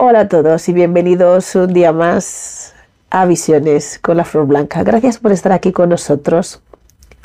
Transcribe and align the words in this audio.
Hola 0.00 0.20
a 0.20 0.28
todos 0.28 0.68
y 0.68 0.72
bienvenidos 0.72 1.56
un 1.56 1.72
día 1.72 1.90
más 1.90 2.72
a 3.10 3.26
Visiones 3.26 3.98
con 3.98 4.16
la 4.16 4.24
Flor 4.24 4.46
Blanca. 4.46 4.84
Gracias 4.84 5.18
por 5.18 5.32
estar 5.32 5.50
aquí 5.50 5.72
con 5.72 5.88
nosotros. 5.88 6.62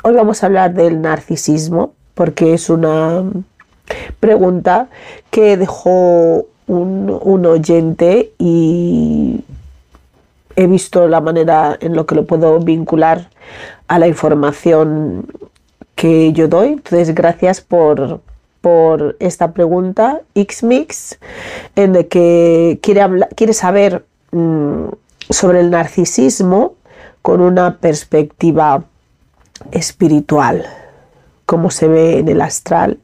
Hoy 0.02 0.14
vamos 0.14 0.42
a 0.42 0.46
hablar 0.46 0.74
del 0.74 1.00
narcisismo 1.00 1.94
porque 2.14 2.52
es 2.52 2.68
una 2.70 3.22
pregunta 4.18 4.88
que 5.30 5.56
dejó 5.56 6.46
un, 6.66 7.46
oyente 7.46 8.32
y 8.38 9.44
he 10.56 10.66
visto 10.66 11.06
la 11.06 11.20
manera 11.20 11.78
en 11.80 11.94
lo 11.94 12.06
que 12.06 12.16
lo 12.16 12.26
puedo 12.26 12.58
vincular 12.58 13.28
a 13.86 14.00
la 14.00 14.08
información 14.08 15.28
que 15.94 16.32
yo 16.32 16.48
doy. 16.48 16.70
Entonces, 16.70 17.14
gracias 17.14 17.60
por, 17.60 18.20
por 18.64 19.16
esta 19.20 19.52
pregunta, 19.52 20.22
Xmix, 20.34 21.18
en 21.76 21.92
la 21.92 22.04
que 22.04 22.78
quiere, 22.80 23.04
quiere 23.36 23.52
saber 23.52 24.06
mmm, 24.32 24.86
sobre 25.28 25.60
el 25.60 25.68
narcisismo 25.68 26.72
con 27.20 27.42
una 27.42 27.76
perspectiva 27.76 28.84
espiritual, 29.70 30.64
cómo 31.44 31.70
se 31.70 31.88
ve 31.88 32.18
en 32.20 32.28
el 32.30 32.40
astral 32.40 33.00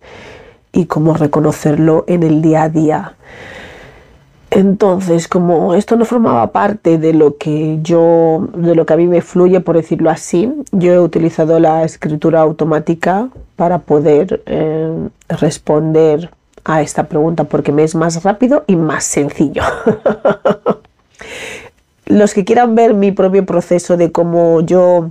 y 0.73 0.87
cómo 0.87 1.13
reconocerlo 1.13 2.05
en 2.07 2.23
el 2.23 2.41
día 2.41 2.63
a 2.63 2.69
día. 2.71 3.17
Entonces, 4.51 5.29
como 5.29 5.75
esto 5.75 5.97
no 5.97 6.05
formaba 6.05 6.51
parte 6.51 6.99
de 6.99 7.13
lo 7.13 7.37
que 7.37 7.79
yo, 7.83 8.49
de 8.55 8.75
lo 8.75 8.85
que 8.85 8.95
a 8.95 8.97
mí 8.97 9.07
me 9.07 9.21
fluye, 9.21 9.61
por 9.61 9.77
decirlo 9.77 10.11
así, 10.11 10.53
yo 10.73 10.93
he 10.93 10.99
utilizado 10.99 11.61
la 11.61 11.85
escritura 11.85 12.41
automática 12.41 13.29
para 13.55 13.79
poder 13.79 14.43
eh, 14.47 15.09
responder 15.29 16.31
a 16.65 16.83
esta 16.83 17.05
pregunta 17.05 17.45
porque 17.45 17.73
me 17.73 17.85
es 17.85 17.95
más 17.95 18.23
rápido 18.25 18.65
y 18.67 18.75
más 18.75 19.05
sencillo. 19.05 19.63
Los 22.07 22.35
que 22.35 22.45
quieran 22.45 22.75
ver 22.75 22.93
mi 22.93 23.13
propio 23.13 23.47
proceso 23.47 23.97
de 23.97 24.11
cómo 24.11 24.63
yo 24.63 25.11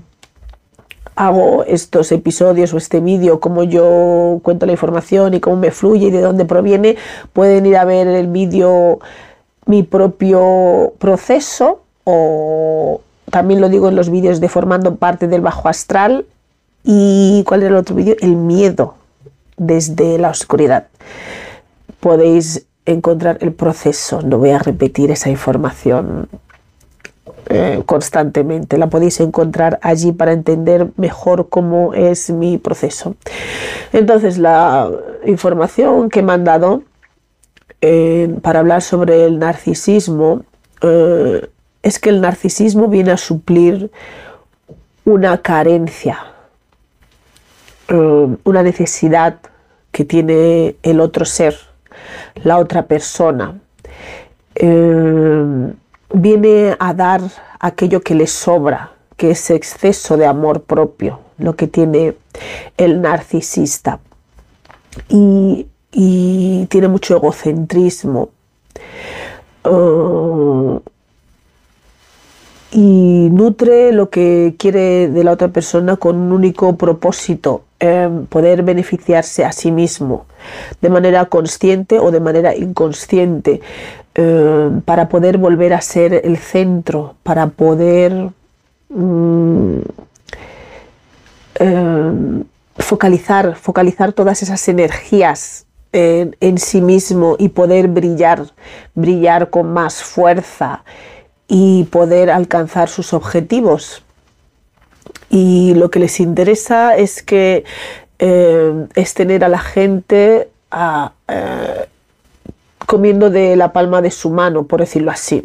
hago 1.15 1.63
estos 1.65 2.11
episodios 2.11 2.73
o 2.73 2.77
este 2.77 2.99
vídeo, 2.99 3.39
cómo 3.39 3.63
yo 3.63 4.39
cuento 4.43 4.65
la 4.65 4.73
información 4.73 5.33
y 5.33 5.39
cómo 5.39 5.55
me 5.55 5.71
fluye 5.71 6.07
y 6.07 6.11
de 6.11 6.21
dónde 6.21 6.45
proviene, 6.45 6.97
pueden 7.31 7.65
ir 7.65 7.77
a 7.77 7.85
ver 7.85 8.07
el 8.07 8.27
vídeo 8.27 8.99
mi 9.70 9.84
propio 9.84 10.94
proceso 10.98 11.84
o 12.03 13.02
también 13.30 13.62
lo 13.62 13.70
digo 13.70 13.88
en 13.88 13.95
los 13.95 14.09
vídeos 14.09 14.39
de 14.39 14.50
formando 14.50 14.95
parte 14.95 15.28
del 15.28 15.42
bajo 15.42 15.70
astral 15.70 16.25
y 16.84 17.44
cuál 17.45 17.62
era 17.62 17.70
el 17.70 17.75
otro 17.75 17.95
vídeo, 17.95 18.16
el 18.20 18.36
miedo 18.36 18.95
desde 19.58 20.17
la 20.17 20.31
oscuridad. 20.31 20.88
Podéis 22.00 22.66
encontrar 22.88 23.38
el 23.42 23.53
proceso, 23.53 24.23
no 24.23 24.40
voy 24.40 24.50
a 24.50 24.58
repetir 24.58 25.12
esa 25.12 25.29
información 25.29 26.28
eh, 27.47 27.84
constantemente, 27.85 28.79
la 28.79 28.90
podéis 28.90 29.19
encontrar 29.19 29.78
allí 29.84 30.13
para 30.13 30.31
entender 30.31 30.88
mejor 30.97 31.50
cómo 31.50 31.94
es 31.94 32.31
mi 32.31 32.58
proceso. 32.58 33.13
Entonces 33.94 34.40
la 34.40 34.90
información 35.28 36.09
que 36.09 36.24
me 36.24 36.34
han 36.34 36.44
dado 36.44 36.81
para 38.41 38.59
hablar 38.59 38.81
sobre 38.81 39.25
el 39.25 39.40
narcisismo 39.40 40.44
eh, 40.81 41.50
es 41.81 42.00
que 42.00 42.09
el 42.09 42.22
narcisismo 42.22 42.88
viene 42.88 43.12
a 43.12 43.18
suplir 43.18 43.91
una 45.06 45.41
carencia, 45.41 46.19
eh, 47.88 48.35
una 48.44 48.63
necesidad 48.63 49.40
que 49.91 50.06
tiene 50.06 50.75
el 50.84 51.00
otro 51.00 51.25
ser, 51.25 51.58
la 52.44 52.58
otra 52.58 52.85
persona. 52.85 53.59
Eh, 54.56 55.74
viene 56.13 56.75
a 56.79 56.94
dar 56.94 57.22
aquello 57.59 58.02
que 58.02 58.16
le 58.16 58.28
sobra, 58.28 58.91
que 59.16 59.31
es 59.31 59.50
exceso 59.50 60.18
de 60.18 60.25
amor 60.25 60.63
propio, 60.63 61.19
lo 61.38 61.56
que 61.56 61.68
tiene 61.68 62.16
el 62.78 63.02
narcisista. 63.02 64.00
Y 65.08 65.68
y 65.91 66.66
tiene 66.67 66.88
mucho 66.88 67.16
egocentrismo. 67.16 68.29
Uh, 69.66 70.79
y 72.72 73.29
nutre 73.31 73.91
lo 73.91 74.09
que 74.09 74.55
quiere 74.57 75.09
de 75.09 75.23
la 75.23 75.31
otra 75.31 75.47
persona 75.47 75.95
con 75.95 76.17
un 76.17 76.31
único 76.31 76.75
propósito, 76.75 77.63
eh, 77.79 78.09
poder 78.29 78.63
beneficiarse 78.63 79.44
a 79.44 79.51
sí 79.51 79.72
mismo 79.72 80.25
de 80.81 80.89
manera 80.89 81.25
consciente 81.25 81.97
o 81.99 82.11
de 82.11 82.19
manera 82.19 82.55
inconsciente, 82.55 83.61
eh, 84.16 84.69
para 84.85 85.09
poder 85.09 85.38
volver 85.38 85.73
a 85.73 85.81
ser 85.81 86.22
el 86.23 86.38
centro, 86.38 87.16
para 87.23 87.47
poder 87.47 88.29
mm, 88.89 89.79
eh, 91.55 92.44
focalizar, 92.78 93.55
focalizar 93.55 94.13
todas 94.13 94.44
esas 94.44 94.67
energías 94.67 95.66
en, 95.91 96.57
sí 96.57 96.81
mismo 96.81 97.35
y 97.39 97.50
poder 97.50 97.88
brillar, 97.88 98.44
brillar 98.95 99.50
con 99.50 99.73
más 99.73 100.03
fuerza 100.03 100.83
y 101.47 101.85
poder 101.85 102.29
alcanzar 102.29 102.89
sus 102.89 103.13
objetivos. 103.13 104.03
Y 105.29 105.73
lo 105.75 105.89
que 105.89 105.99
les 105.99 106.19
interesa 106.19 106.95
es 106.95 107.23
que 107.23 107.63
eh, 108.19 108.88
es 108.95 109.13
tener 109.13 109.44
a 109.44 109.49
la 109.49 109.59
gente 109.59 110.49
a, 110.72 111.13
eh, 111.28 111.88
comiendo 112.85 113.29
de 113.29 113.55
la 113.55 113.72
palma 113.72 114.01
de 114.01 114.11
su 114.11 114.29
mano, 114.29 114.63
por 114.63 114.79
decirlo 114.79 115.11
así. 115.11 115.44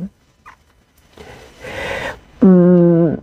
Mm, 2.40 3.14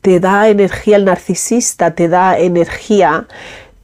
te 0.00 0.20
da 0.20 0.48
energía 0.48 0.96
el 0.96 1.04
narcisista, 1.04 1.94
te 1.94 2.08
da 2.08 2.38
energía 2.38 3.26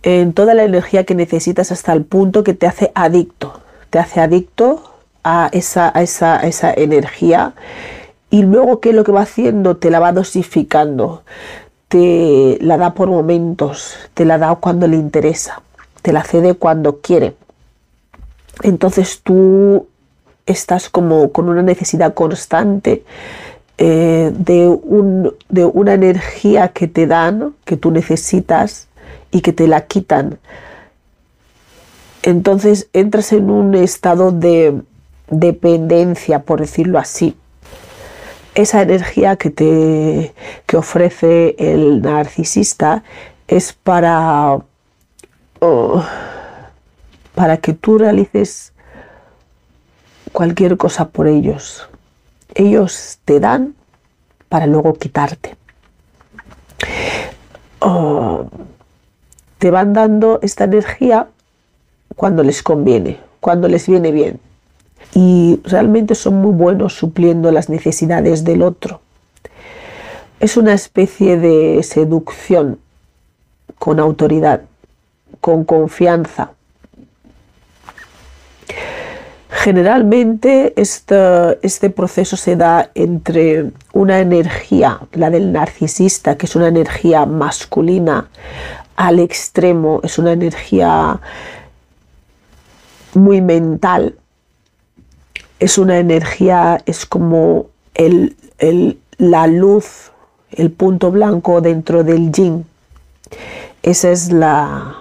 en 0.09 0.33
toda 0.33 0.55
la 0.55 0.65
energía 0.65 1.05
que 1.05 1.15
necesitas 1.15 1.71
hasta 1.71 1.93
el 1.93 2.03
punto 2.03 2.43
que 2.43 2.55
te 2.55 2.67
hace 2.67 2.91
adicto, 2.95 3.61
te 3.91 3.99
hace 3.99 4.21
adicto 4.21 4.95
a 5.23 5.51
esa, 5.53 5.93
a 5.95 6.03
esa, 6.03 6.41
a 6.41 6.47
esa 6.47 6.73
energía 6.73 7.53
y 8.31 8.43
luego 8.43 8.81
qué 8.81 8.91
es 8.91 8.95
lo 8.95 9.05
que 9.05 9.13
va 9.13 9.23
haciendo, 9.23 9.77
te 9.77 9.91
la 9.91 10.01
va 10.01 10.13
dosificando, 10.13 11.25
te 11.89 12.57
la 12.63 12.79
da 12.79 12.95
por 12.95 13.09
momentos, 13.09 13.97
te 14.15 14.25
la 14.25 14.39
da 14.39 14.55
cuando 14.55 14.87
le 14.87 14.97
interesa, 14.97 15.61
te 16.01 16.15
la 16.15 16.25
cede 16.25 16.55
cuando 16.55 17.01
quiere. 17.01 17.35
Entonces 18.63 19.21
tú 19.23 19.89
estás 20.47 20.89
como 20.89 21.33
con 21.33 21.51
una 21.51 21.63
necesidad 21.63 22.15
constante 22.15 23.05
eh, 23.77 24.33
de, 24.35 24.69
un, 24.69 25.35
de 25.51 25.67
una 25.67 25.93
energía 25.93 26.69
que 26.69 26.89
te 26.89 27.07
dan, 27.07 27.55
que 27.67 27.77
tú 27.77 27.91
necesitas, 27.91 28.88
y 29.31 29.41
que 29.41 29.53
te 29.53 29.69
la 29.69 29.87
quitan. 29.87 30.39
Entonces 32.23 32.89
entras 32.93 33.33
en 33.33 33.51
un 33.51 33.75
estado 33.75 34.33
de 34.33 34.83
dependencia, 35.31 36.43
por 36.43 36.61
decirlo 36.61 36.99
así. 36.99 37.37
Esa 38.55 38.83
energía 38.83 39.37
que 39.37 39.51
te 39.51 40.35
que 40.67 40.77
ofrece 40.77 41.55
el 41.59 42.03
narcisista 42.03 43.05
es 43.47 43.73
para, 43.73 44.59
oh, 45.61 46.05
para 47.35 47.57
que 47.59 47.73
tú 47.73 47.99
realices 47.99 48.73
cualquier 50.33 50.77
cosa 50.77 51.09
por 51.09 51.29
ellos. 51.29 51.89
Ellos 52.55 53.19
te 53.25 53.39
dan 53.39 53.75
para 54.49 54.67
luego 54.67 54.95
quitarte. 54.95 55.57
Oh, 57.81 58.47
te 59.59 59.71
van 59.71 59.93
dando 59.93 60.39
esta 60.43 60.65
energía 60.65 61.29
cuando 62.17 62.43
les 62.43 62.63
conviene, 62.63 63.19
cuando 63.41 63.69
les 63.69 63.87
viene 63.87 64.13
bien. 64.13 64.41
Y 65.15 65.61
realmente 65.65 66.15
son 66.15 66.37
muy 66.37 66.53
buenos 66.53 66.95
supliendo 66.95 67.51
las 67.51 67.69
necesidades 67.69 68.45
del 68.45 68.63
otro. 68.63 69.01
Es 70.41 70.57
una 70.57 70.73
especie 70.73 71.37
de 71.37 71.83
seducción 71.83 72.79
con 73.79 74.01
autoridad, 74.01 74.63
con 75.41 75.65
confianza. 75.65 76.53
Generalmente 79.51 80.75
este, 80.77 81.59
este, 81.63 81.91
proceso 81.91 82.37
se 82.37 82.55
da 82.55 82.91
entre 82.95 83.71
una 83.93 84.21
energía, 84.21 85.01
la 85.13 85.31
del 85.31 85.53
narcisista, 85.53 86.37
que 86.37 86.47
es 86.47 86.55
una 86.55 86.69
energía 86.69 87.27
masculina, 87.27 88.29
al 88.99 89.21
extremo, 89.21 90.01
es 90.03 90.19
una 90.19 90.33
energía 90.33 91.21
muy 93.15 93.41
mental, 93.41 94.17
es 95.61 95.79
una 95.79 95.99
energía, 95.99 96.83
es 96.85 97.07
como 97.07 97.67
el, 97.95 98.35
la 99.19 99.47
luz, 99.47 100.11
el 100.51 100.73
punto 100.73 101.13
blanco 101.13 101.61
dentro 101.61 102.03
del 102.03 102.33
yin. 102.33 102.67
Esa 103.85 104.11
es 104.11 104.33
la, 104.33 104.97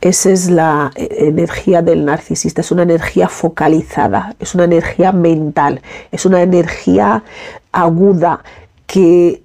esa 0.00 0.30
es 0.30 0.50
la 0.50 0.90
energía 0.96 1.82
del 1.82 2.04
narcisista, 2.04 2.62
es 2.62 2.72
una 2.72 2.82
energía 2.82 3.28
focalizada, 3.28 4.34
es 4.40 4.56
una 4.56 4.64
energía 4.64 5.12
mental, 5.12 5.82
es 6.10 6.26
una 6.26 6.42
energía 6.42 7.22
aguda 7.70 8.42
que 8.88 9.40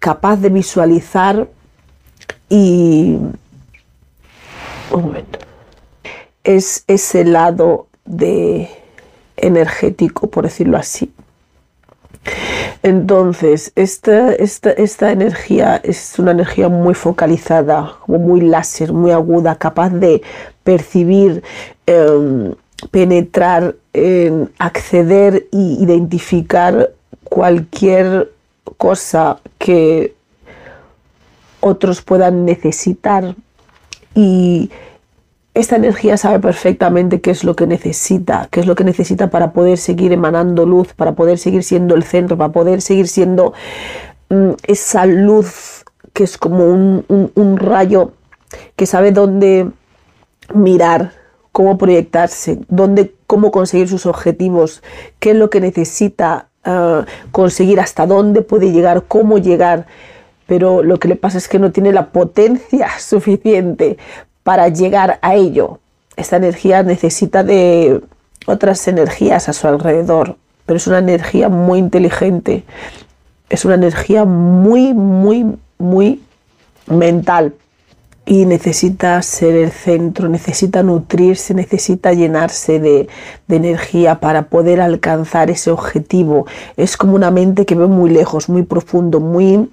capaz 0.00 0.36
de 0.36 0.50
visualizar 0.50 1.48
y 2.48 3.18
un 4.92 5.02
momento 5.02 5.38
es 6.44 6.84
ese 6.86 7.24
lado 7.24 7.86
de 8.04 8.68
energético, 9.36 10.28
por 10.28 10.44
decirlo 10.44 10.76
así. 10.76 11.10
Entonces, 12.82 13.72
esta, 13.76 14.32
esta, 14.32 15.10
energía 15.10 15.80
es 15.82 16.18
una 16.18 16.32
energía 16.32 16.68
muy 16.68 16.94
focalizada, 16.94 17.96
muy 18.06 18.42
láser, 18.42 18.92
muy 18.92 19.10
aguda, 19.10 19.56
capaz 19.56 19.90
de 19.90 20.22
percibir, 20.62 21.42
em, 21.86 22.54
penetrar, 22.90 23.74
acceder 24.58 25.46
e 25.52 25.56
identificar 25.80 26.90
cualquier 27.24 28.30
cosa 28.76 29.38
que 29.58 30.14
otros 31.64 32.02
puedan 32.02 32.44
necesitar 32.44 33.34
y 34.14 34.70
esta 35.54 35.76
energía 35.76 36.16
sabe 36.16 36.40
perfectamente 36.40 37.20
qué 37.20 37.30
es 37.30 37.44
lo 37.44 37.56
que 37.56 37.66
necesita, 37.66 38.48
qué 38.50 38.60
es 38.60 38.66
lo 38.66 38.74
que 38.74 38.84
necesita 38.84 39.30
para 39.30 39.52
poder 39.52 39.78
seguir 39.78 40.12
emanando 40.12 40.66
luz, 40.66 40.92
para 40.94 41.12
poder 41.12 41.38
seguir 41.38 41.62
siendo 41.62 41.94
el 41.94 42.02
centro, 42.02 42.36
para 42.36 42.52
poder 42.52 42.82
seguir 42.82 43.08
siendo 43.08 43.54
mm, 44.28 44.50
esa 44.66 45.06
luz 45.06 45.84
que 46.12 46.24
es 46.24 46.38
como 46.38 46.66
un, 46.66 47.56
rayo 47.56 48.12
que 48.76 48.86
sabe 48.86 49.10
dónde 49.10 49.70
mirar, 50.54 51.12
cómo 51.50 51.78
proyectarse, 51.78 52.60
dónde, 52.68 53.14
cómo 53.26 53.50
conseguir 53.50 53.88
sus 53.88 54.06
objetivos, 54.06 54.82
qué 55.18 55.30
es 55.30 55.36
lo 55.36 55.50
que 55.50 55.60
necesita 55.60 56.48
ah, 56.64 57.04
conseguir, 57.32 57.80
hasta 57.80 58.06
dónde 58.06 58.42
puede 58.42 58.70
llegar, 58.70 59.04
cómo 59.08 59.38
llegar. 59.38 59.86
Pero 60.46 60.82
lo 60.82 60.98
que 60.98 61.08
le 61.08 61.16
pasa 61.16 61.38
es 61.38 61.48
que 61.48 61.58
no 61.58 61.72
tiene 61.72 61.92
la 61.92 62.10
potencia 62.10 62.88
suficiente 62.98 63.96
para 64.42 64.68
llegar 64.68 65.18
a 65.22 65.34
ello. 65.34 65.78
Esta 66.16 66.36
energía 66.36 66.82
necesita 66.82 67.42
de 67.42 68.00
otras 68.46 68.86
energías 68.88 69.48
a 69.48 69.52
su 69.52 69.66
alrededor, 69.66 70.36
pero 70.66 70.76
es 70.76 70.86
una 70.86 70.98
energía 70.98 71.48
muy 71.48 71.78
inteligente, 71.78 72.64
es 73.50 73.64
una 73.64 73.74
energía 73.74 74.24
muy, 74.24 74.94
muy, 74.94 75.56
muy 75.78 76.22
mental 76.86 77.54
y 78.26 78.46
necesita 78.46 79.20
ser 79.22 79.54
el 79.54 79.70
centro, 79.70 80.28
necesita 80.28 80.82
nutrirse, 80.82 81.52
necesita 81.52 82.12
llenarse 82.12 82.80
de, 82.80 83.08
de, 83.46 83.56
energía 83.56 84.20
para 84.20 84.44
poder 84.44 84.80
alcanzar 84.80 85.50
ese 85.50 85.70
objetivo. 85.70 86.46
Es 86.76 86.96
como 86.96 87.14
una 87.14 87.30
mente 87.30 87.66
que 87.66 87.74
ve 87.74 87.86
muy 87.86 88.10
lejos, 88.10 88.48
muy 88.48 88.62
profundo, 88.62 89.20
muy 89.20 89.68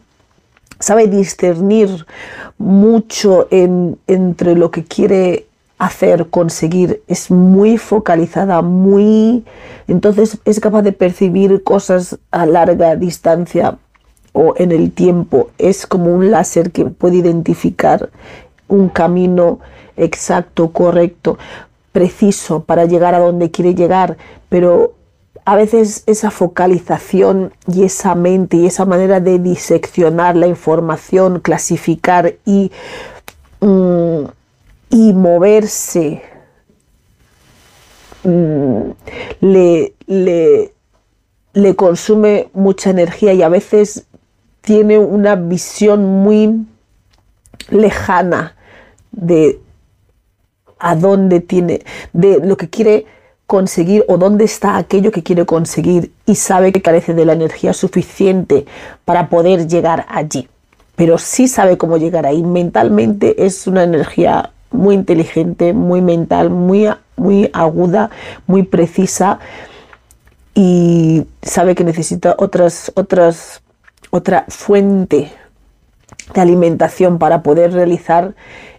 sabe 0.81 1.07
discernir 1.07 2.05
mucho 2.57 3.47
entre 3.49 4.55
lo 4.55 4.71
que 4.71 4.83
quiere 4.83 5.45
hacer, 5.77 6.27
conseguir, 6.29 7.01
es 7.07 7.31
muy 7.31 7.77
focalizada, 7.77 8.61
muy... 8.61 9.43
Entonces 9.87 10.37
es 10.45 10.59
capaz 10.59 10.83
de 10.83 10.91
percibir 10.91 11.63
cosas 11.63 12.19
a 12.29 12.45
larga 12.45 12.95
distancia 12.95 13.77
o 14.33 14.53
en 14.57 14.71
el 14.71 14.91
tiempo. 14.91 15.49
Es 15.57 15.87
como 15.87 16.13
un 16.13 16.29
láser 16.29 16.71
que 16.71 16.85
puede 16.85 17.17
identificar 17.17 18.09
un 18.67 18.89
camino 18.89 19.59
exacto, 19.97 20.71
correcto, 20.71 21.37
preciso 21.91 22.63
para 22.63 22.85
llegar 22.85 23.15
a 23.15 23.19
donde 23.19 23.51
quiere 23.51 23.75
llegar, 23.75 24.17
pero 24.49 24.93
a 25.45 25.55
veces 25.55 26.03
esa 26.05 26.31
focalización 26.31 27.53
y 27.67 27.83
esa 27.83 28.15
mente 28.15 28.57
y 28.57 28.65
esa 28.67 28.85
manera 28.85 29.19
de 29.19 29.39
diseccionar 29.39 30.35
la 30.35 30.47
información, 30.47 31.39
clasificar 31.39 32.35
y, 32.45 32.71
mm, 33.59 34.23
y 34.91 35.13
moverse 35.13 36.21
mm, 38.23 38.91
le, 39.41 39.93
le, 40.05 40.73
le 41.53 41.75
consume 41.75 42.49
mucha 42.53 42.91
energía 42.91 43.33
y 43.33 43.41
a 43.41 43.49
veces 43.49 44.05
tiene 44.61 44.99
una 44.99 45.35
visión 45.35 46.05
muy 46.05 46.65
lejana 47.69 48.55
de 49.11 49.59
a 50.77 50.95
dónde 50.95 51.39
tiene, 51.39 51.83
de 52.13 52.39
lo 52.39 52.57
que 52.57 52.69
quiere 52.69 53.05
conseguir 53.51 54.05
o 54.07 54.17
dónde 54.17 54.45
está 54.45 54.77
aquello 54.77 55.11
que 55.11 55.23
quiere 55.23 55.45
conseguir 55.45 56.13
y 56.25 56.35
sabe 56.35 56.71
que 56.71 56.81
carece 56.81 57.13
de 57.13 57.25
la 57.25 57.33
energía 57.33 57.73
suficiente 57.73 58.65
para 59.03 59.27
poder 59.27 59.67
llegar 59.67 60.05
allí. 60.07 60.47
Pero 60.95 61.17
sí 61.17 61.49
sabe 61.49 61.77
cómo 61.77 61.97
llegar 61.97 62.25
ahí. 62.25 62.43
Mentalmente 62.43 63.45
es 63.45 63.67
una 63.67 63.83
energía 63.83 64.51
muy 64.71 64.95
inteligente, 64.95 65.73
muy 65.73 66.01
mental, 66.01 66.49
muy, 66.49 66.87
muy 67.17 67.49
aguda, 67.51 68.09
muy 68.47 68.63
precisa 68.63 69.39
y 70.55 71.25
sabe 71.41 71.75
que 71.75 71.83
necesita 71.83 72.35
otras, 72.37 72.93
otras, 72.95 73.61
otra 74.11 74.45
fuente 74.47 75.29
de 76.33 76.39
alimentación 76.39 77.19
para 77.19 77.43
poder 77.43 77.73
realizar 77.73 78.33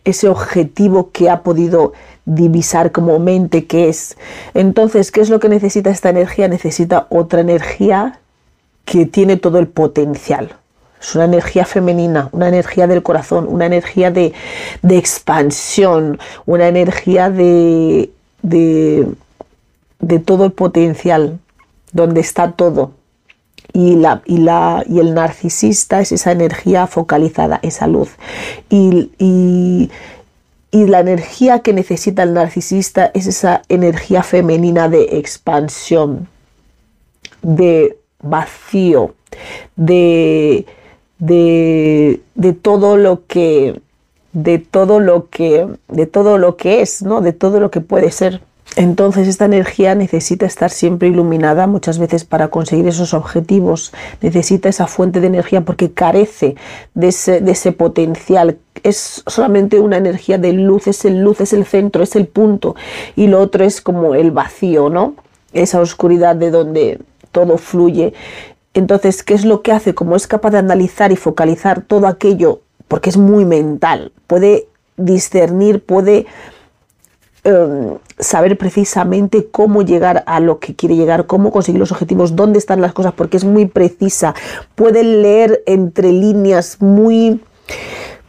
ese 0.06 0.28
objetivo 0.28 1.10
que 1.12 1.28
ha 1.28 1.42
podido 1.42 1.92
divisar 2.24 2.92
como 2.92 3.18
mente 3.18 3.66
que 3.66 3.88
es. 3.88 4.16
Entonces, 4.54 5.10
¿qué 5.10 5.20
es 5.20 5.30
lo 5.30 5.40
que 5.40 5.48
necesita 5.48 5.90
esta 5.90 6.10
energía? 6.10 6.48
Necesita 6.48 7.06
otra 7.10 7.40
energía 7.40 8.20
que 8.84 9.06
tiene 9.06 9.36
todo 9.36 9.58
el 9.58 9.68
potencial. 9.68 10.56
Es 11.00 11.14
una 11.16 11.24
energía 11.24 11.64
femenina, 11.64 12.28
una 12.32 12.48
energía 12.48 12.86
del 12.86 13.02
corazón, 13.02 13.46
una 13.48 13.66
energía 13.66 14.12
de, 14.12 14.32
expansión, 14.88 16.20
una 16.46 16.68
energía 16.68 17.28
de, 17.28 18.10
de, 18.42 19.08
de, 19.98 20.18
todo 20.20 20.44
el 20.44 20.52
potencial, 20.52 21.40
donde 21.90 22.20
está 22.20 22.52
todo. 22.52 22.92
Y, 23.72 23.96
la, 23.96 24.22
y, 24.26 24.38
la, 24.38 24.84
y 24.86 25.00
el 25.00 25.14
narcisista 25.14 26.00
es 26.00 26.12
esa 26.12 26.30
energía 26.30 26.86
focalizada, 26.86 27.58
esa 27.62 27.88
luz. 27.88 28.10
y 28.70 29.90
la 30.72 31.00
energía 31.00 31.60
que 31.60 31.74
necesita 31.74 32.22
el 32.22 32.32
narcisista 32.32 33.10
es 33.14 33.26
esa 33.26 33.62
energía 33.68 34.22
femenina 34.22 34.88
de 34.88 35.18
expansión, 35.18 36.28
de 37.42 37.98
vacío, 38.22 39.14
de, 39.76 40.64
de, 41.18 42.20
de 42.34 42.52
todo 42.54 42.96
lo 42.96 43.26
que 43.26 43.80
de 44.32 44.58
todo 44.58 44.98
lo 44.98 45.28
que 45.28 45.66
de 45.88 46.06
todo 46.06 46.38
lo 46.38 46.56
que 46.56 46.80
es, 46.80 47.02
¿no? 47.02 47.20
De 47.20 47.34
todo 47.34 47.60
lo 47.60 47.70
que 47.70 47.82
puede 47.82 48.10
ser. 48.10 48.40
Entonces 48.76 49.28
esta 49.28 49.44
energía 49.44 49.94
necesita 49.94 50.46
estar 50.46 50.70
siempre 50.70 51.08
iluminada 51.08 51.66
muchas 51.66 51.98
veces 51.98 52.24
para 52.24 52.48
conseguir 52.48 52.88
esos 52.88 53.12
objetivos, 53.12 53.92
necesita 54.22 54.68
esa 54.68 54.86
fuente 54.86 55.20
de 55.20 55.26
energía 55.26 55.60
porque 55.62 55.92
carece 55.92 56.56
de 56.94 57.08
ese, 57.08 57.72
potencial, 57.72 58.58
es 58.82 59.22
solamente 59.26 59.78
una 59.78 59.98
energía 59.98 60.38
de 60.38 60.54
luz, 60.54 60.86
es 60.86 61.04
el 61.04 61.20
luz, 61.20 61.40
es 61.42 61.52
el 61.52 61.66
centro, 61.66 62.02
es 62.02 62.16
el 62.16 62.26
punto 62.26 62.74
y 63.14 63.26
lo 63.26 63.40
otro 63.40 63.64
es 63.64 63.82
como 63.82 64.14
el 64.14 64.30
vacío, 64.30 64.88
¿no? 64.88 65.14
Esa 65.52 65.80
oscuridad 65.80 66.34
de 66.36 66.50
donde 66.50 66.98
todo 67.30 67.58
fluye. 67.58 68.14
Entonces, 68.72 69.22
¿qué 69.22 69.34
es 69.34 69.44
lo 69.44 69.60
que 69.60 69.72
hace? 69.72 69.94
Como 69.94 70.16
es 70.16 70.26
capaz 70.26 70.50
de 70.50 70.58
analizar 70.58 71.12
y 71.12 71.16
focalizar 71.16 71.82
todo 71.82 72.06
aquello, 72.06 72.60
porque 72.88 73.10
es 73.10 73.18
muy 73.18 73.44
mental, 73.44 74.12
puede 74.26 74.66
discernir, 74.96 75.84
puede 75.84 76.26
Em, 77.44 77.98
saber 78.20 78.56
precisamente 78.56 79.48
cómo 79.50 79.82
llegar 79.82 80.22
a 80.26 80.38
lo 80.38 80.60
que 80.60 80.76
quiere 80.76 80.94
llegar, 80.94 81.26
cómo 81.26 81.50
conseguir 81.50 81.80
los 81.80 81.90
objetivos, 81.90 82.36
dónde 82.36 82.60
están 82.60 82.80
las 82.80 82.92
cosas, 82.92 83.14
porque 83.14 83.36
es 83.36 83.44
muy 83.44 83.66
precisa. 83.66 84.34
Puede 84.76 85.02
leer 85.02 85.62
entre 85.66 86.12
líneas 86.12 86.80
muy 86.80 87.40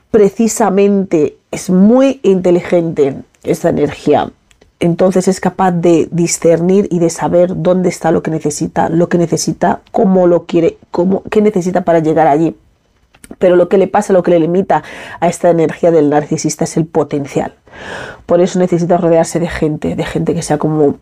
precisamente 0.10 1.38
es 1.50 1.70
muy 1.70 2.20
inteligente 2.24 3.16
esta 3.44 3.70
energía. 3.70 4.32
Entonces 4.80 5.28
es 5.28 5.40
capaz 5.40 5.72
de 5.72 6.08
discernir 6.12 6.88
y 6.92 7.00
de 7.00 7.10
saber 7.10 7.54
dónde 7.56 7.90
está 7.90 8.12
lo 8.12 8.22
que 8.22 8.30
necesita, 8.30 8.90
lo 8.90 9.10
que 9.10 9.18
necesita, 9.18 9.82
cómo 9.92 10.28
lo 10.28 10.46
quiere, 10.46 10.78
cómo, 10.92 11.24
qué 11.32 11.42
necesita 11.42 11.84
para 11.84 12.00
llegar 12.00 12.28
allí. 12.28 12.56
Pero 13.40 13.56
lo 13.56 13.70
que 13.70 13.78
le 13.78 13.88
pasa, 13.88 14.14
lo 14.14 14.24
que 14.24 14.32
le 14.32 14.40
limita 14.40 14.84
a 15.20 15.28
esta 15.28 15.50
energía 15.50 15.92
del 15.92 16.10
narcisista 16.10 16.66
es 16.66 16.78
el 16.78 16.86
potencial. 16.86 17.54
Por 18.26 18.42
eso 18.42 18.60
necesita 18.60 18.98
rodearse 18.98 19.40
de 19.40 19.48
gente, 19.48 19.96
de 19.96 20.06
gente 20.06 20.34
que 20.34 20.42
sea 20.42 20.58
como 20.58 20.98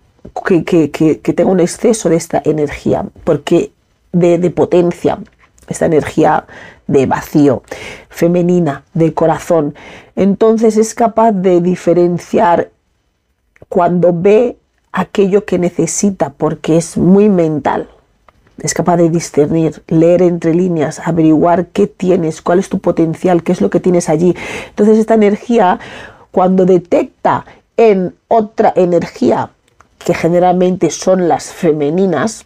que, 0.46 0.64
que, 0.92 1.34
tenga 1.34 1.52
un 1.52 1.60
exceso 1.60 2.10
de 2.10 2.16
esta 2.16 2.42
energía, 2.46 3.06
porque 3.24 3.72
de, 4.12 4.38
de 4.38 4.50
potencia, 4.52 5.18
esta 5.68 5.86
energía 5.86 6.46
de 6.88 7.06
vacío, 7.06 7.64
femenina, 8.10 8.84
del 8.94 9.14
corazón. 9.14 9.76
Entonces 10.16 10.78
es 10.78 10.94
capaz 10.94 11.32
de 11.32 11.62
diferenciar 11.62 12.70
cuando 13.70 14.12
ve 14.14 14.58
aquello 14.92 15.46
que 15.46 15.58
necesita, 15.58 16.32
porque 16.32 16.78
es 16.78 16.98
muy 16.98 17.30
mental. 17.30 17.88
Es 18.62 18.74
capaz 18.74 18.98
de 18.98 19.10
discernir, 19.10 19.84
leer 19.88 20.22
entre 20.22 20.54
líneas, 20.54 21.00
averiguar 21.00 21.68
qué 21.68 21.88
tienes, 21.88 22.42
cuál 22.42 22.60
es 22.60 22.70
tu 22.70 22.80
potencial, 22.80 23.44
qué 23.44 23.52
es 23.52 23.62
lo 23.62 23.70
que 23.70 23.80
tienes 23.80 24.08
allí. 24.08 24.36
Entonces 24.70 24.98
esta 24.98 25.16
energía, 25.16 25.80
cuando 26.32 26.66
detecta 26.66 27.46
en 27.76 28.16
otra 28.28 28.72
energía, 28.76 29.50
que 30.06 30.14
generalmente 30.14 30.92
son 30.92 31.28
las 31.28 31.52
femeninas, 31.52 32.46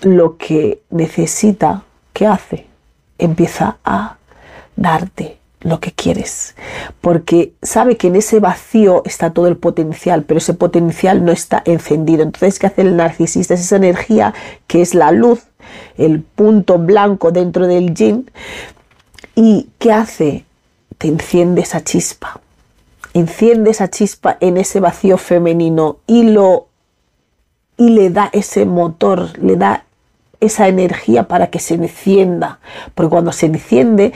lo 0.00 0.36
que 0.36 0.80
necesita, 0.90 1.82
¿qué 2.12 2.26
hace? 2.26 2.66
Empieza 3.18 3.76
a 3.84 4.16
darte 4.76 5.41
lo 5.62 5.80
que 5.80 5.92
quieres, 5.92 6.54
porque 7.00 7.52
sabe 7.62 7.96
que 7.96 8.08
en 8.08 8.16
ese 8.16 8.40
vacío 8.40 9.02
está 9.04 9.32
todo 9.32 9.46
el 9.46 9.56
potencial, 9.56 10.24
pero 10.24 10.38
ese 10.38 10.54
potencial 10.54 11.24
no 11.24 11.32
está 11.32 11.62
encendido. 11.64 12.22
Entonces, 12.22 12.58
¿qué 12.58 12.66
hace 12.66 12.82
el 12.82 12.96
narcisista? 12.96 13.54
Es 13.54 13.60
esa 13.60 13.76
energía 13.76 14.34
que 14.66 14.82
es 14.82 14.94
la 14.94 15.12
luz, 15.12 15.44
el 15.96 16.20
punto 16.20 16.78
blanco 16.78 17.30
dentro 17.30 17.66
del 17.66 17.94
yin, 17.94 18.30
y 19.34 19.68
¿qué 19.78 19.92
hace? 19.92 20.44
Te 20.98 21.08
enciende 21.08 21.62
esa 21.62 21.82
chispa, 21.82 22.40
enciende 23.14 23.70
esa 23.70 23.88
chispa 23.88 24.36
en 24.40 24.56
ese 24.56 24.80
vacío 24.80 25.16
femenino 25.16 25.98
y 26.06 26.24
lo 26.24 26.68
y 27.76 27.88
le 27.90 28.10
da 28.10 28.28
ese 28.32 28.64
motor, 28.64 29.38
le 29.38 29.56
da 29.56 29.84
esa 30.40 30.68
energía 30.68 31.28
para 31.28 31.48
que 31.48 31.58
se 31.58 31.74
encienda, 31.74 32.58
porque 32.94 33.10
cuando 33.10 33.32
se 33.32 33.46
enciende 33.46 34.12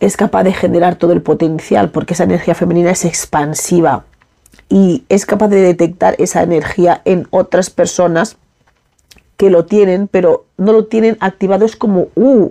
es 0.00 0.16
capaz 0.16 0.44
de 0.44 0.52
generar 0.52 0.96
todo 0.96 1.12
el 1.12 1.22
potencial, 1.22 1.90
porque 1.90 2.14
esa 2.14 2.24
energía 2.24 2.54
femenina 2.54 2.90
es 2.90 3.04
expansiva 3.04 4.04
y 4.68 5.04
es 5.08 5.26
capaz 5.26 5.48
de 5.48 5.60
detectar 5.60 6.14
esa 6.18 6.42
energía 6.42 7.00
en 7.04 7.26
otras 7.30 7.70
personas 7.70 8.36
que 9.36 9.50
lo 9.50 9.64
tienen, 9.64 10.08
pero 10.08 10.44
no 10.56 10.72
lo 10.72 10.86
tienen 10.86 11.16
activado. 11.20 11.64
Es 11.64 11.76
como, 11.76 12.08
uh, 12.16 12.50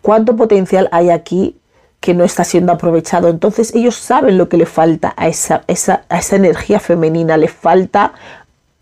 ¿cuánto 0.00 0.34
potencial 0.34 0.88
hay 0.90 1.10
aquí 1.10 1.56
que 2.00 2.14
no 2.14 2.24
está 2.24 2.42
siendo 2.42 2.72
aprovechado? 2.72 3.28
Entonces 3.28 3.74
ellos 3.74 3.96
saben 3.96 4.38
lo 4.38 4.48
que 4.48 4.56
le 4.56 4.66
falta 4.66 5.14
a 5.16 5.28
esa, 5.28 5.62
esa, 5.66 6.04
a 6.08 6.18
esa 6.18 6.36
energía 6.36 6.80
femenina, 6.80 7.36
le 7.36 7.48
falta 7.48 8.14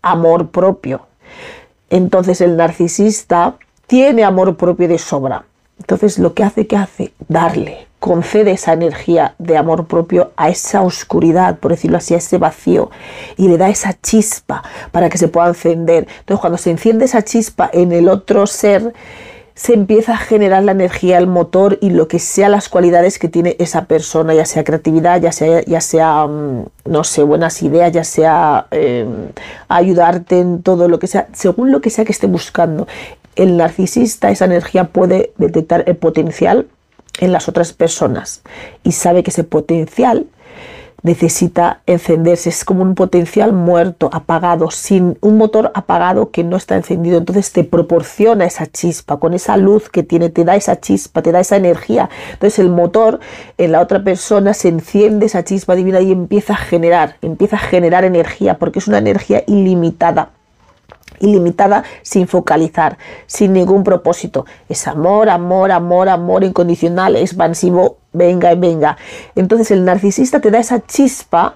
amor 0.01 0.49
propio. 0.49 1.07
Entonces 1.89 2.39
el 2.41 2.55
narcisista 2.55 3.55
tiene 3.85 4.23
amor 4.23 4.55
propio 4.55 4.87
de 4.87 4.97
sobra. 4.97 5.43
Entonces 5.81 6.19
lo 6.19 6.35
que 6.35 6.43
hace, 6.43 6.67
que 6.67 6.77
hace? 6.77 7.11
Darle, 7.27 7.87
concede 7.99 8.51
esa 8.51 8.73
energía 8.73 9.33
de 9.39 9.57
amor 9.57 9.87
propio 9.87 10.31
a 10.37 10.49
esa 10.49 10.81
oscuridad, 10.81 11.57
por 11.57 11.71
decirlo 11.71 11.97
así, 11.97 12.13
a 12.13 12.17
ese 12.17 12.37
vacío, 12.37 12.91
y 13.35 13.47
le 13.47 13.57
da 13.57 13.69
esa 13.69 13.99
chispa 13.99 14.61
para 14.91 15.09
que 15.09 15.17
se 15.17 15.27
pueda 15.27 15.47
encender. 15.47 16.07
Entonces 16.19 16.39
cuando 16.39 16.57
se 16.59 16.69
enciende 16.69 17.05
esa 17.05 17.23
chispa 17.23 17.69
en 17.73 17.91
el 17.91 18.09
otro 18.09 18.45
ser, 18.45 18.93
se 19.55 19.73
empieza 19.73 20.13
a 20.13 20.17
generar 20.17 20.63
la 20.63 20.71
energía, 20.71 21.17
el 21.17 21.27
motor 21.27 21.77
y 21.81 21.89
lo 21.89 22.07
que 22.07 22.19
sea 22.19 22.47
las 22.47 22.69
cualidades 22.69 23.19
que 23.19 23.27
tiene 23.27 23.55
esa 23.59 23.85
persona, 23.85 24.33
ya 24.33 24.45
sea 24.45 24.63
creatividad, 24.63 25.19
ya 25.19 25.31
sea, 25.31 25.61
ya 25.65 25.81
sea 25.81 26.27
mm, 26.27 26.65
no 26.85 27.03
sé, 27.03 27.23
buenas 27.23 27.61
ideas, 27.63 27.91
ya 27.91 28.03
sea 28.03 28.67
eh, 28.71 29.05
ayudarte 29.67 30.39
en 30.39 30.61
todo 30.61 30.87
lo 30.87 30.99
que 30.99 31.07
sea, 31.07 31.27
según 31.33 31.71
lo 31.71 31.81
que 31.81 31.89
sea 31.89 32.05
que 32.05 32.11
esté 32.11 32.27
buscando 32.27 32.87
el 33.35 33.57
narcisista, 33.57 34.29
esa 34.31 34.45
energía 34.45 34.85
puede 34.85 35.31
detectar 35.37 35.83
el 35.87 35.95
potencial 35.95 36.67
en 37.19 37.31
las 37.31 37.47
otras 37.49 37.73
personas 37.73 38.41
y 38.83 38.93
sabe 38.93 39.23
que 39.23 39.31
ese 39.31 39.43
potencial 39.43 40.27
necesita 41.03 41.81
encenderse, 41.87 42.49
es 42.49 42.63
como 42.63 42.83
un 42.83 42.95
potencial 42.95 43.53
muerto, 43.53 44.09
apagado, 44.13 44.69
sin 44.69 45.17
un 45.21 45.37
motor 45.37 45.71
apagado 45.73 46.29
que 46.31 46.43
no 46.43 46.57
está 46.57 46.75
encendido. 46.75 47.17
Entonces 47.17 47.51
te 47.51 47.63
proporciona 47.63 48.45
esa 48.45 48.67
chispa, 48.67 49.17
con 49.17 49.33
esa 49.33 49.57
luz 49.57 49.89
que 49.89 50.03
tiene, 50.03 50.29
te 50.29 50.45
da 50.45 50.55
esa 50.55 50.79
chispa, 50.79 51.21
te 51.21 51.31
da 51.31 51.39
esa 51.39 51.55
energía. 51.55 52.09
Entonces 52.33 52.59
el 52.59 52.69
motor 52.69 53.19
en 53.57 53.71
la 53.71 53.81
otra 53.81 54.03
persona 54.03 54.53
se 54.53 54.67
enciende 54.67 55.25
esa 55.25 55.43
chispa 55.43 55.75
divina 55.75 56.01
y 56.01 56.11
empieza 56.11 56.53
a 56.53 56.57
generar, 56.57 57.17
empieza 57.21 57.55
a 57.55 57.59
generar 57.59 58.03
energía, 58.03 58.59
porque 58.59 58.79
es 58.79 58.87
una 58.87 58.99
energía 58.99 59.43
ilimitada 59.47 60.29
ilimitada 61.21 61.83
sin 62.01 62.27
focalizar, 62.27 62.97
sin 63.27 63.53
ningún 63.53 63.83
propósito. 63.83 64.45
Es 64.67 64.87
amor, 64.87 65.29
amor, 65.29 65.71
amor, 65.71 66.09
amor 66.09 66.43
incondicional, 66.43 67.15
expansivo, 67.15 67.97
venga 68.11 68.51
y 68.51 68.57
venga. 68.57 68.97
Entonces 69.35 69.71
el 69.71 69.85
narcisista 69.85 70.41
te 70.41 70.51
da 70.51 70.59
esa 70.59 70.85
chispa, 70.85 71.55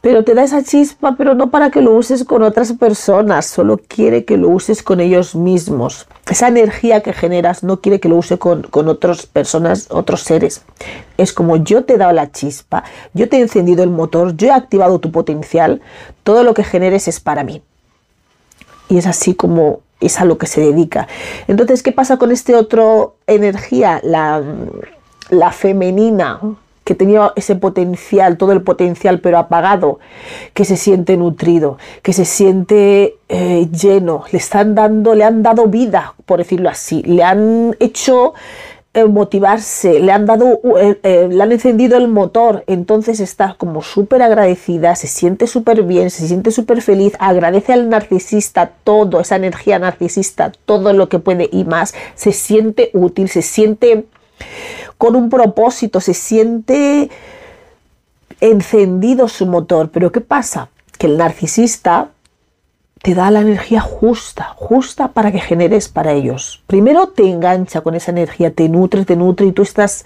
pero 0.00 0.24
te 0.24 0.34
da 0.34 0.42
esa 0.42 0.64
chispa, 0.64 1.14
pero 1.16 1.34
no 1.34 1.50
para 1.50 1.70
que 1.70 1.80
lo 1.80 1.92
uses 1.92 2.24
con 2.24 2.42
otras 2.42 2.72
personas, 2.72 3.46
solo 3.46 3.78
quiere 3.78 4.24
que 4.24 4.36
lo 4.36 4.48
uses 4.48 4.82
con 4.82 4.98
ellos 4.98 5.36
mismos. 5.36 6.08
Esa 6.28 6.48
energía 6.48 7.02
que 7.02 7.12
generas 7.12 7.62
no 7.62 7.80
quiere 7.80 8.00
que 8.00 8.08
lo 8.08 8.16
use 8.16 8.36
con, 8.36 8.62
con 8.62 8.88
otras 8.88 9.26
personas, 9.26 9.86
otros 9.90 10.22
seres. 10.22 10.62
Es 11.18 11.32
como 11.32 11.56
yo 11.56 11.84
te 11.84 11.94
he 11.94 11.98
dado 11.98 12.12
la 12.12 12.32
chispa, 12.32 12.82
yo 13.14 13.28
te 13.28 13.36
he 13.36 13.40
encendido 13.40 13.84
el 13.84 13.90
motor, 13.90 14.36
yo 14.36 14.48
he 14.48 14.52
activado 14.52 14.98
tu 14.98 15.12
potencial, 15.12 15.80
todo 16.24 16.42
lo 16.42 16.52
que 16.52 16.64
generes 16.64 17.06
es 17.06 17.20
para 17.20 17.44
mí 17.44 17.62
y 18.92 18.98
es 18.98 19.06
así 19.06 19.34
como 19.34 19.80
es 20.00 20.20
a 20.20 20.26
lo 20.26 20.36
que 20.36 20.46
se 20.46 20.60
dedica. 20.60 21.08
Entonces, 21.48 21.82
¿qué 21.82 21.92
pasa 21.92 22.18
con 22.18 22.30
este 22.30 22.54
otro 22.54 23.16
energía, 23.26 24.00
la, 24.04 24.42
la 25.30 25.50
femenina? 25.50 26.40
que 26.84 26.96
tenía 26.96 27.32
ese 27.36 27.54
potencial, 27.54 28.36
todo 28.36 28.50
el 28.50 28.62
potencial, 28.62 29.20
pero 29.20 29.38
apagado, 29.38 30.00
que 30.52 30.64
se 30.64 30.76
siente 30.76 31.16
nutrido, 31.16 31.78
que 32.02 32.12
se 32.12 32.24
siente 32.24 33.18
eh, 33.28 33.68
lleno, 33.70 34.24
le 34.32 34.38
están 34.38 34.74
dando, 34.74 35.14
le 35.14 35.22
han 35.22 35.44
dado 35.44 35.68
vida, 35.68 36.14
por 36.26 36.38
decirlo 36.40 36.68
así, 36.68 37.00
le 37.04 37.22
han 37.22 37.76
hecho 37.78 38.34
motivarse, 39.08 40.00
le 40.00 40.12
han 40.12 40.26
dado, 40.26 40.60
eh, 40.78 41.00
eh, 41.02 41.28
le 41.30 41.42
han 41.42 41.50
encendido 41.50 41.96
el 41.96 42.08
motor, 42.08 42.62
entonces 42.66 43.20
está 43.20 43.54
como 43.56 43.82
súper 43.82 44.20
agradecida, 44.20 44.94
se 44.96 45.06
siente 45.06 45.46
súper 45.46 45.82
bien, 45.82 46.10
se 46.10 46.28
siente 46.28 46.50
súper 46.50 46.82
feliz, 46.82 47.14
agradece 47.18 47.72
al 47.72 47.88
narcisista 47.88 48.70
todo, 48.84 49.20
esa 49.20 49.36
energía 49.36 49.78
narcisista, 49.78 50.52
todo 50.66 50.92
lo 50.92 51.08
que 51.08 51.18
puede 51.18 51.48
y 51.50 51.64
más, 51.64 51.94
se 52.14 52.32
siente 52.32 52.90
útil, 52.92 53.30
se 53.30 53.40
siente 53.40 54.04
con 54.98 55.16
un 55.16 55.30
propósito, 55.30 56.00
se 56.00 56.12
siente 56.12 57.08
encendido 58.40 59.26
su 59.26 59.46
motor, 59.46 59.90
pero 59.90 60.12
¿qué 60.12 60.20
pasa? 60.20 60.68
Que 60.98 61.06
el 61.06 61.16
narcisista 61.16 62.10
te 63.02 63.14
da 63.14 63.30
la 63.32 63.40
energía 63.40 63.80
justa, 63.80 64.54
justa 64.56 65.08
para 65.08 65.32
que 65.32 65.40
generes 65.40 65.88
para 65.88 66.12
ellos. 66.12 66.62
Primero 66.68 67.08
te 67.08 67.28
engancha 67.28 67.80
con 67.80 67.96
esa 67.96 68.12
energía, 68.12 68.52
te 68.52 68.68
nutre, 68.68 69.04
te 69.04 69.16
nutre 69.16 69.46
y 69.46 69.52
tú 69.52 69.62
estás, 69.62 70.04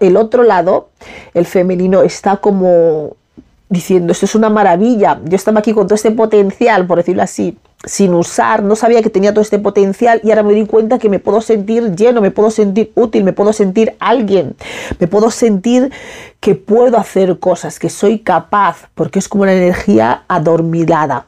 el 0.00 0.16
otro 0.16 0.44
lado, 0.44 0.90
el 1.34 1.46
femenino, 1.46 2.02
está 2.02 2.36
como 2.36 3.16
diciendo, 3.68 4.12
esto 4.12 4.24
es 4.24 4.34
una 4.34 4.48
maravilla, 4.48 5.20
yo 5.24 5.36
estaba 5.36 5.60
aquí 5.60 5.74
con 5.74 5.86
todo 5.86 5.96
este 5.96 6.12
potencial, 6.12 6.86
por 6.86 6.98
decirlo 6.98 7.22
así, 7.22 7.58
sin 7.84 8.14
usar, 8.14 8.62
no 8.62 8.76
sabía 8.76 9.02
que 9.02 9.10
tenía 9.10 9.32
todo 9.32 9.42
este 9.42 9.58
potencial 9.58 10.20
y 10.24 10.30
ahora 10.30 10.42
me 10.42 10.54
di 10.54 10.64
cuenta 10.64 10.98
que 10.98 11.08
me 11.08 11.18
puedo 11.18 11.40
sentir 11.40 11.94
lleno, 11.94 12.20
me 12.20 12.30
puedo 12.30 12.50
sentir 12.50 12.92
útil, 12.94 13.24
me 13.24 13.32
puedo 13.32 13.52
sentir 13.52 13.94
alguien, 13.98 14.56
me 14.98 15.06
puedo 15.06 15.30
sentir 15.30 15.92
que 16.40 16.54
puedo 16.54 16.98
hacer 16.98 17.38
cosas, 17.40 17.78
que 17.78 17.90
soy 17.90 18.20
capaz, 18.20 18.88
porque 18.94 19.18
es 19.18 19.28
como 19.28 19.42
una 19.42 19.52
energía 19.52 20.22
adormilada. 20.28 21.26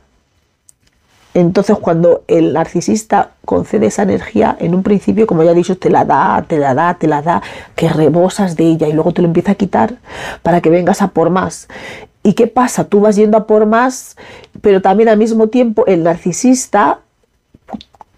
Entonces, 1.33 1.77
cuando 1.79 2.25
el 2.27 2.53
narcisista 2.53 3.31
concede 3.45 3.87
esa 3.87 4.03
energía, 4.03 4.57
en 4.59 4.75
un 4.75 4.83
principio, 4.83 5.27
como 5.27 5.45
ya 5.45 5.53
he 5.53 5.55
dicho, 5.55 5.79
te 5.79 5.89
la 5.89 6.05
da, 6.05 6.45
te 6.47 6.59
la 6.59 6.75
da, 6.75 6.95
te 6.95 7.07
la 7.07 7.23
da, 7.23 7.43
que 7.77 7.89
rebosas 7.89 8.57
de 8.57 8.65
ella 8.65 8.89
y 8.89 8.93
luego 8.93 9.13
te 9.13 9.23
lo 9.23 9.29
empieza 9.29 9.53
a 9.53 9.55
quitar 9.55 9.95
para 10.43 10.61
que 10.61 10.71
vengas 10.71 11.03
a 11.03 11.09
por 11.09 11.31
más. 11.31 11.69
¿Y 12.23 12.35
qué 12.35 12.47
pasa? 12.47 12.85
Tú 12.85 13.01
vas 13.01 13.17
yendo 13.17 13.39
a 13.39 13.47
por 13.47 13.65
más, 13.67 14.17
pero 14.61 14.83
también 14.83 15.09
al 15.09 15.19
mismo 15.19 15.49
tiempo 15.49 15.87
el 15.87 16.03
narcisista 16.03 17.01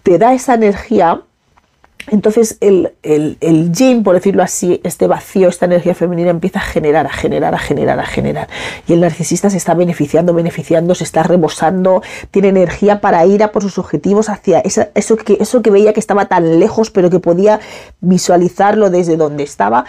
te 0.03 0.19
da 0.19 0.33
esa 0.33 0.55
energía 0.55 1.21
Entonces 2.09 2.59
el, 2.61 2.93
el, 3.03 3.37
el, 3.41 3.73
yin, 3.73 4.03
por 4.03 4.15
decirlo 4.15 4.43
así, 4.43 4.81
este 4.85 5.07
vacío, 5.07 5.49
esta 5.49 5.67
energía 5.67 5.95
femenina 5.95 6.31
empieza 6.31 6.59
a 6.59 6.63
generar, 6.63 7.07
a 7.07 7.13
generar, 7.13 7.55
a 7.55 7.59
generar, 7.59 8.01
a 8.01 8.07
generar. 8.07 8.49
Y 8.87 8.93
el 8.93 9.01
narcisista 9.01 9.51
se 9.51 9.57
está 9.57 9.75
beneficiando, 9.75 10.35
beneficiando, 10.35 10.95
se 10.95 11.05
está 11.05 11.23
rebosando, 11.23 12.03
tiene 12.31 12.49
energía 12.49 13.01
para 13.01 13.25
ir 13.27 13.43
a 13.43 13.53
por 13.53 13.63
sus 13.63 13.79
objetivos 13.79 14.29
hacia 14.29 14.61
eso, 14.61 15.17
que, 15.17 15.39
eso 15.41 15.63
que 15.63 15.71
veía 15.71 15.93
que 15.93 16.01
estaba 16.01 16.27
tan 16.27 16.59
lejos, 16.59 16.91
pero 16.91 17.11
que 17.11 17.21
podía 17.21 17.61
visualizarlo 18.01 18.91
desde 18.91 19.17
donde 19.17 19.45
estaba. 19.45 19.85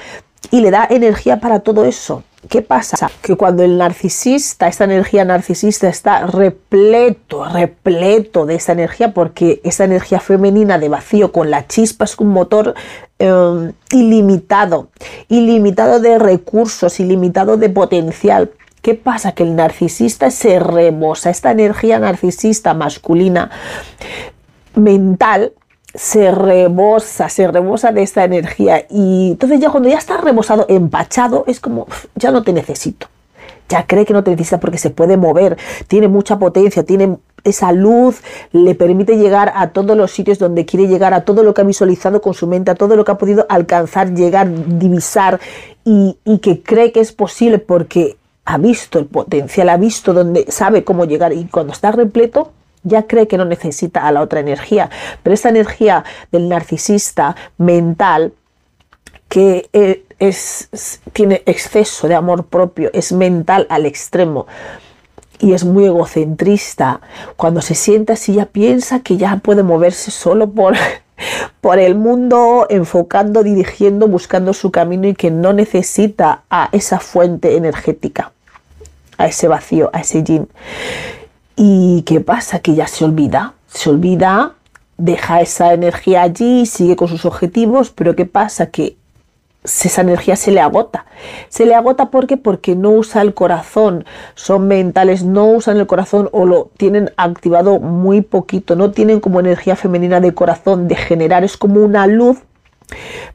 Y 0.51 0.61
le 0.61 0.71
da 0.71 0.87
energía 0.89 1.39
para 1.39 1.61
todo 1.61 1.85
eso. 1.85 2.23
¿Qué 2.49 2.61
pasa? 2.61 3.09
Que 3.21 3.35
cuando 3.35 3.63
el 3.63 3.77
narcisista, 3.77 4.67
esta 4.67 4.83
energía 4.83 5.23
narcisista 5.23 5.87
está 5.87 6.27
repleto, 6.27 7.45
repleto 7.45 8.45
de 8.45 8.55
esa 8.55 8.73
energía, 8.73 9.13
porque 9.13 9.61
esa 9.63 9.85
energía 9.85 10.19
femenina 10.19 10.77
de 10.77 10.89
vacío 10.89 11.31
con 11.31 11.49
la 11.49 11.67
chispa 11.67 12.05
es 12.05 12.17
un 12.19 12.29
motor 12.29 12.75
em, 13.17 13.71
ilimitado, 13.91 14.89
ilimitado 15.29 15.99
de 16.01 16.19
recursos, 16.19 16.99
ilimitado 16.99 17.55
de 17.55 17.69
potencial. 17.69 18.51
¿Qué 18.81 18.93
pasa? 18.93 19.31
Que 19.31 19.43
el 19.43 19.55
narcisista 19.55 20.29
se 20.29 20.59
rebosa, 20.59 21.29
esta 21.29 21.51
energía 21.51 21.99
narcisista 21.99 22.73
masculina 22.73 23.51
mental 24.75 25.53
se 25.93 26.31
rebosa, 26.31 27.29
se 27.29 27.47
rebosa 27.47 27.91
de 27.91 28.03
esta 28.03 28.23
energía. 28.23 28.85
Y 28.89 29.31
entonces 29.31 29.59
ya 29.59 29.69
cuando 29.69 29.89
ya 29.89 29.97
está 29.97 30.17
rebosado, 30.17 30.65
empachado, 30.69 31.43
es 31.47 31.59
como, 31.59 31.87
ya 32.15 32.31
no 32.31 32.43
te 32.43 32.53
necesito. 32.53 33.07
Ya 33.69 33.85
cree 33.87 34.05
que 34.05 34.13
no 34.13 34.23
te 34.23 34.31
necesita 34.31 34.59
porque 34.59 34.77
se 34.77 34.89
puede 34.89 35.17
mover, 35.17 35.57
tiene 35.87 36.07
mucha 36.07 36.37
potencia, 36.37 36.83
tiene 36.83 37.17
esa 37.43 37.71
luz, 37.71 38.21
le 38.51 38.75
permite 38.75 39.17
llegar 39.17 39.51
a 39.55 39.69
todos 39.69 39.95
los 39.95 40.11
sitios 40.11 40.39
donde 40.39 40.65
quiere 40.65 40.87
llegar, 40.87 41.13
a 41.13 41.25
todo 41.25 41.43
lo 41.43 41.53
que 41.53 41.61
ha 41.61 41.65
visualizado 41.65 42.21
con 42.21 42.33
su 42.33 42.47
mente, 42.47 42.71
a 42.71 42.75
todo 42.75 42.95
lo 42.95 43.05
que 43.05 43.11
ha 43.11 43.17
podido 43.17 43.45
alcanzar, 43.49 44.13
llegar, 44.13 44.49
divisar 44.79 45.39
y, 45.85 46.17
y 46.25 46.39
que 46.39 46.61
cree 46.61 46.91
que 46.91 46.99
es 46.99 47.11
posible 47.11 47.59
porque 47.59 48.17
ha 48.45 48.57
visto 48.57 48.99
el 48.99 49.05
potencial, 49.05 49.69
ha 49.69 49.77
visto 49.77 50.13
donde 50.13 50.45
sabe 50.49 50.83
cómo 50.83 51.05
llegar 51.05 51.33
y 51.33 51.45
cuando 51.45 51.73
está 51.73 51.91
repleto, 51.91 52.51
ya 52.83 53.03
cree 53.03 53.27
que 53.27 53.37
no 53.37 53.45
necesita 53.45 54.07
a 54.07 54.11
la 54.11 54.21
otra 54.21 54.39
energía. 54.39 54.89
Pero 55.21 55.33
esta 55.33 55.49
energía 55.49 56.03
del 56.31 56.49
narcisista 56.49 57.35
mental, 57.57 58.33
que 59.29 59.69
eh, 59.73 60.03
es, 60.19 60.69
tiene 61.11 61.43
exceso 61.45 62.07
de 62.07 62.15
amor 62.15 62.45
propio, 62.45 62.89
es 62.93 63.11
mental 63.11 63.67
al 63.69 63.85
extremo 63.85 64.47
y 65.43 65.53
es 65.53 65.65
muy 65.65 65.85
egocentrista, 65.85 67.01
cuando 67.35 67.61
se 67.61 67.75
sienta 67.75 68.13
así 68.13 68.35
ya 68.35 68.45
piensa 68.45 69.01
que 69.01 69.17
ya 69.17 69.35
puede 69.37 69.61
moverse 69.61 70.09
solo 70.09 70.49
por, 70.49 70.75
por 71.61 71.79
el 71.79 71.95
mundo, 71.95 72.65
enfocando, 72.69 73.43
dirigiendo, 73.43 74.07
buscando 74.07 74.53
su 74.53 74.71
camino 74.71 75.07
y 75.07 75.13
que 75.13 75.31
no 75.31 75.51
necesita 75.51 76.43
a 76.49 76.69
esa 76.71 76.99
fuente 76.99 77.57
energética, 77.57 78.31
a 79.17 79.27
ese 79.27 79.49
vacío, 79.49 79.89
a 79.91 79.99
ese 79.99 80.23
yin. 80.23 80.47
¿Y 81.55 82.03
qué 82.03 82.19
pasa? 82.19 82.59
Que 82.59 82.75
ya 82.75 82.87
se 82.87 83.05
olvida, 83.05 83.53
se 83.67 83.89
olvida, 83.89 84.53
deja 84.97 85.41
esa 85.41 85.73
energía 85.73 86.23
allí, 86.23 86.65
sigue 86.65 86.95
con 86.95 87.07
sus 87.07 87.25
objetivos, 87.25 87.91
pero 87.91 88.15
¿qué 88.15 88.25
pasa? 88.25 88.67
Que 88.67 88.97
esa 89.63 90.01
energía 90.01 90.35
se 90.35 90.51
le 90.51 90.59
agota. 90.59 91.05
Se 91.49 91.65
le 91.65 91.75
agota 91.75 92.09
porque 92.09 92.37
porque 92.37 92.75
no 92.75 92.91
usa 92.91 93.21
el 93.21 93.33
corazón, 93.33 94.05
son 94.35 94.67
mentales, 94.67 95.23
no 95.23 95.45
usan 95.45 95.77
el 95.77 95.87
corazón 95.87 96.27
o 96.31 96.45
lo 96.45 96.69
tienen 96.77 97.11
activado 97.17 97.79
muy 97.79 98.21
poquito, 98.21 98.75
no 98.75 98.91
tienen 98.91 99.19
como 99.19 99.39
energía 99.39 99.75
femenina 99.75 100.19
de 100.19 100.33
corazón 100.33 100.87
de 100.87 100.95
generar, 100.95 101.43
es 101.43 101.55
como 101.55 101.81
una 101.81 102.07
luz 102.07 102.39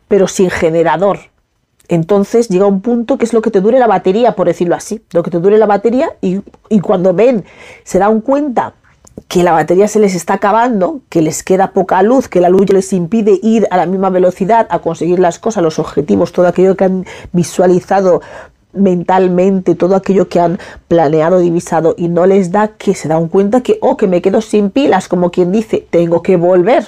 pero 0.08 0.28
sin 0.28 0.50
generador. 0.50 1.18
Entonces 1.88 2.49
llega 2.49 2.66
un 2.66 2.83
punto 2.83 3.18
que 3.18 3.25
es 3.25 3.33
lo 3.33 3.42
que 3.42 3.50
te 3.50 3.61
dure 3.61 3.78
la 3.78 3.87
batería, 3.87 4.37
por 4.37 4.47
decirlo 4.47 4.75
así, 4.75 5.02
lo 5.12 5.23
que 5.23 5.30
te 5.30 5.40
dure 5.40 5.59
la 5.59 5.66
batería 5.66 6.11
y, 6.21 6.40
cuando 6.80 7.14
ven, 7.14 7.45
se 7.85 7.98
dan 7.98 8.20
cuenta 8.20 8.74
que 9.27 9.42
la 9.42 9.53
batería 9.53 9.88
se 9.88 9.98
les 9.98 10.14
está 10.14 10.35
acabando, 10.35 11.01
que 11.09 11.22
les 11.22 11.42
queda 11.42 11.72
poca 11.72 12.03
luz, 12.03 12.29
que 12.29 12.40
la 12.40 12.48
luz 12.48 12.70
les 12.70 12.92
impide 12.92 13.40
ir 13.42 13.66
a 13.70 13.77
la 13.77 13.87
misma 13.87 14.11
velocidad 14.11 14.68
a 14.70 14.79
conseguir 14.79 15.18
las 15.18 15.38
cosas, 15.38 15.62
los 15.62 15.79
objetivos, 15.79 16.33
todo 16.33 16.46
aquello 16.46 16.77
que 16.77 16.85
han 16.85 17.07
visualizado 17.33 18.20
mentalmente, 18.72 19.74
todo 19.74 19.96
aquello 19.96 20.29
que 20.29 20.40
han 20.40 20.59
planeado, 20.87 21.40
divisado 21.40 21.94
y 21.98 22.09
no 22.09 22.27
les 22.27 22.53
da 22.53 22.68
que 22.68 22.94
se 22.94 23.09
dan 23.09 23.29
cuenta 23.29 23.62
que, 23.62 23.79
oh, 23.81 23.96
que 23.96 24.07
me 24.07 24.22
quedo 24.22 24.40
sin 24.40 24.70
pilas, 24.70 25.09
como 25.09 25.31
quien 25.31 25.51
dice, 25.53 25.87
tengo 25.90 26.22
que 26.22 26.37
volver. 26.37 26.87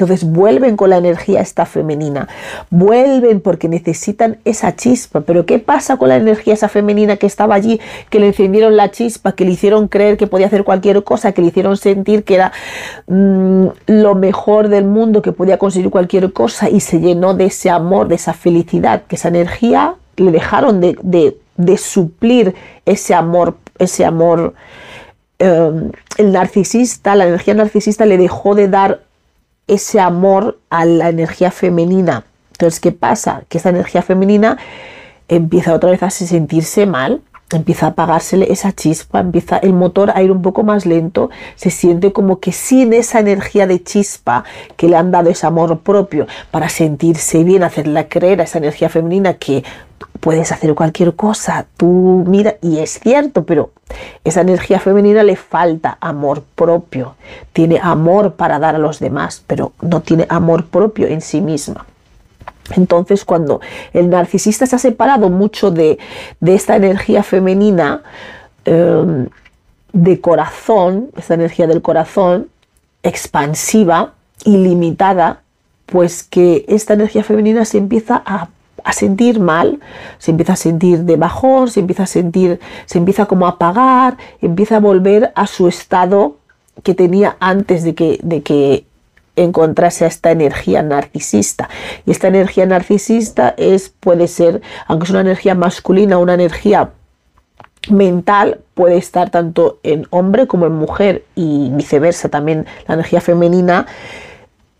Entonces 0.00 0.26
vuelven 0.26 0.78
con 0.78 0.88
la 0.88 0.96
energía 0.96 1.42
esta 1.42 1.66
femenina, 1.66 2.26
vuelven 2.70 3.40
porque 3.40 3.68
necesitan 3.68 4.38
esa 4.46 4.74
chispa. 4.74 5.20
Pero 5.20 5.44
¿qué 5.44 5.58
pasa 5.58 5.98
con 5.98 6.08
la 6.08 6.16
energía 6.16 6.54
esa 6.54 6.70
femenina 6.70 7.18
que 7.18 7.26
estaba 7.26 7.54
allí, 7.54 7.78
que 8.08 8.18
le 8.18 8.28
encendieron 8.28 8.76
la 8.76 8.90
chispa, 8.90 9.32
que 9.32 9.44
le 9.44 9.50
hicieron 9.50 9.88
creer 9.88 10.16
que 10.16 10.26
podía 10.26 10.46
hacer 10.46 10.64
cualquier 10.64 11.04
cosa, 11.04 11.32
que 11.32 11.42
le 11.42 11.48
hicieron 11.48 11.76
sentir 11.76 12.24
que 12.24 12.36
era 12.36 12.50
mm, 13.08 13.66
lo 13.88 14.14
mejor 14.14 14.68
del 14.68 14.86
mundo, 14.86 15.20
que 15.20 15.32
podía 15.32 15.58
conseguir 15.58 15.90
cualquier 15.90 16.32
cosa 16.32 16.70
y 16.70 16.80
se 16.80 16.98
llenó 16.98 17.34
de 17.34 17.44
ese 17.44 17.68
amor, 17.68 18.08
de 18.08 18.14
esa 18.14 18.32
felicidad, 18.32 19.02
que 19.06 19.16
esa 19.16 19.28
energía 19.28 19.96
le 20.16 20.30
dejaron 20.30 20.80
de, 20.80 21.76
suplir 21.76 22.54
ese 22.86 23.14
amor, 23.14 23.58
ese 23.78 24.06
amor. 24.06 24.54
Eh, 25.38 25.90
el 26.16 26.32
narcisista, 26.32 27.14
la 27.14 27.26
energía 27.26 27.52
narcisista 27.52 28.06
le 28.06 28.16
dejó 28.16 28.54
de 28.54 28.68
dar 28.68 29.09
ese 29.70 30.00
amor 30.00 30.58
a 30.68 30.84
la 30.84 31.08
energía 31.08 31.50
femenina. 31.50 32.24
Entonces, 32.52 32.80
¿qué 32.80 32.92
pasa? 32.92 33.44
Que 33.48 33.58
esa 33.58 33.70
energía 33.70 34.02
femenina 34.02 34.58
empieza 35.28 35.72
otra 35.72 35.90
vez 35.90 36.02
a 36.02 36.10
sentirse 36.10 36.86
mal, 36.86 37.22
empieza 37.52 37.86
a 37.86 37.88
apagársele 37.90 38.52
esa 38.52 38.72
chispa, 38.72 39.20
empieza 39.20 39.58
el 39.58 39.72
motor 39.72 40.12
a 40.14 40.22
ir 40.22 40.30
un 40.30 40.42
poco 40.42 40.62
más 40.62 40.86
lento, 40.86 41.30
se 41.56 41.70
siente 41.70 42.12
como 42.12 42.40
que 42.40 42.52
sin 42.52 42.92
esa 42.92 43.20
energía 43.20 43.66
de 43.66 43.82
chispa 43.82 44.44
que 44.76 44.88
le 44.88 44.96
han 44.96 45.10
dado 45.10 45.30
ese 45.30 45.46
amor 45.46 45.80
propio 45.80 46.26
para 46.50 46.68
sentirse 46.68 47.44
bien, 47.44 47.62
hacerla 47.62 48.08
creer 48.08 48.40
a 48.40 48.44
esa 48.44 48.58
energía 48.58 48.88
femenina 48.88 49.34
que 49.34 49.64
puedes 50.20 50.52
hacer 50.52 50.74
cualquier 50.74 51.14
cosa, 51.14 51.66
tú 51.76 52.24
mira, 52.26 52.56
y 52.60 52.78
es 52.78 53.00
cierto, 53.00 53.44
pero 53.44 53.70
esa 54.24 54.42
energía 54.42 54.78
femenina 54.78 55.22
le 55.22 55.36
falta 55.36 55.98
amor 56.00 56.44
propio, 56.54 57.14
tiene 57.52 57.80
amor 57.82 58.34
para 58.34 58.58
dar 58.58 58.74
a 58.74 58.78
los 58.78 59.00
demás, 59.00 59.42
pero 59.46 59.72
no 59.80 60.00
tiene 60.00 60.26
amor 60.28 60.66
propio 60.66 61.06
en 61.06 61.20
sí 61.20 61.40
misma. 61.40 61.86
Entonces, 62.76 63.24
cuando 63.24 63.60
el 63.92 64.10
narcisista 64.10 64.66
se 64.66 64.76
ha 64.76 64.78
separado 64.78 65.30
mucho 65.30 65.70
de, 65.70 65.98
esta 66.44 66.76
energía 66.76 67.22
femenina 67.22 68.02
em, 68.64 69.28
de 69.92 70.20
corazón, 70.20 71.10
esta 71.16 71.34
energía 71.34 71.66
del 71.66 71.82
corazón 71.82 72.48
expansiva, 73.02 74.14
ilimitada, 74.44 75.42
pues 75.86 76.22
que 76.22 76.64
esta 76.68 76.94
energía 76.94 77.24
femenina 77.24 77.64
se 77.64 77.78
empieza 77.78 78.22
a 78.24 78.48
a 78.84 78.92
sentir 78.92 79.40
mal, 79.40 79.80
se 80.18 80.30
empieza 80.30 80.54
a 80.54 80.56
sentir 80.56 81.00
de 81.00 81.16
bajón, 81.16 81.68
se 81.68 81.80
empieza 81.80 82.04
a 82.04 82.06
sentir, 82.06 82.60
se 82.86 82.98
empieza 82.98 83.26
como 83.26 83.46
a 83.46 83.50
apagar, 83.50 84.16
empieza 84.40 84.76
a 84.76 84.80
volver 84.80 85.32
a 85.34 85.46
su 85.46 85.68
estado 85.68 86.36
que 86.82 86.94
tenía 86.94 87.36
antes 87.40 87.84
de 87.84 87.94
que, 87.94 88.18
de 88.22 88.42
que 88.42 88.84
encontrase 89.42 90.04
a 90.04 90.08
esta 90.08 90.30
energía 90.30 90.82
narcisista. 90.82 91.68
Y 92.06 92.10
esta 92.10 92.28
energía 92.28 92.66
narcisista 92.66 93.54
es, 93.56 93.88
puede 93.88 94.28
ser, 94.28 94.62
aunque 94.86 95.04
es 95.04 95.10
una 95.10 95.20
energía 95.20 95.54
masculina, 95.54 96.18
una 96.18 96.34
energía 96.34 96.90
mental, 97.88 98.60
puede 98.74 98.96
estar 98.96 99.30
tanto 99.30 99.78
en 99.82 100.06
hombre 100.10 100.46
como 100.46 100.66
en 100.66 100.72
mujer 100.72 101.24
y 101.34 101.70
viceversa. 101.70 102.28
También 102.28 102.66
la 102.86 102.94
energía 102.94 103.20
femenina 103.20 103.86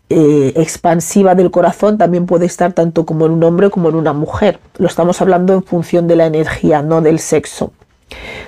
eh, 0.09 0.53
expansiva 0.57 1.35
del 1.35 1.51
corazón 1.51 1.97
también 1.97 2.25
puede 2.25 2.45
estar 2.45 2.73
tanto 2.73 3.05
como 3.05 3.25
en 3.25 3.31
un 3.31 3.43
hombre 3.43 3.69
como 3.69 3.89
en 3.89 3.95
una 3.95 4.13
mujer. 4.13 4.59
Lo 4.77 4.87
estamos 4.87 5.21
hablando 5.21 5.53
en 5.53 5.63
función 5.63 6.07
de 6.07 6.17
la 6.17 6.25
energía, 6.25 6.81
no 6.81 7.01
del 7.01 7.19
sexo. 7.19 7.71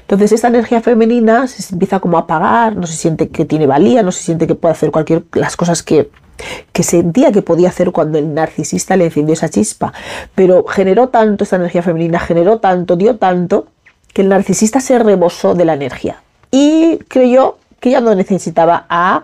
Entonces 0.02 0.32
esta 0.32 0.48
energía 0.48 0.82
femenina 0.82 1.48
se 1.48 1.74
empieza 1.74 2.00
como 2.00 2.18
a 2.18 2.22
apagar, 2.22 2.76
no 2.76 2.88
se 2.88 2.96
siente 2.96 3.30
que 3.30 3.46
tiene 3.46 3.68
valía, 3.68 4.04
no 4.04 4.12
se 4.12 4.24
siente 4.24 4.48
que 4.48 4.56
puede 4.56 4.74
hacer 4.74 4.92
cualquier 4.92 5.24
las 5.34 5.56
cosas 5.56 5.84
que, 5.84 6.10
que 6.72 6.84
sentía 6.84 7.32
que 7.32 7.42
podía 7.42 7.70
hacer 7.70 7.92
cuando 7.92 8.18
el 8.18 8.34
narcisista 8.34 8.96
le 8.96 9.06
encendió 9.06 9.34
esa 9.34 9.50
chispa. 9.50 9.94
Pero 10.36 10.66
generó 10.66 11.10
tanto 11.10 11.44
esta 11.44 11.56
energía 11.56 11.84
femenina, 11.84 12.20
generó 12.20 12.60
tanto, 12.60 12.96
dio 12.96 13.18
tanto, 13.18 13.68
que 14.14 14.22
el 14.22 14.30
narcisista 14.30 14.80
se 14.80 15.00
rebosó 15.00 15.56
de 15.56 15.66
la 15.66 15.74
energía 15.74 16.22
y 16.52 16.98
creyó 17.08 17.58
que 17.80 17.90
ya 17.90 18.00
no 18.00 18.14
necesitaba 18.14 18.86
a 18.88 19.24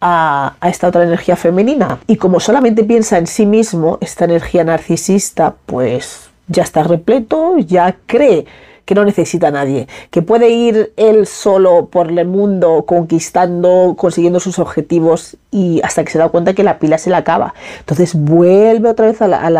a, 0.00 0.56
esta 0.62 0.88
otra 0.88 1.04
energía 1.04 1.36
femenina. 1.36 1.98
Y 2.06 2.16
como 2.16 2.40
solamente 2.40 2.84
piensa 2.84 3.18
en 3.18 3.26
sí 3.26 3.46
mismo, 3.46 3.98
esta 4.00 4.24
energía 4.24 4.64
narcisista, 4.64 5.54
pues 5.66 6.30
ya 6.46 6.62
está 6.62 6.82
repleto, 6.82 7.58
ya 7.58 7.96
cree 8.06 8.46
que 8.88 8.94
no 8.94 9.04
necesita 9.04 9.48
a 9.48 9.50
nadie, 9.50 9.86
que 10.10 10.22
puede 10.22 10.48
ir 10.48 10.94
él 10.96 11.26
solo 11.26 11.88
por 11.92 12.10
el 12.10 12.26
mundo 12.26 12.86
conquistando, 12.86 13.94
consiguiendo 13.98 14.40
sus 14.40 14.58
objetivos 14.58 15.36
y 15.50 15.82
hasta 15.84 16.04
que 16.04 16.10
se 16.10 16.18
da 16.18 16.30
cuenta 16.30 16.54
que 16.54 16.62
la 16.62 16.78
pila 16.78 16.96
se 16.96 17.10
le 17.10 17.16
acaba. 17.16 17.52
Entonces 17.80 18.14
vuelve 18.14 18.88
otra 18.88 19.04
vez 19.04 19.20
a 19.20 19.28
la, 19.28 19.44
a 19.44 19.50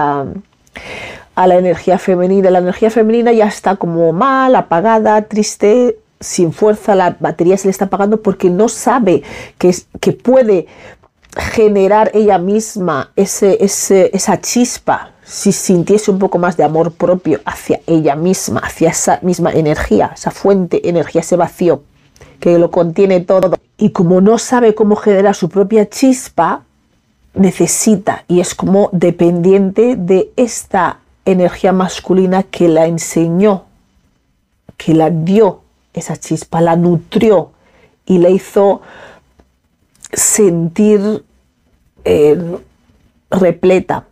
la, 1.46 1.58
energía 1.58 1.98
femenina. 1.98 2.50
La 2.50 2.60
energía 2.60 2.88
femenina 2.88 3.30
ya 3.30 3.44
está 3.44 3.76
como 3.76 4.14
mal, 4.14 4.56
apagada, 4.56 5.20
triste, 5.20 5.98
sin 6.20 6.54
fuerza, 6.54 6.94
la 6.94 7.14
batería 7.20 7.58
se 7.58 7.68
le 7.68 7.72
está 7.72 7.84
apagando 7.84 8.22
porque 8.22 8.48
no 8.48 8.70
sabe 8.70 9.24
que, 9.58 9.76
que 10.00 10.12
puede 10.12 10.68
generar 11.36 12.12
ella 12.14 12.38
misma 12.38 13.12
ese, 13.14 13.58
esa 13.60 14.40
chispa, 14.40 15.12
si 15.28 15.52
sintiese 15.52 16.10
un 16.10 16.18
poco 16.18 16.38
más 16.38 16.56
de 16.56 16.64
amor 16.64 16.92
propio 16.92 17.40
hacia 17.44 17.80
ella 17.86 18.16
misma, 18.16 18.60
hacia 18.60 18.88
esa 18.88 19.18
misma 19.22 19.52
energía, 19.52 20.12
esa 20.14 20.30
fuente, 20.30 20.88
energía, 20.88 21.20
ese 21.20 21.36
vacío 21.36 21.82
que 22.40 22.58
lo 22.58 22.70
contiene 22.70 23.20
todo. 23.20 23.52
Y 23.76 23.90
como 23.90 24.22
no 24.22 24.38
sabe 24.38 24.74
cómo 24.74 24.96
generar 24.96 25.34
su 25.34 25.50
propia 25.50 25.88
chispa, 25.88 26.62
necesita 27.34 28.24
y 28.26 28.40
es 28.40 28.54
como 28.54 28.88
dependiente 28.92 29.96
de 29.96 30.32
esta 30.36 31.00
energía 31.26 31.72
masculina 31.72 32.42
que 32.42 32.68
la 32.68 32.86
enseñó, 32.86 33.64
que 34.78 34.94
la 34.94 35.10
dio 35.10 35.60
esa 35.92 36.16
chispa, 36.16 36.62
la 36.62 36.74
nutrió 36.74 37.50
y 38.06 38.16
la 38.16 38.30
hizo 38.30 38.80
sentir 40.10 41.22
eh, 42.04 42.58
repleta. 43.30 44.08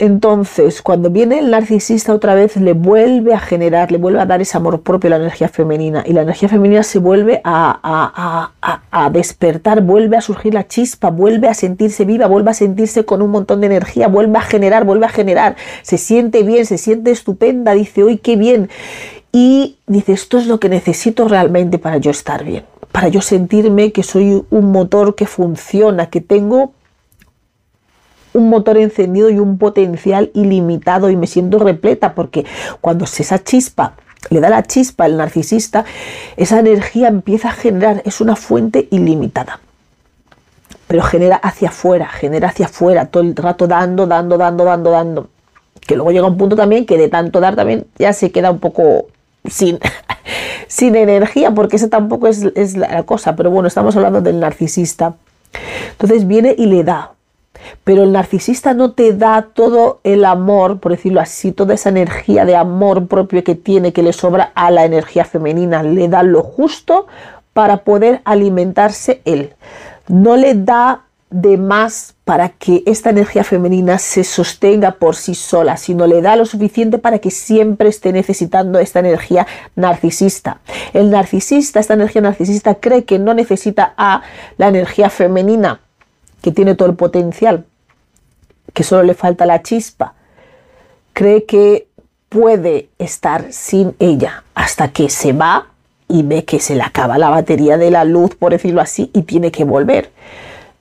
Entonces, 0.00 0.80
cuando 0.80 1.10
viene 1.10 1.40
el 1.40 1.50
narcisista 1.50 2.14
otra 2.14 2.34
vez, 2.34 2.56
le 2.56 2.72
vuelve 2.72 3.34
a 3.34 3.38
generar, 3.38 3.92
le 3.92 3.98
vuelve 3.98 4.18
a 4.18 4.24
dar 4.24 4.40
ese 4.40 4.56
amor 4.56 4.80
propio 4.80 5.08
a 5.08 5.10
la 5.10 5.16
energía 5.16 5.48
femenina. 5.48 6.02
Y 6.06 6.14
la 6.14 6.22
energía 6.22 6.48
femenina 6.48 6.82
se 6.82 6.98
vuelve 6.98 7.42
a, 7.44 8.50
a, 8.90 9.10
despertar, 9.10 9.82
vuelve 9.82 10.16
a 10.16 10.22
surgir 10.22 10.54
la 10.54 10.66
chispa, 10.66 11.10
vuelve 11.10 11.48
a 11.48 11.54
sentirse 11.54 12.06
viva, 12.06 12.26
vuelve 12.28 12.50
a 12.50 12.54
sentirse 12.54 13.04
con 13.04 13.20
un 13.20 13.30
montón 13.30 13.60
de 13.60 13.66
energía, 13.66 14.08
vuelve 14.08 14.38
a 14.38 14.40
generar, 14.40 14.86
vuelve 14.86 15.04
a 15.04 15.10
generar. 15.10 15.56
Se 15.82 15.98
siente 15.98 16.44
bien, 16.44 16.64
se 16.64 16.78
siente 16.78 17.10
estupenda, 17.10 17.74
dice, 17.74 18.02
hoy 18.02 18.16
qué 18.16 18.36
bien. 18.36 18.70
Y 19.32 19.76
dice, 19.86 20.14
esto 20.14 20.38
es 20.38 20.46
lo 20.46 20.58
que 20.60 20.70
necesito 20.70 21.28
realmente 21.28 21.78
para 21.78 21.98
yo 21.98 22.10
estar 22.10 22.42
bien 22.42 22.64
para 22.90 23.06
yo 23.06 23.20
sentirme 23.20 23.92
que 23.92 24.02
soy 24.02 24.42
un 24.50 24.72
motor 24.72 25.14
que 25.14 25.26
funciona, 25.26 26.10
que 26.10 26.20
tengo 26.20 26.72
un 28.32 28.48
motor 28.48 28.76
encendido 28.78 29.30
y 29.30 29.38
un 29.38 29.58
potencial 29.58 30.30
ilimitado 30.34 31.10
y 31.10 31.16
me 31.16 31.26
siento 31.26 31.58
repleta 31.58 32.14
porque 32.14 32.44
cuando 32.80 33.04
esa 33.04 33.42
chispa 33.42 33.94
le 34.28 34.40
da 34.40 34.50
la 34.50 34.62
chispa 34.62 35.04
al 35.04 35.16
narcisista, 35.16 35.84
esa 36.36 36.58
energía 36.58 37.08
empieza 37.08 37.48
a 37.48 37.52
generar, 37.52 38.02
es 38.04 38.20
una 38.20 38.36
fuente 38.36 38.86
ilimitada. 38.90 39.60
Pero 40.86 41.02
genera 41.02 41.36
hacia 41.36 41.68
afuera, 41.68 42.06
genera 42.08 42.48
hacia 42.48 42.66
afuera, 42.66 43.06
todo 43.06 43.22
el 43.22 43.34
rato 43.34 43.66
dando, 43.66 44.06
dando, 44.06 44.36
dando, 44.36 44.64
dando, 44.64 44.90
dando. 44.90 45.28
Que 45.86 45.96
luego 45.96 46.12
llega 46.12 46.26
un 46.26 46.36
punto 46.36 46.54
también 46.54 46.84
que 46.84 46.98
de 46.98 47.08
tanto 47.08 47.40
dar 47.40 47.56
también 47.56 47.86
ya 47.98 48.12
se 48.12 48.30
queda 48.30 48.50
un 48.50 48.58
poco 48.58 49.06
sin, 49.48 49.78
sin 50.68 50.96
energía, 50.96 51.52
porque 51.52 51.76
esa 51.76 51.88
tampoco 51.88 52.28
es, 52.28 52.44
es 52.54 52.76
la 52.76 53.04
cosa. 53.04 53.36
Pero 53.36 53.50
bueno, 53.50 53.68
estamos 53.68 53.96
hablando 53.96 54.20
del 54.20 54.38
narcisista. 54.38 55.14
Entonces 55.92 56.26
viene 56.26 56.54
y 56.56 56.66
le 56.66 56.84
da. 56.84 57.12
Pero 57.84 58.04
el 58.04 58.12
narcisista 58.12 58.74
no 58.74 58.92
te 58.92 59.12
da 59.12 59.48
todo 59.52 60.00
el 60.04 60.24
amor, 60.24 60.80
por 60.80 60.92
decirlo 60.92 61.20
así, 61.20 61.52
toda 61.52 61.74
esa 61.74 61.88
energía 61.88 62.44
de 62.44 62.56
amor 62.56 63.06
propio 63.06 63.44
que 63.44 63.54
tiene, 63.54 63.92
que 63.92 64.02
le 64.02 64.12
sobra 64.12 64.52
a 64.54 64.70
la 64.70 64.84
energía 64.84 65.24
femenina. 65.24 65.82
Le 65.82 66.08
da 66.08 66.22
lo 66.22 66.42
justo 66.42 67.06
para 67.52 67.78
poder 67.78 68.22
alimentarse 68.24 69.20
él. 69.24 69.54
No 70.08 70.36
le 70.36 70.54
da 70.54 71.02
de 71.30 71.56
más 71.56 72.14
para 72.24 72.48
que 72.48 72.82
esta 72.86 73.10
energía 73.10 73.44
femenina 73.44 73.98
se 73.98 74.24
sostenga 74.24 74.92
por 74.92 75.14
sí 75.14 75.34
sola, 75.34 75.76
sino 75.76 76.06
le 76.06 76.22
da 76.22 76.34
lo 76.34 76.44
suficiente 76.44 76.98
para 76.98 77.20
que 77.20 77.30
siempre 77.30 77.88
esté 77.88 78.12
necesitando 78.12 78.80
esta 78.80 78.98
energía 78.98 79.46
narcisista. 79.76 80.60
El 80.92 81.10
narcisista, 81.10 81.78
esta 81.78 81.94
energía 81.94 82.22
narcisista, 82.22 82.74
cree 82.74 83.04
que 83.04 83.20
no 83.20 83.32
necesita 83.32 83.94
a 83.96 84.22
la 84.58 84.68
energía 84.68 85.08
femenina, 85.08 85.80
que 86.42 86.52
tiene 86.52 86.74
todo 86.74 86.88
el 86.88 86.96
potencial, 86.96 87.64
que 88.72 88.82
solo 88.82 89.02
le 89.02 89.14
falta 89.14 89.46
la 89.46 89.62
chispa. 89.62 90.14
Cree 91.12 91.44
que 91.44 91.88
puede 92.28 92.88
estar 92.98 93.52
sin 93.52 93.94
ella 93.98 94.44
hasta 94.54 94.88
que 94.88 95.10
se 95.10 95.32
va 95.32 95.66
y 96.08 96.22
ve 96.22 96.44
que 96.44 96.60
se 96.60 96.74
le 96.74 96.82
acaba 96.82 97.18
la 97.18 97.30
batería 97.30 97.76
de 97.78 97.90
la 97.90 98.04
luz, 98.04 98.34
por 98.34 98.52
decirlo 98.52 98.80
así, 98.80 99.10
y 99.12 99.22
tiene 99.22 99.50
que 99.50 99.64
volver 99.64 100.10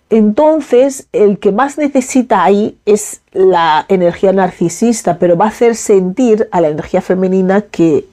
entonces 0.09 1.07
el 1.13 1.37
que 1.37 1.51
más 1.51 1.77
necesita 1.77 2.43
ahí 2.43 2.77
es 2.85 3.21
la 3.31 3.85
energía 3.89 4.33
narcisista, 4.33 5.19
pero 5.19 5.37
va 5.37 5.45
a 5.45 5.49
hacer 5.49 5.75
sentir 5.75 6.47
a 6.51 6.61
la 6.61 6.69
energía 6.69 7.01
femenina 7.01 7.61
que 7.61 8.05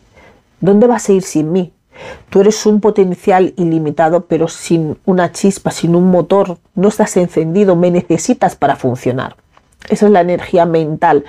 ¿dónde 0.61 0.87
vas 0.87 1.09
a 1.09 1.13
ir 1.13 1.23
sin 1.23 1.53
mí? 1.53 1.73
Tú 2.31 2.41
eres 2.41 2.67
un 2.67 2.81
potencial 2.81 3.55
ilimitado, 3.57 4.27
pero 4.27 4.49
sin 4.49 4.99
una 5.05 5.33
chispa, 5.33 5.71
sin 5.71 5.95
un 5.95 6.11
motor, 6.11 6.59
no 6.75 6.89
estás 6.89 7.17
encendido, 7.17 7.77
me 7.77 7.91
necesitas 7.91 8.57
para 8.57 8.77
funcionar. 8.77 9.37
Esa 9.89 10.07
es 10.07 10.13
la 10.13 10.21
energía 10.21 10.67
mental 10.67 11.25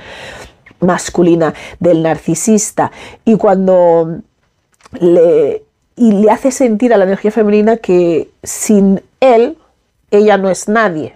masculina 0.80 1.54
del 1.80 2.04
narcisista. 2.04 2.92
Y 3.26 3.36
cuando 3.38 4.20
le, 5.00 5.64
y 5.96 6.12
le 6.12 6.32
hace 6.32 6.52
sentir 6.52 6.94
a 6.94 6.98
la 6.98 7.06
energía 7.06 7.32
femenina 7.32 7.78
que 7.78 8.30
sin 8.44 9.02
él, 9.20 9.58
ella 10.12 10.38
no 10.38 10.50
es 10.50 10.68
nadie, 10.68 11.14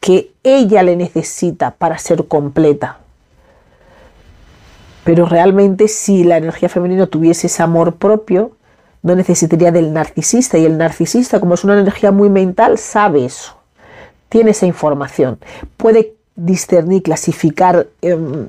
que 0.00 0.32
ella 0.42 0.82
le 0.82 0.96
necesita 0.96 1.72
para 1.72 1.98
ser 1.98 2.26
completa. 2.26 2.98
Pero 5.06 5.24
realmente 5.24 5.86
si 5.86 6.24
la 6.24 6.36
energía 6.36 6.68
femenina 6.68 7.06
tuviese 7.06 7.46
ese 7.46 7.62
amor 7.62 7.94
propio, 7.94 8.50
no 9.02 9.14
necesitaría 9.14 9.70
del 9.70 9.92
narcisista. 9.92 10.58
Y 10.58 10.64
el 10.64 10.76
narcisista, 10.76 11.38
como 11.38 11.54
es 11.54 11.62
una 11.62 11.78
energía 11.78 12.10
muy 12.10 12.28
mental, 12.28 12.76
sabe 12.76 13.24
eso. 13.24 13.54
Tiene 14.28 14.50
esa 14.50 14.66
información. 14.66 15.38
Puede 15.76 16.14
discernir, 16.34 17.04
clasificar, 17.04 17.86
em, 18.02 18.48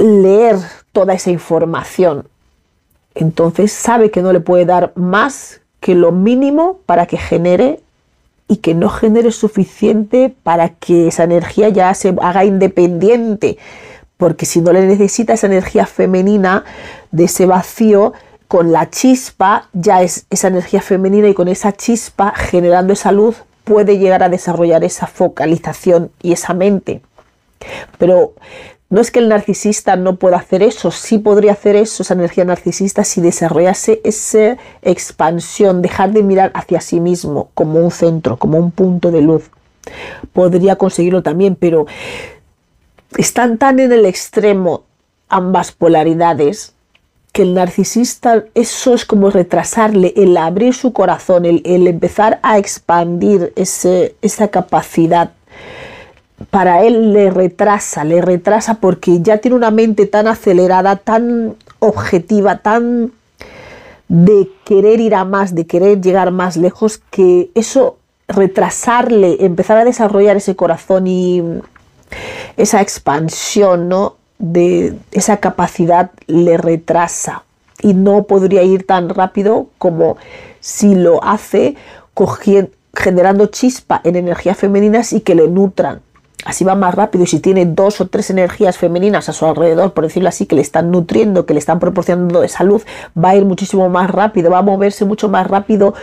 leer 0.00 0.56
toda 0.92 1.12
esa 1.12 1.28
información. 1.28 2.26
Entonces 3.14 3.70
sabe 3.70 4.10
que 4.10 4.22
no 4.22 4.32
le 4.32 4.40
puede 4.40 4.64
dar 4.64 4.92
más 4.94 5.60
que 5.80 5.94
lo 5.94 6.10
mínimo 6.10 6.78
para 6.86 7.04
que 7.04 7.18
genere 7.18 7.80
y 8.48 8.56
que 8.56 8.74
no 8.74 8.88
genere 8.88 9.30
suficiente 9.30 10.34
para 10.42 10.70
que 10.70 11.08
esa 11.08 11.24
energía 11.24 11.68
ya 11.68 11.92
se 11.92 12.16
haga 12.22 12.46
independiente, 12.46 13.58
porque 14.18 14.44
si 14.44 14.60
no 14.60 14.72
le 14.72 14.84
necesita 14.84 15.32
esa 15.32 15.46
energía 15.46 15.86
femenina 15.86 16.64
de 17.10 17.24
ese 17.24 17.46
vacío, 17.46 18.12
con 18.48 18.72
la 18.72 18.90
chispa, 18.90 19.68
ya 19.74 20.02
es 20.02 20.26
esa 20.30 20.48
energía 20.48 20.80
femenina 20.80 21.28
y 21.28 21.34
con 21.34 21.48
esa 21.48 21.72
chispa 21.72 22.32
generando 22.34 22.94
esa 22.94 23.12
luz 23.12 23.36
puede 23.64 23.98
llegar 23.98 24.22
a 24.22 24.30
desarrollar 24.30 24.84
esa 24.84 25.06
focalización 25.06 26.10
y 26.22 26.32
esa 26.32 26.54
mente. 26.54 27.02
Pero 27.98 28.32
no 28.88 29.02
es 29.02 29.10
que 29.10 29.18
el 29.18 29.28
narcisista 29.28 29.96
no 29.96 30.16
pueda 30.16 30.38
hacer 30.38 30.62
eso, 30.62 30.90
sí 30.90 31.18
podría 31.18 31.52
hacer 31.52 31.76
eso, 31.76 32.02
esa 32.02 32.14
energía 32.14 32.46
narcisista, 32.46 33.04
si 33.04 33.20
desarrollase 33.20 34.00
esa 34.02 34.56
expansión, 34.80 35.82
dejar 35.82 36.12
de 36.12 36.22
mirar 36.22 36.50
hacia 36.54 36.80
sí 36.80 36.98
mismo 36.98 37.50
como 37.52 37.80
un 37.80 37.90
centro, 37.90 38.38
como 38.38 38.56
un 38.56 38.70
punto 38.70 39.10
de 39.10 39.20
luz. 39.20 39.50
Podría 40.32 40.76
conseguirlo 40.76 41.22
también, 41.22 41.54
pero 41.54 41.86
están 43.16 43.58
tan 43.58 43.80
en 43.80 43.92
el 43.92 44.04
extremo 44.04 44.84
ambas 45.28 45.72
polaridades 45.72 46.74
que 47.32 47.42
el 47.42 47.54
narcisista, 47.54 48.44
eso 48.54 48.94
es 48.94 49.04
como 49.04 49.30
retrasarle, 49.30 50.12
el 50.16 50.36
abrir 50.36 50.74
su 50.74 50.92
corazón, 50.92 51.44
el, 51.44 51.86
empezar 51.86 52.40
a 52.42 52.58
expandir 52.58 53.52
esa 53.54 54.48
capacidad 54.48 55.32
para 56.50 56.84
él 56.84 57.12
le 57.12 57.30
retrasa, 57.30 58.04
le 58.04 58.22
retrasa 58.22 58.74
porque 58.74 59.20
ya 59.20 59.38
tiene 59.38 59.56
una 59.56 59.70
mente 59.70 60.06
tan 60.06 60.26
acelerada, 60.26 60.96
tan 60.96 61.56
objetiva, 61.80 62.58
tan 62.58 63.12
de 64.08 64.48
querer 64.64 65.00
ir 65.00 65.14
a 65.14 65.24
más, 65.24 65.54
de 65.54 65.66
querer 65.66 66.00
llegar 66.00 66.30
más 66.30 66.56
lejos, 66.56 66.98
que 67.10 67.50
eso 67.54 67.98
retrasarle, 68.28 69.44
empezar 69.44 69.78
a 69.78 69.84
desarrollar 69.84 70.36
ese 70.36 70.56
corazón 70.56 71.06
y 71.06 71.42
esa 72.56 72.80
expansión, 72.80 73.88
¿no? 73.88 74.16
De 74.38 74.94
esa 75.10 75.38
capacidad 75.38 76.10
le 76.26 76.56
retrasa 76.56 77.42
y 77.80 77.94
no 77.94 78.24
podría 78.24 78.62
ir 78.62 78.86
tan 78.86 79.08
rápido 79.08 79.68
como 79.78 80.16
si 80.60 80.94
lo 80.94 81.22
hace 81.24 81.76
generando 82.94 83.46
chispa 83.46 84.00
en 84.04 84.16
energías 84.16 84.56
femeninas 84.56 85.12
y 85.12 85.20
que 85.20 85.34
le 85.34 85.48
nutran 85.48 86.00
así 86.44 86.64
va 86.64 86.74
más 86.74 86.94
rápido 86.94 87.24
y 87.24 87.26
si 87.26 87.40
tiene 87.40 87.66
dos 87.66 88.00
o 88.00 88.08
tres 88.08 88.30
energías 88.30 88.78
femeninas 88.78 89.28
a 89.28 89.32
su 89.32 89.46
alrededor, 89.46 89.92
por 89.92 90.04
decirlo 90.04 90.28
así, 90.28 90.46
que 90.46 90.56
le 90.56 90.62
están 90.62 90.90
nutriendo, 90.90 91.46
que 91.46 91.52
le 91.52 91.60
están 91.60 91.78
proporcionando 91.78 92.40
de 92.40 92.48
salud, 92.48 92.82
va 93.22 93.30
a 93.30 93.36
ir 93.36 93.44
muchísimo 93.44 93.88
más 93.88 94.10
rápido, 94.10 94.50
va 94.50 94.58
a 94.58 94.62
moverse 94.62 95.04
mucho 95.04 95.28
más 95.28 95.46
rápido. 95.46 95.94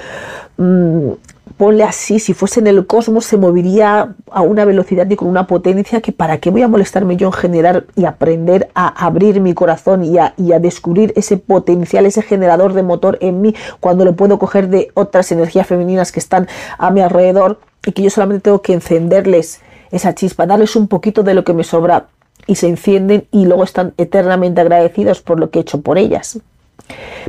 Mm, 0.58 1.12
ponle 1.58 1.84
así, 1.84 2.20
si 2.20 2.34
fuese 2.34 2.60
en 2.60 2.68
el 2.68 2.86
cosmos 2.86 3.26
se 3.26 3.38
movería 3.38 4.16
a 4.32 4.42
una 4.42 4.66
velocidad 4.66 5.10
y 5.10 5.16
con 5.16 5.28
una 5.28 5.48
potencia 5.48 6.02
que 6.02 6.12
para 6.12 6.40
qué 6.40 6.50
voy 6.50 6.64
a 6.64 6.68
molestarme 6.68 7.16
yo 7.18 7.28
en 7.28 7.34
generar 7.34 7.86
y 7.96 8.06
aprender 8.06 8.70
a 8.76 9.06
abrir 9.06 9.40
mi 9.40 9.54
corazón 9.54 10.04
y 10.04 10.18
a, 10.18 10.34
a, 10.38 10.60
descubrir 10.60 11.14
ese 11.16 11.38
potencial, 11.38 12.06
ese 12.06 12.22
generador 12.22 12.74
de 12.74 12.84
motor 12.84 13.18
en 13.22 13.42
mí 13.42 13.56
cuando 13.80 14.06
lo 14.06 14.16
puedo 14.16 14.40
coger 14.40 14.70
de 14.70 14.92
otras 14.96 15.32
energías 15.32 15.68
femeninas 15.68 16.12
que 16.12 16.20
están 16.20 16.48
a 16.78 16.92
mi 16.92 17.02
alrededor 17.02 17.60
y 17.86 17.92
que 17.92 18.02
yo 18.02 18.10
solamente 18.10 18.44
tengo 18.44 18.62
que 18.62 18.74
encenderles 18.74 19.62
esa 19.92 20.14
chispa, 20.14 20.46
darles 20.46 20.76
un 20.76 20.88
poquito 20.88 21.24
de 21.24 21.34
lo 21.34 21.44
que 21.44 21.54
me 21.54 21.64
sobra 21.64 22.08
y 22.48 22.56
se 22.56 22.68
encienden 22.68 23.28
y 23.32 23.46
luego 23.46 23.64
están 23.64 23.94
eternamente 23.98 24.62
agradecidos 24.62 25.22
por 25.22 25.40
lo 25.40 25.50
que 25.50 25.60
he 25.60 25.62
hecho 25.62 25.82
por 25.82 25.98
ellas. 25.98 26.40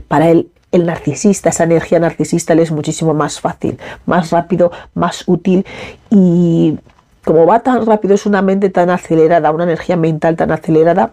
Para 0.08 0.28
el, 0.30 0.50
el 0.72 0.86
narcisista, 0.86 1.50
esa 1.50 1.64
energía 1.64 1.98
narcisista 1.98 2.54
le 2.54 2.62
es 2.62 2.70
muchísimo 2.70 3.14
más 3.14 3.40
fácil, 3.40 3.78
más 4.04 4.30
rápido, 4.30 4.72
más 4.94 5.24
útil. 5.26 5.64
Y 6.10 6.78
como 7.24 7.46
va 7.46 7.60
tan 7.60 7.86
rápido, 7.86 8.14
es 8.14 8.26
una 8.26 8.42
mente 8.42 8.70
tan 8.70 8.90
acelerada, 8.90 9.50
una 9.50 9.64
energía 9.64 9.96
mental 9.96 10.36
tan 10.36 10.50
acelerada, 10.50 11.12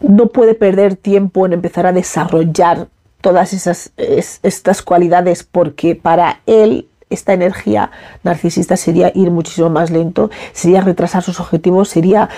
no 0.00 0.26
puede 0.26 0.54
perder 0.54 0.96
tiempo 0.96 1.46
en 1.46 1.52
empezar 1.52 1.86
a 1.86 1.92
desarrollar 1.92 2.88
todas 3.20 3.52
esas 3.52 3.92
estas 3.96 4.82
cualidades 4.82 5.42
porque 5.42 5.96
para 5.96 6.40
él 6.46 6.86
esta 7.10 7.32
energía 7.32 7.90
narcisista 8.22 8.76
sería 8.76 9.10
ir 9.14 9.30
muchísimo 9.30 9.70
más 9.70 9.90
lento, 9.90 10.30
sería 10.52 10.82
retrasar 10.82 11.22
sus 11.22 11.40
objetivos, 11.40 11.88
sería 11.88 12.28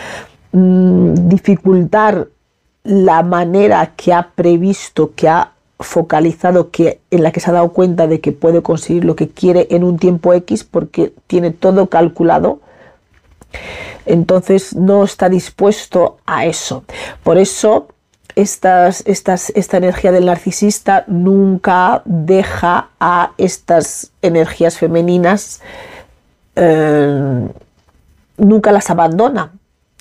mm, 0.52 1.28
dificultar 1.28 2.28
la 2.84 3.22
manera 3.22 3.92
que 3.96 4.12
ha 4.12 4.30
previsto, 4.34 5.12
que 5.14 5.28
ha 5.28 5.52
focalizado, 5.80 6.70
que, 6.70 7.00
en 7.10 7.22
la 7.22 7.32
que 7.32 7.40
se 7.40 7.50
ha 7.50 7.54
dado 7.54 7.72
cuenta 7.72 8.06
de 8.06 8.20
que 8.20 8.32
puede 8.32 8.62
conseguir 8.62 9.04
lo 9.04 9.16
que 9.16 9.28
quiere 9.28 9.66
en 9.70 9.84
un 9.84 9.98
tiempo 9.98 10.32
X 10.34 10.64
porque 10.64 11.12
tiene 11.26 11.50
todo 11.50 11.88
calculado. 11.88 12.60
Entonces 14.06 14.74
no 14.76 15.04
está 15.04 15.28
dispuesto 15.28 16.18
a 16.26 16.46
eso. 16.46 16.84
Por 17.22 17.38
eso 17.38 17.88
estas, 18.36 19.02
estas, 19.06 19.50
esta 19.50 19.76
energía 19.76 20.12
del 20.12 20.26
narcisista 20.26 21.04
nunca 21.06 22.02
deja 22.04 22.90
a 23.00 23.32
estas 23.38 24.12
energías 24.22 24.78
femeninas, 24.78 25.60
eh, 26.56 27.48
nunca 28.36 28.72
las 28.72 28.90
abandona. 28.90 29.52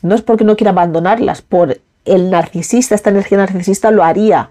No 0.02 0.16
es 0.16 0.22
porque 0.22 0.44
no 0.44 0.56
quiera 0.56 0.72
abandonarlas, 0.72 1.42
por 1.42 1.80
el 2.06 2.30
narcisista, 2.30 2.96
esta 2.96 3.10
energía 3.10 3.38
narcisista 3.38 3.92
lo 3.92 4.04
haría, 4.04 4.50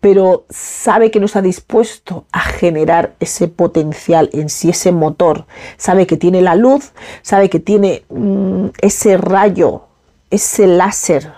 pero 0.00 0.44
sabe 0.50 1.10
que 1.10 1.20
no 1.20 1.26
está 1.26 1.42
dispuesto 1.42 2.26
a 2.32 2.40
generar 2.40 3.14
ese 3.20 3.48
potencial 3.48 4.30
en 4.32 4.48
sí, 4.48 4.70
ese 4.70 4.92
motor. 4.92 5.46
Sabe 5.76 6.06
que 6.06 6.16
tiene 6.16 6.42
la 6.42 6.54
luz, 6.54 6.92
sabe 7.22 7.50
que 7.50 7.60
tiene 7.60 8.04
mm, 8.08 8.66
ese 8.80 9.16
rayo, 9.16 9.82
ese 10.30 10.66
láser 10.66 11.32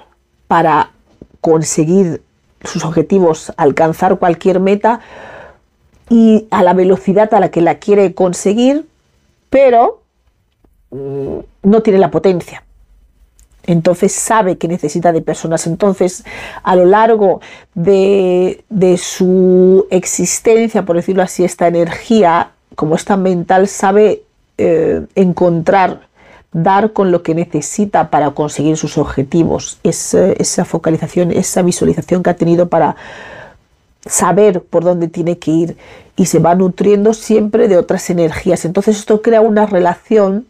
para 0.49 0.93
conseguir 1.41 2.23
sus 2.65 2.85
objetivos, 2.85 3.53
alcanzar 3.57 4.19
cualquier 4.19 4.61
meta 4.61 5.01
y 6.11 6.49
a 6.51 6.63
la 6.63 6.75
velocidad 6.75 7.33
a 7.35 7.41
la 7.41 7.51
que 7.51 7.61
la 7.61 7.77
quiere 7.77 8.15
conseguir, 8.15 8.89
pero 9.51 10.03
mm, 10.91 11.39
no 11.63 11.83
tiene 11.83 11.99
la 11.99 12.11
potencia. 12.11 12.65
Entonces 13.69 14.13
sabe 14.13 14.57
que 14.57 14.67
necesita 14.67 15.13
de 15.13 15.21
personas. 15.21 15.67
Entonces, 15.67 16.25
a 16.63 16.75
lo 16.75 16.87
largo 16.87 17.43
de, 17.75 18.65
su 18.99 19.87
existencia, 19.91 20.87
por 20.87 20.97
decirlo 20.97 21.23
así, 21.23 21.45
esta 21.45 21.69
energía, 21.69 22.53
como 22.75 22.95
esta 22.95 23.19
mental, 23.19 23.69
sabe 23.69 24.23
eh, 24.57 25.03
encontrar 25.15 26.09
dar 26.51 26.95
con 26.95 27.13
lo 27.13 27.23
que 27.23 27.35
necesita 27.35 28.09
para 28.09 28.31
conseguir 28.31 28.79
sus 28.79 28.97
objetivos, 28.97 29.79
esa 29.83 30.65
focalización, 30.65 31.31
esa 31.31 31.61
visualización 31.61 32.23
que 32.23 32.31
ha 32.31 32.37
tenido 32.37 32.71
para 32.71 32.97
saber 34.07 34.63
por 34.63 34.83
dónde 34.83 35.09
tiene 35.09 35.37
que 35.37 35.51
ir 35.51 35.77
y 36.17 36.25
se 36.25 36.39
va 36.39 36.55
nutriendo 36.55 37.13
siempre 37.13 37.69
de 37.69 37.77
otras 37.77 38.09
energías. 38.09 38.65
Entonces 38.65 38.97
esto 38.97 39.21
crea 39.21 39.43
una 39.43 39.67
relación 39.67 40.47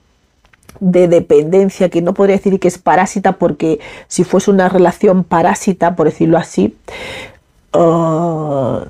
de 0.80 1.08
dependencia 1.08 1.88
que 1.88 2.02
no 2.02 2.14
podría 2.14 2.36
decir 2.36 2.58
que 2.60 2.68
es 2.68 2.78
parásita 2.78 3.32
porque 3.32 3.80
si 4.06 4.24
fuese 4.24 4.50
una 4.50 4.68
relación 4.68 5.24
parásita, 5.24 5.96
por 5.96 6.06
decirlo 6.06 6.38
así, 6.38 6.76
uh, 7.74 8.80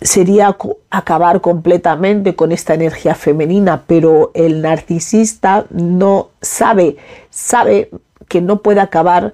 sería 0.00 0.56
acabar 0.90 1.40
completamente 1.40 2.34
con 2.34 2.52
esta 2.52 2.74
energía 2.74 3.14
femenina, 3.14 3.84
pero 3.86 4.30
el 4.34 4.60
narcisista 4.62 5.66
no 5.70 6.28
sabe, 6.40 6.96
sabe 7.30 7.90
que 8.28 8.40
no 8.40 8.60
puede 8.60 8.80
acabar, 8.80 9.32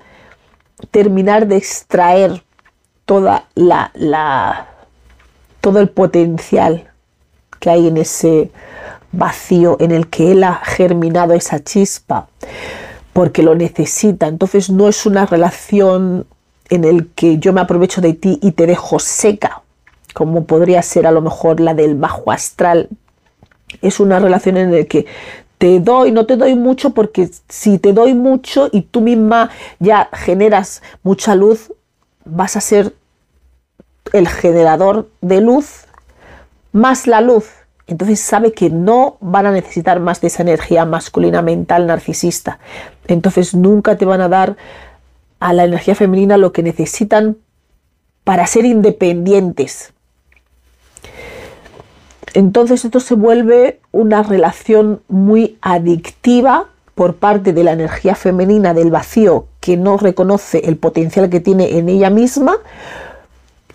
terminar 0.90 1.46
de 1.46 1.56
extraer 1.56 2.42
toda 3.04 3.46
la, 3.54 3.90
la 3.94 4.68
todo 5.60 5.80
el 5.80 5.88
potencial 5.88 6.90
que 7.58 7.70
hay 7.70 7.88
en 7.88 7.96
ese 7.98 8.50
vacío 9.12 9.76
en 9.80 9.90
el 9.90 10.08
que 10.08 10.32
él 10.32 10.44
ha 10.44 10.60
germinado 10.64 11.34
esa 11.34 11.62
chispa, 11.62 12.28
porque 13.12 13.42
lo 13.42 13.54
necesita. 13.54 14.26
Entonces 14.26 14.70
no 14.70 14.88
es 14.88 15.06
una 15.06 15.26
relación 15.26 16.26
en 16.68 16.84
el 16.84 17.08
que 17.08 17.38
yo 17.38 17.52
me 17.52 17.60
aprovecho 17.60 18.00
de 18.00 18.14
ti 18.14 18.38
y 18.42 18.52
te 18.52 18.66
dejo 18.66 18.98
seca, 18.98 19.62
como 20.14 20.44
podría 20.44 20.82
ser 20.82 21.06
a 21.06 21.10
lo 21.10 21.20
mejor 21.20 21.60
la 21.60 21.74
del 21.74 21.94
bajo 21.94 22.30
astral. 22.30 22.88
Es 23.82 24.00
una 24.00 24.18
relación 24.18 24.56
en 24.56 24.72
la 24.72 24.84
que 24.84 25.06
te 25.58 25.80
doy, 25.80 26.10
no 26.10 26.26
te 26.26 26.36
doy 26.36 26.54
mucho 26.54 26.90
porque 26.90 27.28
si 27.48 27.78
te 27.78 27.92
doy 27.92 28.14
mucho 28.14 28.68
y 28.72 28.82
tú 28.82 29.00
misma 29.00 29.50
ya 29.78 30.08
generas 30.12 30.82
mucha 31.02 31.34
luz, 31.34 31.72
vas 32.24 32.56
a 32.56 32.60
ser 32.60 32.94
el 34.12 34.26
generador 34.28 35.08
de 35.20 35.40
luz 35.40 35.84
más 36.72 37.06
la 37.06 37.20
luz. 37.20 37.44
Entonces 37.90 38.20
sabe 38.20 38.52
que 38.52 38.70
no 38.70 39.16
van 39.20 39.46
a 39.46 39.50
necesitar 39.50 39.98
más 39.98 40.20
de 40.20 40.28
esa 40.28 40.42
energía 40.42 40.84
masculina 40.84 41.42
mental 41.42 41.88
narcisista. 41.88 42.60
Entonces 43.08 43.52
nunca 43.52 43.96
te 43.96 44.04
van 44.04 44.20
a 44.20 44.28
dar 44.28 44.56
a 45.40 45.52
la 45.52 45.64
energía 45.64 45.96
femenina 45.96 46.36
lo 46.36 46.52
que 46.52 46.62
necesitan 46.62 47.36
para 48.22 48.46
ser 48.46 48.64
independientes. 48.64 49.92
Entonces 52.32 52.84
esto 52.84 53.00
se 53.00 53.14
vuelve 53.14 53.80
una 53.90 54.22
relación 54.22 55.02
muy 55.08 55.58
adictiva 55.60 56.68
por 56.94 57.16
parte 57.16 57.52
de 57.52 57.64
la 57.64 57.72
energía 57.72 58.14
femenina 58.14 58.72
del 58.72 58.92
vacío 58.92 59.46
que 59.58 59.76
no 59.76 59.96
reconoce 59.96 60.58
el 60.68 60.76
potencial 60.76 61.28
que 61.28 61.40
tiene 61.40 61.78
en 61.78 61.88
ella 61.88 62.08
misma, 62.08 62.58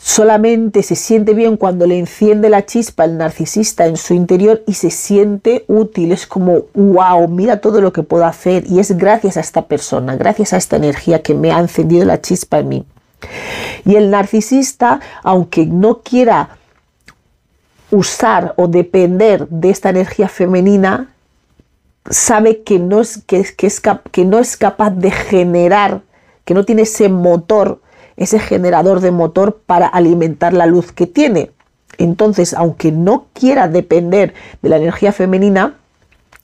solamente 0.06 0.84
se 0.84 0.96
siente 0.96 1.34
bien 1.34 1.58
cuando 1.58 1.88
le 1.88 1.98
enciende 1.98 2.48
la 2.48 2.64
chispa 2.64 3.06
el 3.06 3.18
narcisista 3.18 3.88
en 3.88 3.98
su 3.98 4.14
interior 4.14 4.62
y 4.68 4.76
se 4.76 4.92
siente 4.92 5.66
útil, 5.68 6.12
es 6.12 6.28
como, 6.28 6.66
wow, 6.76 7.28
mira 7.28 7.60
todo 7.60 7.82
lo 7.82 7.92
que 7.92 8.04
puedo 8.04 8.24
hacer 8.24 8.66
y 8.68 8.80
es 8.80 8.96
gracias 9.00 9.36
a 9.36 9.40
esta 9.40 9.64
persona, 9.64 10.16
gracias 10.16 10.54
a 10.54 10.58
esta 10.58 10.76
energía 10.76 11.24
que 11.24 11.34
me 11.34 11.52
ha 11.52 11.58
encendido 11.58 12.06
la 12.06 12.22
chispa 12.22 12.60
en 12.60 12.70
mí. 12.70 12.86
Y 13.84 13.96
el 13.96 14.12
narcisista, 14.12 15.00
aunque 15.24 15.66
no 15.66 16.04
quiera 16.04 16.60
usar 17.90 18.54
o 18.58 18.68
depender 18.68 19.48
de 19.48 19.72
esta 19.72 19.90
energía 19.90 20.30
femenina, 20.30 21.16
sabe 22.12 22.62
que 22.62 22.78
no 22.78 23.02
es, 23.02 23.24
que, 23.26 23.40
es, 23.40 23.82
que 24.12 24.24
no 24.24 24.38
es 24.38 24.56
capaz 24.56 24.92
de 24.92 25.10
generar, 25.10 26.04
que 26.46 26.54
no 26.54 26.64
tiene 26.64 26.84
ese 26.84 27.10
motor, 27.10 27.82
ese 28.18 28.40
generador 28.40 29.00
de 29.00 29.12
motor 29.12 29.62
para 29.66 29.88
alimentar 29.88 30.54
la 30.54 30.66
luz 30.66 30.92
que 30.92 31.08
tiene. 31.08 31.52
Entonces, 31.98 32.54
aunque 32.54 32.92
no 32.92 33.28
quiera 33.34 33.68
depender 33.68 34.34
de 34.62 34.70
la 34.70 34.78
energía 34.78 35.12
femenina, 35.12 35.76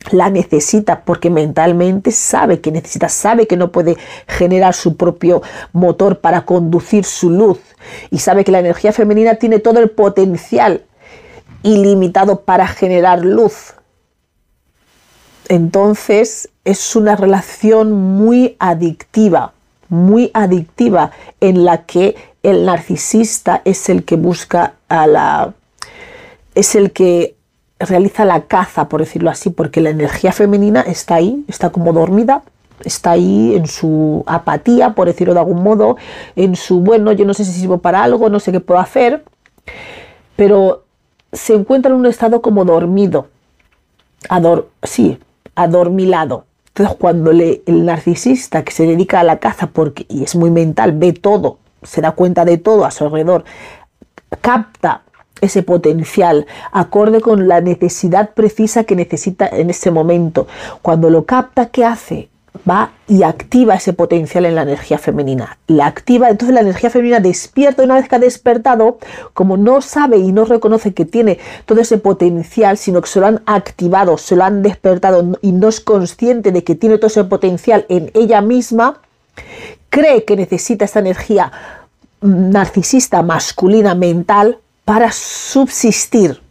la 0.09 0.29
necesita 0.29 1.01
porque 1.05 1.29
mentalmente 1.29 2.11
sabe 2.11 2.59
que 2.59 2.71
necesita, 2.71 3.07
sabe 3.07 3.47
que 3.47 3.57
no 3.57 3.71
puede 3.71 3.97
generar 4.27 4.73
su 4.73 4.97
propio 4.97 5.41
motor 5.73 6.19
para 6.19 6.45
conducir 6.45 7.05
su 7.05 7.29
luz 7.29 7.59
y 8.09 8.17
sabe 8.17 8.43
que 8.43 8.51
la 8.51 8.59
energía 8.59 8.93
femenina 8.93 9.35
tiene 9.35 9.59
todo 9.59 9.79
el 9.79 9.91
potencial 9.91 10.83
ilimitado 11.63 12.41
para 12.41 12.67
generar 12.67 13.23
luz. 13.23 13.75
Entonces 15.47 16.49
es 16.63 16.95
una 16.95 17.15
relación 17.15 17.91
muy 17.91 18.55
adictiva, 18.59 19.53
muy 19.91 20.31
adictiva 20.33 21.11
en 21.41 21.65
la 21.65 21.83
que 21.83 22.15
el 22.43 22.65
narcisista 22.65 23.61
es 23.65 23.89
el 23.89 24.03
que 24.03 24.15
busca 24.15 24.73
a 24.87 25.05
la 25.05 25.53
es 26.55 26.75
el 26.75 26.91
que 26.91 27.35
realiza 27.79 28.25
la 28.25 28.41
caza, 28.41 28.87
por 28.87 29.01
decirlo 29.01 29.29
así, 29.29 29.49
porque 29.49 29.81
la 29.81 29.89
energía 29.89 30.31
femenina 30.31 30.81
está 30.81 31.15
ahí, 31.15 31.43
está 31.47 31.71
como 31.71 31.93
dormida, 31.93 32.43
está 32.83 33.11
ahí 33.11 33.55
en 33.55 33.67
su 33.67 34.23
apatía, 34.27 34.93
por 34.93 35.07
decirlo 35.07 35.33
de 35.33 35.39
algún 35.39 35.61
modo, 35.63 35.97
en 36.35 36.55
su, 36.55 36.79
bueno, 36.79 37.11
yo 37.11 37.25
no 37.25 37.33
sé 37.33 37.43
si 37.45 37.51
sirvo 37.51 37.79
para 37.79 38.03
algo, 38.03 38.29
no 38.29 38.39
sé 38.39 38.51
qué 38.51 38.59
puedo 38.59 38.79
hacer, 38.79 39.23
pero 40.35 40.83
se 41.33 41.53
encuentra 41.53 41.91
en 41.91 41.97
un 41.97 42.05
estado 42.05 42.41
como 42.41 42.65
dormido, 42.65 43.27
ador 44.29 44.69
sí, 44.83 45.19
adormilado. 45.55 46.45
Entonces, 46.73 46.95
cuando 46.97 47.33
le, 47.33 47.61
el 47.65 47.85
narcisista 47.85 48.63
que 48.63 48.71
se 48.71 48.85
dedica 48.85 49.19
a 49.19 49.23
la 49.23 49.39
caza, 49.39 49.67
porque, 49.67 50.05
y 50.07 50.23
es 50.23 50.35
muy 50.35 50.51
mental, 50.51 50.93
ve 50.93 51.11
todo, 51.11 51.57
se 51.83 52.01
da 52.01 52.11
cuenta 52.11 52.45
de 52.45 52.57
todo 52.57 52.85
a 52.85 52.91
su 52.91 53.03
alrededor, 53.03 53.43
capta 54.39 55.01
ese 55.41 55.63
potencial, 55.63 56.45
acorde 56.71 57.19
con 57.19 57.47
la 57.47 57.59
necesidad 57.59 58.33
precisa 58.33 58.85
que 58.85 58.95
necesita 58.95 59.47
en 59.47 59.69
ese 59.69 59.91
momento. 59.91 60.47
Cuando 60.81 61.09
lo 61.09 61.25
capta, 61.25 61.67
¿qué 61.67 61.83
hace? 61.83 62.29
Va 62.69 62.91
y 63.07 63.23
activa 63.23 63.75
ese 63.75 63.93
potencial 63.93 64.45
en 64.45 64.55
la 64.55 64.63
energía 64.63 64.97
femenina. 64.97 65.57
La 65.67 65.87
activa, 65.87 66.29
entonces 66.29 66.53
la 66.53 66.61
energía 66.61 66.89
femenina 66.89 67.19
despierta 67.19 67.83
una 67.83 67.95
vez 67.95 68.07
que 68.07 68.15
ha 68.15 68.19
despertado, 68.19 68.99
como 69.33 69.57
no 69.57 69.81
sabe 69.81 70.17
y 70.17 70.31
no 70.31 70.45
reconoce 70.45 70.93
que 70.93 71.05
tiene 71.05 71.39
todo 71.65 71.81
ese 71.81 71.97
potencial, 71.97 72.77
sino 72.77 73.01
que 73.01 73.09
se 73.09 73.19
lo 73.19 73.27
han 73.27 73.41
activado, 73.45 74.17
se 74.17 74.35
lo 74.35 74.43
han 74.43 74.61
despertado 74.61 75.37
y 75.41 75.51
no 75.51 75.69
es 75.69 75.79
consciente 75.79 76.51
de 76.51 76.63
que 76.63 76.75
tiene 76.75 76.97
todo 76.97 77.07
ese 77.07 77.23
potencial 77.23 77.85
en 77.89 78.11
ella 78.13 78.41
misma, 78.41 79.01
cree 79.89 80.23
que 80.25 80.35
necesita 80.35 80.85
esta 80.85 80.99
energía 80.99 81.51
narcisista 82.21 83.23
masculina 83.23 83.95
mental 83.95 84.59
para 84.85 85.11
subsistir, 85.11 86.41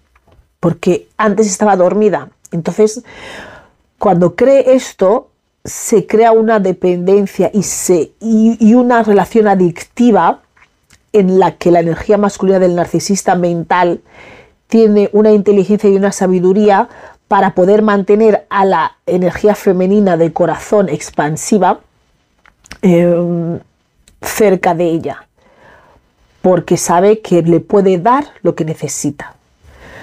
porque 0.58 1.08
antes 1.16 1.46
estaba 1.46 1.76
dormida. 1.76 2.30
Entonces, 2.52 3.02
cuando 3.98 4.34
cree 4.34 4.74
esto, 4.74 5.29
se 5.64 6.06
crea 6.06 6.32
una 6.32 6.58
dependencia 6.58 7.50
y, 7.52 7.62
se, 7.62 8.12
y, 8.20 8.74
una 8.74 9.02
relación 9.02 9.46
adictiva 9.46 10.40
en 11.12 11.38
la 11.38 11.56
que 11.56 11.70
la 11.70 11.80
energía 11.80 12.16
masculina 12.16 12.58
del 12.58 12.76
narcisista 12.76 13.34
mental 13.34 14.00
tiene 14.68 15.10
una 15.12 15.32
inteligencia 15.32 15.90
y 15.90 15.96
una 15.96 16.12
sabiduría 16.12 16.88
para 17.28 17.54
poder 17.54 17.82
mantener 17.82 18.46
a 18.48 18.64
la 18.64 18.96
energía 19.06 19.54
femenina 19.54 20.16
del 20.16 20.32
corazón 20.32 20.88
expansiva 20.88 21.80
em, 22.82 23.58
cerca 24.22 24.74
de 24.74 24.84
ella, 24.84 25.26
porque 26.42 26.76
sabe 26.76 27.20
que 27.20 27.42
le 27.42 27.60
puede 27.60 27.98
dar 27.98 28.24
lo 28.42 28.54
que 28.54 28.64
necesita. 28.64 29.34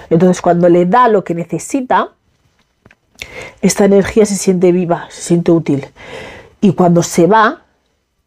Entonces 0.09 0.41
cuando 0.41 0.69
le 0.69 0.85
da 0.85 1.07
lo 1.07 1.23
que 1.23 1.33
necesita, 1.35 2.11
esta 3.61 3.85
energía 3.85 4.25
se 4.25 4.35
siente 4.35 4.71
viva, 4.71 5.07
se 5.09 5.21
siente 5.21 5.51
útil. 5.51 5.85
Y 6.61 6.73
cuando 6.73 7.03
se 7.03 7.27
va 7.27 7.61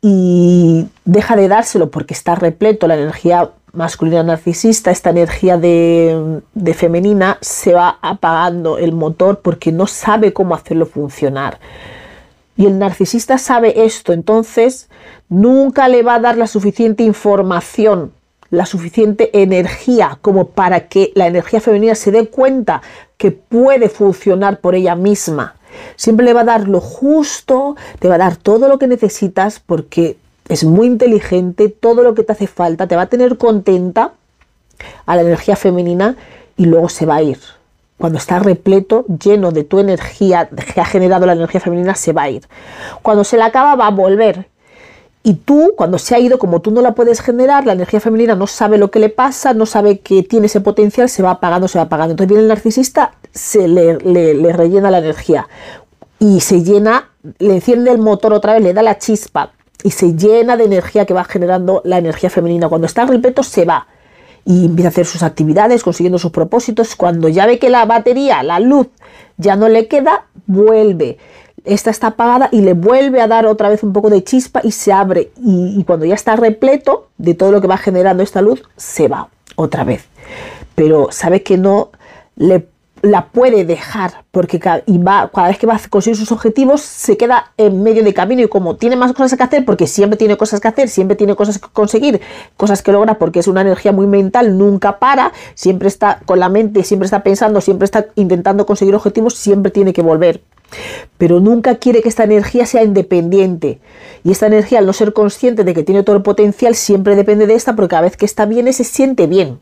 y 0.02 0.86
deja 1.04 1.36
de 1.36 1.48
dárselo 1.48 1.90
porque 1.90 2.14
está 2.14 2.34
repleto 2.34 2.86
la 2.86 2.96
energía 2.96 3.50
masculina 3.72 4.22
narcisista, 4.22 4.90
esta 4.90 5.10
energía 5.10 5.56
de, 5.56 6.42
femenina, 6.74 7.38
se 7.40 7.72
va 7.72 7.98
apagando 8.02 8.78
el 8.78 8.92
motor 8.92 9.40
porque 9.40 9.72
no 9.72 9.86
sabe 9.86 10.32
cómo 10.32 10.54
hacerlo 10.54 10.86
funcionar. 10.86 11.58
Y 12.56 12.66
el 12.66 12.78
narcisista 12.78 13.38
sabe 13.38 13.84
esto, 13.84 14.12
entonces 14.12 14.88
nunca 15.28 15.88
le 15.88 16.02
va 16.02 16.16
a 16.16 16.20
dar 16.20 16.36
la 16.36 16.46
suficiente 16.46 17.02
información, 17.04 18.12
la 18.50 18.66
suficiente 18.66 19.30
energía 19.42 20.18
como 20.20 20.48
para 20.48 20.88
que 20.88 21.12
la 21.14 21.26
energía 21.26 21.60
femenina 21.60 21.94
se 21.94 22.10
dé 22.10 22.28
cuenta 22.28 22.82
que 23.16 23.30
puede 23.30 23.88
funcionar 23.88 24.60
por 24.60 24.74
ella 24.74 24.96
misma. 24.96 25.54
Siempre 25.96 26.26
le 26.26 26.32
va 26.32 26.40
a 26.40 26.44
dar 26.44 26.68
lo 26.68 26.80
justo, 26.80 27.76
te 27.98 28.08
va 28.08 28.16
a 28.16 28.18
dar 28.18 28.36
todo 28.36 28.68
lo 28.68 28.78
que 28.78 28.88
necesitas 28.88 29.60
porque 29.60 30.16
es 30.48 30.64
muy 30.64 30.88
inteligente, 30.88 31.68
todo 31.68 32.02
lo 32.02 32.14
que 32.14 32.24
te 32.24 32.32
hace 32.32 32.48
falta, 32.48 32.88
te 32.88 32.96
va 32.96 33.02
a 33.02 33.06
tener 33.06 33.38
contenta 33.38 34.12
a 35.06 35.16
la 35.16 35.22
energía 35.22 35.54
femenina 35.54 36.16
y 36.56 36.66
luego 36.66 36.88
se 36.88 37.06
va 37.06 37.16
a 37.16 37.22
ir. 37.22 37.38
Cuando 37.98 38.18
está 38.18 38.38
repleto, 38.38 39.04
lleno 39.22 39.52
de 39.52 39.62
tu 39.62 39.78
energía 39.78 40.48
que 40.48 40.80
ha 40.80 40.86
generado 40.86 41.26
la 41.26 41.34
energía 41.34 41.60
femenina, 41.60 41.94
se 41.94 42.12
va 42.12 42.22
a 42.22 42.30
ir. 42.30 42.48
Cuando 43.02 43.24
se 43.24 43.36
la 43.36 43.46
acaba, 43.46 43.76
va 43.76 43.86
a 43.86 43.90
volver 43.90 44.48
y 45.22 45.34
tú, 45.34 45.74
cuando 45.76 45.98
se 45.98 46.14
ha 46.14 46.18
ido, 46.18 46.38
como 46.38 46.60
tú 46.60 46.70
no 46.70 46.80
la 46.80 46.94
puedes 46.94 47.20
generar, 47.20 47.66
la 47.66 47.74
energía 47.74 48.00
femenina 48.00 48.34
no 48.34 48.46
sabe 48.46 48.78
lo 48.78 48.90
que 48.90 49.00
le 49.00 49.10
pasa, 49.10 49.52
no 49.52 49.66
sabe 49.66 49.98
que 49.98 50.22
tiene 50.22 50.46
ese 50.46 50.62
potencial, 50.62 51.10
se 51.10 51.22
va 51.22 51.32
apagando, 51.32 51.68
se 51.68 51.78
va 51.78 51.84
apagando. 51.84 52.12
Entonces 52.12 52.28
viene 52.28 52.42
el 52.42 52.48
narcisista, 52.48 53.12
se 53.30 53.68
le, 53.68 53.98
le, 53.98 54.52
rellena 54.52 54.90
la 54.90 54.98
energía 54.98 55.46
y 56.18 56.40
se 56.40 56.62
llena, 56.62 57.10
le 57.38 57.54
enciende 57.54 57.90
el 57.90 57.98
motor 57.98 58.32
otra 58.32 58.54
vez, 58.54 58.62
le 58.62 58.72
da 58.72 58.82
la 58.82 58.96
chispa 58.96 59.52
y 59.82 59.90
se 59.90 60.14
llena 60.14 60.56
de 60.56 60.64
energía 60.64 61.04
que 61.04 61.12
va 61.12 61.24
generando 61.24 61.82
la 61.84 61.98
energía 61.98 62.30
femenina. 62.30 62.70
Cuando 62.70 62.86
está 62.86 63.04
repleto, 63.04 63.42
se 63.42 63.66
va 63.66 63.88
y 64.46 64.64
empieza 64.64 64.88
a 64.88 64.90
hacer 64.90 65.04
sus 65.04 65.22
actividades, 65.22 65.82
consiguiendo 65.82 66.18
sus 66.18 66.30
propósitos. 66.30 66.96
Cuando 66.96 67.28
ya 67.28 67.44
ve 67.44 67.58
que 67.58 67.68
la 67.68 67.84
batería, 67.84 68.42
la 68.42 68.58
luz, 68.58 68.86
ya 69.36 69.54
no 69.54 69.68
le 69.68 69.86
queda, 69.86 70.24
vuelve 70.46 71.18
esta 71.64 71.90
está 71.90 72.08
apagada 72.08 72.48
y 72.52 72.60
le 72.60 72.74
vuelve 72.74 73.20
a 73.20 73.28
dar 73.28 73.46
otra 73.46 73.68
vez 73.68 73.82
un 73.82 73.92
poco 73.92 74.10
de 74.10 74.22
chispa 74.24 74.60
y 74.62 74.72
se 74.72 74.92
abre. 74.92 75.30
Y, 75.36 75.82
cuando 75.84 76.06
ya 76.06 76.14
está 76.14 76.36
repleto 76.36 77.08
de 77.18 77.34
todo 77.34 77.52
lo 77.52 77.60
que 77.60 77.66
va 77.66 77.76
generando 77.76 78.22
esta 78.22 78.42
luz, 78.42 78.62
se 78.76 79.08
va 79.08 79.28
otra 79.56 79.84
vez. 79.84 80.06
Pero 80.74 81.08
sabe 81.10 81.42
que 81.42 81.58
no 81.58 81.90
le, 82.36 82.66
la 83.02 83.26
puede 83.26 83.64
dejar 83.64 84.24
porque 84.30 84.60
y 84.86 84.98
va, 84.98 85.30
cada 85.34 85.48
vez 85.48 85.58
que 85.58 85.66
va 85.66 85.76
a 85.76 85.80
conseguir 85.88 86.16
sus 86.16 86.32
objetivos 86.32 86.82
se 86.82 87.16
queda 87.16 87.52
en 87.56 87.82
medio 87.82 88.04
de 88.04 88.12
camino 88.14 88.42
y 88.42 88.48
como 88.48 88.76
tiene 88.76 88.96
más 88.96 89.12
cosas 89.12 89.36
que 89.36 89.42
hacer, 89.42 89.64
porque 89.64 89.86
siempre 89.86 90.16
tiene 90.16 90.36
cosas 90.36 90.60
que 90.60 90.68
hacer, 90.68 90.88
siempre 90.88 91.16
tiene 91.16 91.34
cosas 91.34 91.58
que 91.58 91.68
conseguir, 91.72 92.20
cosas 92.56 92.82
que 92.82 92.92
logra 92.92 93.18
porque 93.18 93.40
es 93.40 93.48
una 93.48 93.62
energía 93.62 93.92
muy 93.92 94.06
mental, 94.06 94.58
nunca 94.58 94.98
para, 94.98 95.32
siempre 95.54 95.88
está 95.88 96.20
con 96.26 96.38
la 96.38 96.48
mente, 96.48 96.84
siempre 96.84 97.06
está 97.06 97.22
pensando, 97.22 97.60
siempre 97.60 97.84
está 97.84 98.06
intentando 98.16 98.66
conseguir 98.66 98.94
objetivos, 98.94 99.34
siempre 99.34 99.70
tiene 99.70 99.92
que 99.92 100.02
volver 100.02 100.42
pero 101.18 101.40
nunca 101.40 101.76
quiere 101.76 102.02
que 102.02 102.08
esta 102.08 102.24
energía 102.24 102.66
sea 102.66 102.82
independiente. 102.82 103.80
Y 104.24 104.30
esta 104.30 104.46
energía, 104.46 104.78
al 104.78 104.86
no 104.86 104.92
ser 104.92 105.12
consciente 105.12 105.64
de 105.64 105.74
que 105.74 105.82
tiene 105.82 106.02
todo 106.02 106.16
el 106.16 106.22
potencial, 106.22 106.74
siempre 106.74 107.16
depende 107.16 107.46
de 107.46 107.54
esta, 107.54 107.74
porque 107.74 107.90
cada 107.90 108.02
vez 108.02 108.16
que 108.16 108.24
está 108.24 108.46
bien, 108.46 108.72
se 108.72 108.84
siente 108.84 109.26
bien. 109.26 109.60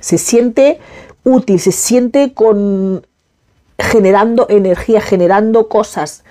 Se 0.00 0.18
siente 0.18 0.78
útil, 1.24 1.60
se 1.60 1.72
siente 1.72 2.32
con 2.32 3.06
generando 3.78 4.46
energía, 4.48 5.00
generando 5.00 5.68
cosas. 5.68 6.24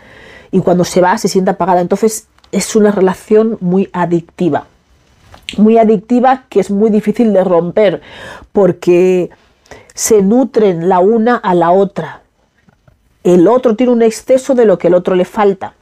Y 0.52 0.62
cuando 0.62 0.84
se 0.84 1.02
va, 1.02 1.18
se 1.18 1.28
siente 1.28 1.52
apagada. 1.52 1.82
Entonces 1.82 2.28
es 2.52 2.76
una 2.76 2.92
relación 2.92 3.58
muy 3.62 3.90
adictiva. 3.94 4.68
Muy 5.58 5.78
adictiva 5.78 6.46
que 6.50 6.60
es 6.60 6.70
muy 6.70 6.92
difícil 6.92 7.34
de 7.34 7.44
romper 7.44 8.02
porque 8.52 9.32
se 9.96 10.22
nutren 10.22 10.90
la 10.90 11.00
una 11.00 11.36
a 11.36 11.56
la 11.56 11.72
otra 11.72 12.22
el 13.34 13.48
otro 13.48 13.76
tiene 13.76 13.94
un 13.94 14.02
exceso 14.02 14.56
de 14.56 14.66
lo 14.66 14.78
que 14.78 14.88
el 14.88 14.94
otro 14.94 15.16
le 15.16 15.26
falta. 15.26 15.74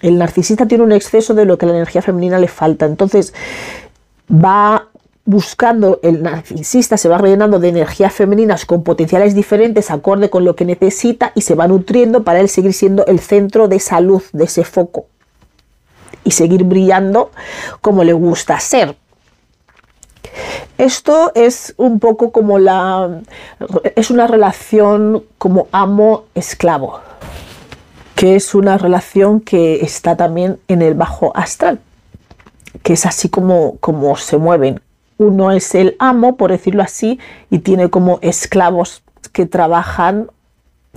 El 0.00 0.18
narcisista 0.18 0.66
tiene 0.66 0.84
un 0.84 0.92
exceso 0.92 1.34
de 1.34 1.44
lo 1.44 1.58
que 1.58 1.66
la 1.66 1.72
energía 1.72 2.02
femenina 2.02 2.38
le 2.38 2.48
falta. 2.48 2.86
Entonces 2.86 3.34
va 4.30 4.88
buscando, 5.24 6.00
el 6.02 6.22
narcisista 6.22 6.96
se 6.96 7.08
va 7.08 7.18
rellenando 7.18 7.58
de 7.58 7.68
energías 7.68 8.12
femeninas 8.12 8.66
con 8.66 8.82
potenciales 8.82 9.34
diferentes, 9.34 9.90
acorde 9.90 10.30
con 10.30 10.44
lo 10.44 10.54
que 10.54 10.64
necesita 10.64 11.32
y 11.34 11.42
se 11.42 11.54
va 11.54 11.66
nutriendo 11.66 12.24
para 12.24 12.40
él 12.40 12.48
seguir 12.48 12.74
siendo 12.74 13.06
el 13.06 13.20
centro 13.20 13.68
de 13.68 13.76
esa 13.76 14.00
luz, 14.00 14.28
de 14.32 14.44
ese 14.44 14.64
foco 14.64 15.06
y 16.24 16.30
seguir 16.30 16.64
brillando 16.64 17.30
como 17.80 18.04
le 18.04 18.12
gusta 18.12 18.58
ser. 18.60 18.96
Esto 20.78 21.32
es 21.34 21.74
un 21.76 22.00
poco 22.00 22.32
como 22.32 22.58
la... 22.58 23.22
es 23.96 24.10
una 24.10 24.26
relación 24.26 25.24
como 25.38 25.68
amo-esclavo, 25.72 27.00
que 28.14 28.36
es 28.36 28.54
una 28.54 28.78
relación 28.78 29.40
que 29.40 29.80
está 29.82 30.16
también 30.16 30.58
en 30.68 30.82
el 30.82 30.94
bajo 30.94 31.32
astral, 31.36 31.78
que 32.82 32.94
es 32.94 33.06
así 33.06 33.28
como, 33.28 33.76
como 33.78 34.16
se 34.16 34.36
mueven. 34.36 34.80
Uno 35.16 35.52
es 35.52 35.74
el 35.74 35.96
amo, 36.00 36.36
por 36.36 36.50
decirlo 36.50 36.82
así, 36.82 37.20
y 37.50 37.60
tiene 37.60 37.88
como 37.88 38.18
esclavos 38.20 39.02
que 39.32 39.46
trabajan, 39.46 40.28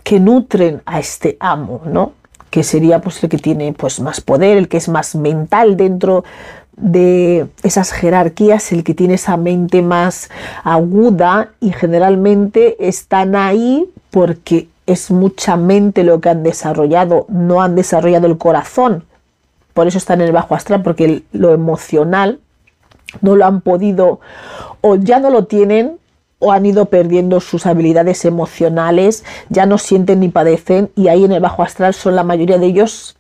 que 0.03 0.19
nutren 0.19 0.81
a 0.85 0.99
este 0.99 1.37
amo, 1.39 1.81
¿no? 1.85 2.13
que 2.49 2.63
sería 2.63 3.02
pues 3.02 3.21
el 3.23 3.29
que 3.29 3.37
tiene 3.37 3.73
pues 3.73 3.99
más 3.99 4.21
poder, 4.21 4.58
el 4.58 4.67
que 4.67 4.77
es 4.77 4.89
más 4.89 5.15
mental 5.15 5.77
dentro 5.77 6.23
de 6.78 7.48
esas 7.63 7.92
jerarquías, 7.92 8.71
el 8.71 8.84
que 8.84 8.94
tiene 8.94 9.15
esa 9.15 9.36
mente 9.36 9.82
más 9.82 10.30
aguda 10.63 11.50
y 11.60 11.73
generalmente 11.73 12.88
están 12.88 13.36
ahí 13.36 13.90
porque 14.12 14.69
es 14.86 15.12
mucha 15.12 15.58
mente 15.58 16.04
lo 16.04 16.21
que 16.21 16.30
han 16.30 16.44
desarrollado, 16.44 17.25
no 17.30 17.62
han 17.62 17.75
desarrollado 17.75 18.28
el 18.28 18.38
corazón. 18.38 19.04
Por 19.73 19.88
eso 19.88 19.98
están 19.98 20.21
en 20.21 20.28
el 20.28 20.34
bajo 20.34 20.56
astral, 20.56 20.82
porque 20.82 21.23
lo 21.34 21.54
emocional 21.54 22.40
no 23.21 23.36
lo 23.36 23.46
han 23.46 23.62
podido 23.62 24.19
o 24.82 24.96
ya 24.96 25.19
no 25.19 25.30
lo 25.30 25.46
tienen 25.46 25.98
o 26.40 26.52
han 26.52 26.65
ido 26.65 26.86
perdiendo 26.86 27.40
sus 27.40 27.65
habilidades 27.65 28.23
emocionales, 28.23 29.25
ya 29.50 29.65
no 29.65 29.78
sienten 29.78 30.19
ni 30.19 30.30
padecen 30.30 30.92
y 30.96 31.08
ahí 31.08 31.23
en 31.23 31.32
el 31.32 31.42
bajo 31.42 31.63
astral 31.63 31.94
son 31.94 32.15
la 32.15 32.23
mayoría 32.23 32.60
de 32.60 32.67
ellos 32.67 33.17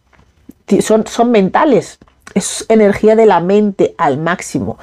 son, 0.81 1.07
son 1.07 1.31
mentales, 1.31 1.97
es 2.33 2.65
energía 2.69 3.15
de 3.15 3.25
la 3.25 3.39
mente 3.39 3.95
al 3.97 4.17
máximo 4.17 4.77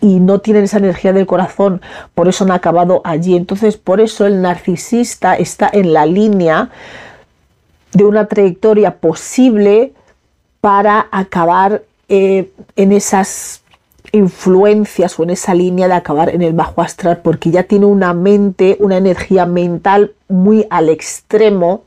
y 0.00 0.18
no 0.18 0.40
tienen 0.40 0.64
esa 0.64 0.78
energía 0.78 1.12
del 1.12 1.26
corazón, 1.26 1.80
por 2.14 2.28
eso 2.28 2.44
han 2.44 2.50
acabado 2.50 3.00
allí. 3.04 3.36
Entonces, 3.36 3.76
por 3.76 4.00
eso 4.00 4.26
el 4.26 4.42
narcisista 4.42 5.34
está 5.34 5.70
en 5.72 5.92
la 5.92 6.06
línea 6.06 6.70
de 7.92 8.04
una 8.04 8.26
trayectoria 8.26 8.96
posible 8.96 9.92
para 10.60 11.08
acabar 11.10 11.82
eh, 12.08 12.50
en 12.76 12.92
esas 12.92 13.62
influencias 14.10 15.18
o 15.18 15.22
en 15.22 15.30
esa 15.30 15.54
línea 15.54 15.88
de 15.88 15.94
acabar 15.94 16.34
en 16.34 16.42
el 16.42 16.52
bajo 16.52 16.82
astral, 16.82 17.20
porque 17.22 17.50
ya 17.50 17.62
tiene 17.62 17.86
una 17.86 18.12
mente, 18.12 18.76
una 18.80 18.96
energía 18.96 19.46
mental 19.46 20.12
muy 20.28 20.66
al 20.68 20.88
extremo 20.88 21.84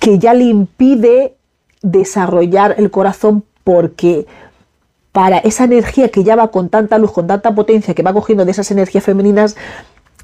que 0.00 0.18
ya 0.18 0.34
le 0.34 0.44
impide 0.44 1.35
desarrollar 1.82 2.74
el 2.78 2.90
corazón 2.90 3.44
porque 3.64 4.26
para 5.12 5.38
esa 5.38 5.64
energía 5.64 6.10
que 6.10 6.24
ya 6.24 6.36
va 6.36 6.50
con 6.50 6.68
tanta 6.68 6.98
luz, 6.98 7.12
con 7.12 7.26
tanta 7.26 7.54
potencia, 7.54 7.94
que 7.94 8.02
va 8.02 8.12
cogiendo 8.12 8.44
de 8.44 8.50
esas 8.50 8.70
energías 8.70 9.04
femeninas, 9.04 9.56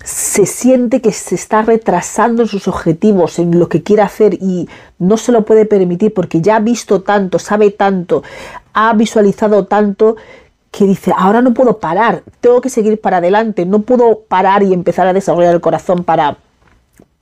se 0.05 0.47
siente 0.47 1.01
que 1.01 1.13
se 1.13 1.35
está 1.35 1.63
retrasando 1.63 2.43
en 2.43 2.49
sus 2.49 2.69
objetivos, 2.69 3.39
en 3.39 3.59
lo 3.59 3.69
que 3.69 3.83
quiere 3.83 4.03
hacer 4.03 4.35
y 4.35 4.69
no 4.99 5.17
se 5.17 5.33
lo 5.33 5.45
puede 5.45 5.65
permitir 5.65 6.13
porque 6.13 6.41
ya 6.41 6.57
ha 6.57 6.61
visto 6.61 7.03
tanto, 7.03 7.39
sabe 7.39 7.71
tanto, 7.71 8.23
ha 8.75 8.93
visualizado 8.95 9.67
tanto 9.67 10.17
que 10.71 10.87
dice, 10.87 11.13
ahora 11.17 11.43
no 11.43 11.55
puedo 11.55 11.79
parar, 11.79 12.23
tengo 12.41 12.61
que 12.61 12.71
seguir 12.71 13.01
para 13.01 13.19
adelante, 13.19 13.67
no 13.67 13.83
puedo 13.83 14.21
parar 14.21 14.63
y 14.63 14.73
empezar 14.73 15.07
a 15.07 15.13
desarrollar 15.13 15.55
el 15.55 15.61
corazón 15.61 16.03
para 16.03 16.39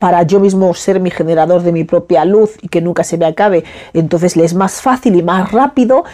para 0.00 0.22
yo 0.22 0.40
mismo 0.40 0.72
ser 0.72 0.98
mi 0.98 1.10
generador 1.10 1.62
de 1.62 1.72
mi 1.72 1.84
propia 1.84 2.24
luz 2.24 2.52
y 2.62 2.68
que 2.68 2.80
nunca 2.80 3.04
se 3.04 3.18
me 3.18 3.26
acabe. 3.26 3.64
Entonces 3.92 4.34
le 4.34 4.46
es 4.46 4.54
más 4.54 4.80
fácil 4.80 5.14
y 5.14 5.22
más 5.22 5.52
rápido 5.52 6.04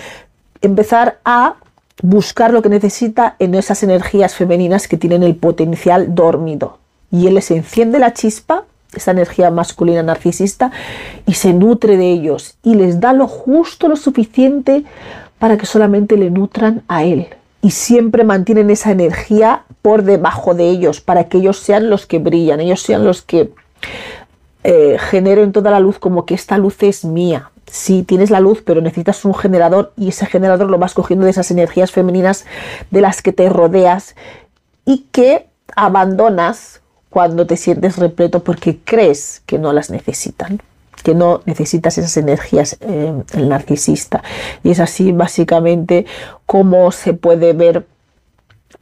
empezar 0.61 1.21
a 1.25 1.55
buscar 2.03 2.53
lo 2.53 2.63
que 2.63 2.69
necesita 2.69 3.37
en 3.39 3.55
esas 3.55 3.85
energías 3.85 4.35
femeninas 4.35 4.89
que 4.89 4.97
tienen 4.97 5.23
el 5.23 5.37
potencial 5.37 6.17
dormido. 6.17 6.79
Y 7.13 7.29
él 7.29 7.35
les 7.35 7.53
enciende 7.53 8.01
la 8.01 8.13
chispa, 8.13 8.65
esa 8.93 9.13
energía 9.13 9.53
masculina 9.53 10.03
narcisista, 10.03 10.73
y 11.25 11.35
se 11.35 11.53
nutre 11.53 11.97
de 11.97 12.11
ellos 12.11 12.57
y 12.65 12.75
les 12.75 12.99
da 12.99 13.13
lo 13.13 13.29
justo, 13.29 13.87
lo 13.87 13.95
suficiente 13.95 14.83
para 15.39 15.57
que 15.57 15.67
solamente 15.67 16.17
le 16.17 16.31
nutran 16.31 16.83
a 16.89 17.05
él. 17.05 17.29
Y 17.63 17.71
siempre 17.71 18.25
mantienen 18.25 18.69
esa 18.71 18.91
energía 18.91 19.63
por 19.81 20.03
debajo 20.03 20.55
de 20.55 20.69
ellos, 20.69 21.01
para 21.01 21.29
que 21.29 21.39
ellos 21.39 21.61
sean 21.61 21.89
los 21.89 22.05
que 22.05 22.19
brillan, 22.19 22.59
ellos 22.59 22.83
sean 22.83 23.05
los 23.05 23.23
que 23.23 23.53
eh, 24.65 24.97
genero 24.99 25.43
en 25.43 25.53
toda 25.53 25.71
la 25.71 25.81
luz 25.81 25.99
como 25.99 26.27
que 26.27 26.35
esta 26.35 26.59
luz 26.59 26.83
es 26.83 27.05
mía. 27.05 27.51
Sí, 27.71 28.03
tienes 28.03 28.31
la 28.31 28.41
luz, 28.41 28.63
pero 28.65 28.81
necesitas 28.81 29.25
un 29.25 29.35
generador 29.35 29.93
y 29.97 30.09
ese 30.09 30.27
generador 30.27 30.71
lo 30.71 30.79
vas 30.79 30.95
cogiendo 30.95 31.25
de 31.25 31.31
esas 31.31 31.51
energías 31.51 31.91
femeninas 31.91 32.47
de 32.91 33.01
las 33.01 33.23
que 33.23 33.33
te 33.33 33.49
rodeas 33.49 34.17
y 34.85 35.07
que 35.13 35.47
abandonas 35.75 36.81
cuando 37.11 37.47
te 37.47 37.57
sientes 37.57 37.97
repleto 37.97 38.43
porque 38.43 38.79
crees 38.85 39.43
que 39.47 39.59
no 39.59 39.73
las 39.73 39.91
necesitan, 39.91 40.61
que 41.03 41.15
no 41.15 41.43
necesitas 41.45 41.97
esas 41.99 42.17
energías 42.17 42.77
eh, 42.81 43.13
el 43.35 43.49
narcisista. 43.49 44.23
Y 44.63 44.71
es 44.71 44.81
así 44.81 45.13
básicamente 45.13 46.07
como 46.45 46.91
se 46.93 47.15
puede 47.15 47.53
ver 47.53 47.87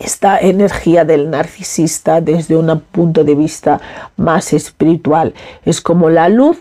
esta 0.05 0.39
energía 0.39 1.05
del 1.05 1.31
narcisista 1.31 2.21
desde 2.21 2.57
un 2.57 2.81
punto 2.81 3.25
de 3.25 3.35
vista 3.35 3.81
más 4.17 4.53
espiritual. 4.53 5.35
Es 5.65 5.81
como 5.81 6.11
la 6.11 6.29
luz 6.29 6.59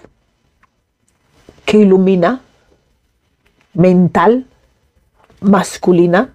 que 1.65 1.79
ilumina, 1.79 2.41
mental, 3.73 4.45
masculina, 5.41 6.33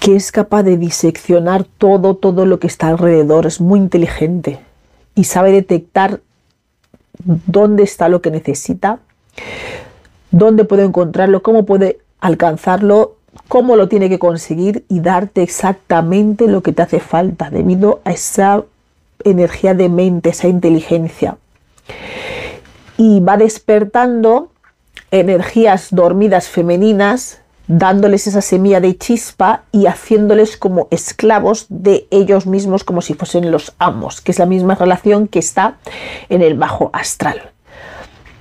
que 0.00 0.16
es 0.16 0.32
capaz 0.32 0.62
de 0.62 0.78
diseccionar 0.78 1.64
todo, 1.64 2.16
todo 2.16 2.46
lo 2.46 2.58
que 2.58 2.66
está 2.66 2.88
alrededor. 2.88 3.46
Es 3.46 3.60
muy 3.60 3.78
inteligente 3.78 4.60
y 5.14 5.24
sabe 5.24 5.52
detectar 5.52 6.20
dónde 7.24 7.82
está 7.82 8.08
lo 8.08 8.22
que 8.22 8.30
necesita, 8.30 9.00
dónde 10.30 10.64
puede 10.64 10.84
encontrarlo, 10.84 11.42
cómo 11.42 11.66
puede 11.66 11.98
alcanzarlo 12.20 13.16
cómo 13.48 13.76
lo 13.76 13.88
tiene 13.88 14.08
que 14.08 14.18
conseguir 14.18 14.84
y 14.88 15.00
darte 15.00 15.42
exactamente 15.42 16.48
lo 16.48 16.62
que 16.62 16.72
te 16.72 16.82
hace 16.82 17.00
falta 17.00 17.50
debido 17.50 18.00
a 18.04 18.12
esa 18.12 18.64
energía 19.24 19.74
de 19.74 19.88
mente, 19.88 20.30
esa 20.30 20.48
inteligencia. 20.48 21.38
Y 22.96 23.20
va 23.20 23.36
despertando 23.36 24.50
energías 25.10 25.88
dormidas 25.90 26.48
femeninas, 26.48 27.40
dándoles 27.68 28.26
esa 28.26 28.42
semilla 28.42 28.80
de 28.80 28.96
chispa 28.96 29.64
y 29.72 29.86
haciéndoles 29.86 30.56
como 30.56 30.88
esclavos 30.90 31.66
de 31.68 32.06
ellos 32.10 32.46
mismos 32.46 32.84
como 32.84 33.02
si 33.02 33.14
fuesen 33.14 33.50
los 33.50 33.74
amos, 33.78 34.20
que 34.20 34.32
es 34.32 34.38
la 34.38 34.46
misma 34.46 34.74
relación 34.74 35.26
que 35.26 35.38
está 35.38 35.78
en 36.28 36.42
el 36.42 36.54
bajo 36.54 36.90
astral. 36.92 37.50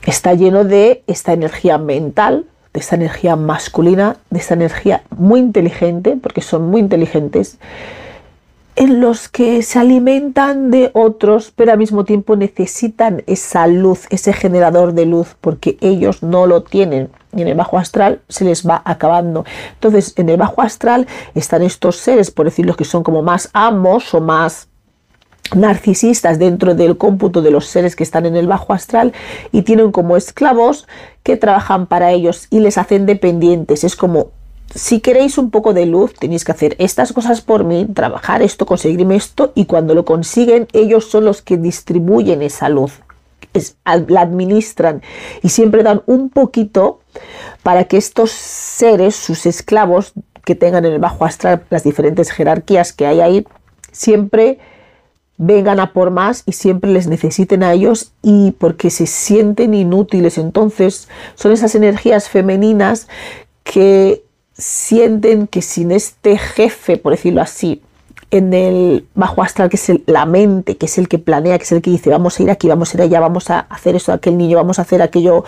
Está 0.06 0.34
lleno 0.36 0.64
de 0.64 1.04
esta 1.08 1.34
energía 1.34 1.78
mental, 1.80 2.46
de 2.76 2.82
esta 2.82 2.98
energía 2.98 3.38
masculina, 3.38 4.18
de 4.30 4.40
esta 4.40 4.54
energía 4.54 5.02
muy 5.18 5.40
inteligente, 5.40 6.18
porque 6.22 6.42
son 6.42 6.70
muy 6.70 6.82
inteligentes, 6.82 7.58
en 8.76 9.00
los 9.00 9.30
que 9.30 9.64
se 9.64 9.80
alimentan 9.80 10.72
de 10.72 10.92
otros, 10.94 11.54
pero 11.56 11.72
al 11.72 11.78
mismo 11.78 12.04
tiempo 12.04 12.36
necesitan 12.36 13.24
esa 13.28 13.66
luz, 13.68 14.08
ese 14.10 14.34
generador 14.34 14.92
de 14.92 15.06
luz, 15.06 15.38
porque 15.40 15.78
ellos 15.80 16.22
no 16.22 16.48
lo 16.48 16.64
tienen. 16.64 17.10
Y 17.34 17.44
en 17.44 17.48
el 17.48 17.56
bajo 17.56 17.78
astral 17.78 18.20
se 18.28 18.44
les 18.44 18.68
va 18.68 18.82
acabando. 18.84 19.46
Entonces, 19.76 20.14
en 20.18 20.28
el 20.28 20.36
bajo 20.36 20.62
astral 20.62 21.08
están 21.34 21.64
estos 21.64 21.96
seres, 21.96 22.30
por 22.30 22.46
decirlo, 22.46 22.76
que 22.76 22.84
son 22.84 23.04
como 23.04 23.22
más 23.22 23.50
amos 23.54 24.14
o 24.14 24.20
más 24.20 24.68
narcisistas 25.54 26.40
dentro 26.40 26.74
del 26.74 26.98
cómputo 26.98 27.42
de 27.42 27.52
los 27.52 27.68
seres 27.68 27.96
que 27.96 28.04
están 28.04 28.26
en 28.26 28.36
el 28.36 28.48
bajo 28.48 28.74
astral 28.74 29.14
y 29.52 29.62
tienen 29.62 29.92
como 29.92 30.18
esclavos 30.18 30.88
que 31.24 31.38
trabajan 31.38 31.86
para 31.86 32.12
ellos 32.12 32.48
y 32.50 32.60
les 32.60 32.78
hacen 32.78 33.06
dependientes. 33.06 33.84
Es 33.84 33.96
como, 33.96 34.32
si 34.74 35.00
queréis 35.00 35.38
un 35.38 35.52
poco 35.52 35.74
de 35.74 35.86
luz, 35.86 36.14
tenéis 36.14 36.44
que 36.44 36.52
hacer 36.52 36.76
estas 36.80 37.14
cosas 37.14 37.42
por 37.42 37.64
mí, 37.64 37.86
trabajar 37.94 38.42
esto, 38.42 38.66
conseguirme 38.66 39.16
esto 39.16 39.52
y 39.56 39.66
cuando 39.66 39.94
lo 39.94 40.06
consiguen, 40.06 40.68
ellos 40.74 41.06
son 41.06 41.26
los 41.26 41.42
que 41.42 41.58
distribuyen 41.58 42.42
esa 42.42 42.70
luz. 42.70 43.02
la 43.86 44.22
administran 44.22 45.02
y 45.44 45.50
siempre 45.50 45.84
dan 45.84 46.02
un 46.08 46.30
poquito 46.30 47.00
para 47.64 47.86
que 47.86 47.98
estos 47.98 48.32
seres, 48.32 49.16
sus 49.16 49.46
esclavos 49.46 50.14
que 50.44 50.56
tengan 50.56 50.86
en 50.86 50.94
el 50.94 51.00
bajo 51.00 51.26
astral 51.26 51.64
las 51.70 51.84
diferentes 51.84 52.32
jerarquías 52.32 52.94
que 52.94 53.08
hay 53.08 53.22
ahí, 53.22 53.48
siempre 53.92 54.60
vengan 55.38 55.80
a 55.80 55.92
por 55.94 56.12
más 56.12 56.44
y 56.46 56.54
siempre 56.54 56.92
les 56.92 57.08
necesiten 57.08 57.64
a 57.64 57.74
ellos 57.74 58.12
y 58.22 58.52
porque 58.52 58.90
se 58.90 59.06
sienten 59.06 59.74
inútiles. 59.74 60.38
Entonces 60.38 61.08
son 61.36 61.52
esas 61.52 61.76
energías 61.76 62.30
femeninas 62.30 63.08
que 63.64 64.24
sienten 64.58 65.48
que 65.48 65.62
sin 65.62 65.92
este 65.92 66.38
jefe, 66.38 66.98
por 66.98 67.12
decirlo 67.12 67.42
así, 67.42 67.82
en 68.32 68.54
el 68.54 69.08
bajo 69.14 69.42
astral, 69.44 69.70
que 69.70 69.76
es 69.76 69.92
la 70.08 70.26
mente, 70.26 70.78
que 70.78 70.86
es 70.88 70.98
el 70.98 71.08
que 71.08 71.20
planea, 71.20 71.58
que 71.58 71.64
es 71.64 71.72
el 71.72 71.82
que 71.82 71.92
dice, 71.92 72.10
vamos 72.10 72.40
a 72.40 72.44
ir 72.44 72.50
aquí, 72.50 72.68
vamos 72.68 72.94
a 72.94 72.98
ir 72.98 73.02
allá, 73.04 73.20
vamos 73.20 73.50
a 73.50 73.60
hacer 73.60 73.96
eso 73.96 74.12
a 74.12 74.16
aquel 74.16 74.38
niño, 74.38 74.58
vamos 74.58 74.80
a 74.80 74.84
hacer 74.84 75.02
aquello 75.02 75.44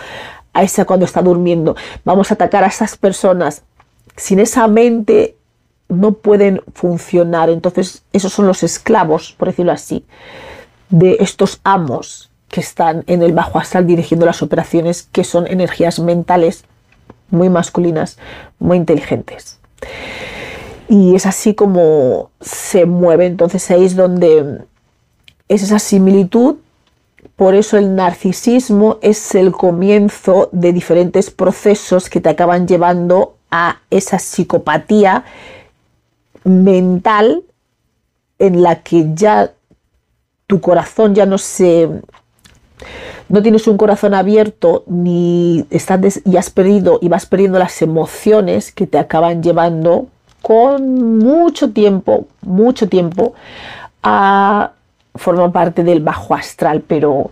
a 0.54 0.64
esa 0.64 0.86
cuando 0.86 1.06
está 1.06 1.22
durmiendo, 1.22 1.76
vamos 2.04 2.32
a 2.32 2.36
atacar 2.36 2.64
a 2.64 2.68
esas 2.68 2.98
personas. 2.98 3.64
Sin 4.16 4.40
esa 4.40 4.68
mente 4.68 5.36
no 5.90 6.14
pueden 6.14 6.62
funcionar. 6.74 7.50
Entonces, 7.50 8.04
esos 8.14 8.34
son 8.34 8.48
los 8.48 8.64
esclavos, 8.64 9.34
por 9.38 9.50
decirlo 9.50 9.72
así, 9.72 10.06
de 10.90 11.18
estos 11.20 11.60
amos 11.64 12.30
que 12.50 12.62
están 12.62 13.04
en 13.08 13.22
el 13.22 13.34
bajo 13.34 13.60
astral 13.60 13.88
dirigiendo 13.88 14.26
las 14.26 14.42
operaciones, 14.42 15.08
que 15.12 15.24
son 15.24 15.48
energías 15.48 16.00
mentales 16.00 16.64
muy 17.30 17.50
masculinas, 17.50 18.18
muy 18.60 18.78
inteligentes. 18.78 19.60
Y 20.88 21.16
es 21.16 21.26
así 21.26 21.54
como 21.54 22.32
se 22.40 22.86
mueve. 22.86 23.26
Entonces 23.26 23.70
ahí 23.72 23.86
es 23.86 23.96
donde 23.96 24.62
es 25.50 25.64
esa 25.64 25.80
similitud. 25.80 26.56
Por 27.36 27.54
eso 27.54 27.78
el 27.78 27.96
narcisismo 27.96 28.98
es 29.02 29.36
el 29.36 29.52
comienzo 29.52 30.50
de 30.54 30.72
diferentes 30.72 31.30
procesos 31.30 32.10
que 32.10 32.22
te 32.22 32.30
acaban 32.30 32.68
llevando 32.68 33.36
a 33.52 33.82
esa 33.90 34.20
psicopatía 34.20 35.26
mental 36.48 37.44
en 38.40 38.62
la 38.62 38.82
que 38.84 39.08
ya 39.14 39.52
tu 40.48 40.62
corazón 40.62 41.14
ya 41.14 41.26
no 41.26 41.38
se 41.38 41.90
no 43.30 43.42
tienes 43.42 43.68
un 43.68 43.78
corazón 43.78 44.14
abierto 44.14 44.84
ni 44.88 45.66
estás 45.70 46.22
y 46.24 46.38
has 46.38 46.50
perdido 46.50 47.00
y 47.02 47.10
vas 47.10 47.26
perdiendo 47.26 47.60
las 47.60 47.82
emociones 47.82 48.72
que 48.72 48.88
te 48.88 48.98
acaban 48.98 49.44
llevando 49.44 50.08
con 50.42 51.18
mucho 51.18 51.72
tiempo, 51.72 52.28
mucho 52.42 52.88
tiempo, 52.88 53.34
a 54.02 54.72
forma 55.16 55.52
parte 55.52 55.84
del 55.84 56.02
bajo 56.02 56.36
astral, 56.36 56.84
pero 56.88 57.32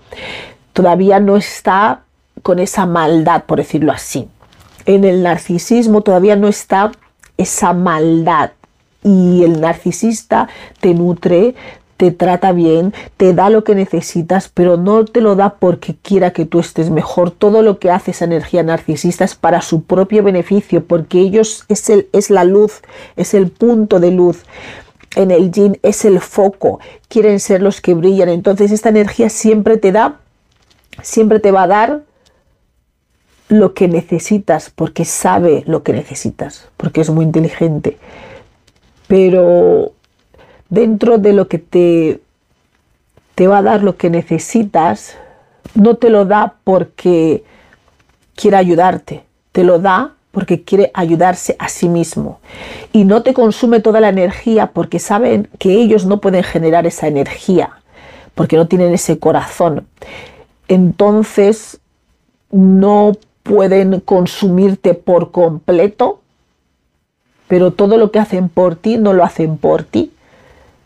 todavía 0.74 1.22
no 1.22 1.38
está 1.38 2.02
con 2.42 2.60
esa 2.60 2.86
maldad, 2.86 3.44
por 3.46 3.60
decirlo 3.60 3.94
así. 3.94 4.28
En 4.86 5.06
el 5.06 5.24
narcisismo 5.24 6.02
todavía 6.02 6.36
no 6.36 6.48
está 6.48 6.92
esa 7.38 7.72
maldad 7.72 8.52
y 9.06 9.44
el 9.44 9.62
narcisista 9.62 10.50
te 10.82 10.94
nutre, 10.96 11.54
te 11.96 12.12
trata 12.12 12.52
bien, 12.52 12.94
te 13.16 13.34
da 13.34 13.50
lo 13.50 13.64
que 13.64 13.76
necesitas, 13.76 14.50
pero 14.54 14.76
no 14.76 15.06
te 15.06 15.22
lo 15.22 15.36
da 15.36 15.56
porque 15.56 15.96
quiera 15.96 16.34
que 16.34 16.46
tú 16.46 16.60
estés 16.60 16.90
mejor. 16.90 17.32
Todo 17.32 17.62
lo 17.62 17.80
que 17.80 17.92
hace 17.92 18.12
esa 18.12 18.26
energía 18.26 18.64
narcisista 18.64 19.24
es 19.24 19.36
para 19.36 19.62
su 19.62 19.84
propio 19.84 20.24
beneficio, 20.24 20.84
porque 20.84 21.20
ellos 21.20 21.64
es, 21.70 21.90
el, 21.90 22.10
es 22.12 22.30
la 22.30 22.44
luz, 22.44 22.82
es 23.16 23.34
el 23.34 23.50
punto 23.50 24.00
de 24.02 24.12
luz 24.12 24.44
en 25.16 25.32
el 25.32 25.52
yin 25.52 25.80
es 25.82 26.04
el 26.04 26.20
foco, 26.20 26.80
quieren 27.08 27.40
ser 27.40 27.62
los 27.62 27.80
que 27.80 27.94
brillan. 27.94 28.28
Entonces 28.28 28.72
esta 28.72 28.90
energía 28.90 29.30
siempre 29.30 29.78
te 29.78 29.94
da, 29.94 30.20
siempre 31.02 31.40
te 31.40 31.52
va 31.52 31.64
a 31.64 31.68
dar 31.68 32.02
lo 33.48 33.74
que 33.74 33.88
necesitas, 33.88 34.72
porque 34.74 35.06
sabe 35.06 35.64
lo 35.68 35.84
que 35.84 35.94
necesitas, 35.94 36.68
porque 36.78 37.02
es 37.02 37.10
muy 37.10 37.26
inteligente. 37.26 37.98
Pero 39.08 39.94
dentro 40.70 41.18
de 41.18 41.34
lo 41.34 41.48
que 41.48 41.60
te, 41.60 42.22
te 43.36 43.48
va 43.48 43.60
a 43.60 43.64
dar 43.64 43.84
lo 43.84 43.98
que 43.98 44.10
necesitas, 44.10 45.18
no 45.74 45.96
te 45.96 46.10
lo 46.10 46.26
da 46.26 46.56
porque 46.64 47.44
quiere 48.36 48.58
ayudarte, 48.58 49.24
te 49.52 49.64
lo 49.64 49.80
da 49.80 50.16
porque 50.32 50.64
quiere 50.64 50.92
ayudarse 50.94 51.56
a 51.60 51.70
sí 51.70 51.88
mismo. 51.88 52.40
Y 52.92 53.06
no 53.06 53.24
te 53.24 53.34
consume 53.34 53.80
toda 53.80 54.02
la 54.02 54.10
energía 54.10 54.72
porque 54.74 55.00
saben 55.00 55.48
que 55.60 55.74
ellos 55.74 56.06
no 56.06 56.20
pueden 56.20 56.44
generar 56.44 56.86
esa 56.86 57.08
energía, 57.08 57.70
porque 58.36 58.58
no 58.58 58.68
tienen 58.68 58.94
ese 58.94 59.18
corazón. 59.18 59.88
Entonces 60.68 61.80
no 62.52 63.14
pueden 63.44 64.02
consumirte 64.02 64.94
por 64.94 65.32
completo, 65.32 66.22
pero 67.48 67.72
todo 67.72 67.98
lo 67.98 68.12
que 68.12 68.20
hacen 68.20 68.50
por 68.50 68.76
ti 68.76 68.98
no 68.98 69.14
lo 69.14 69.24
hacen 69.24 69.58
por 69.58 69.84
ti. 69.84 70.12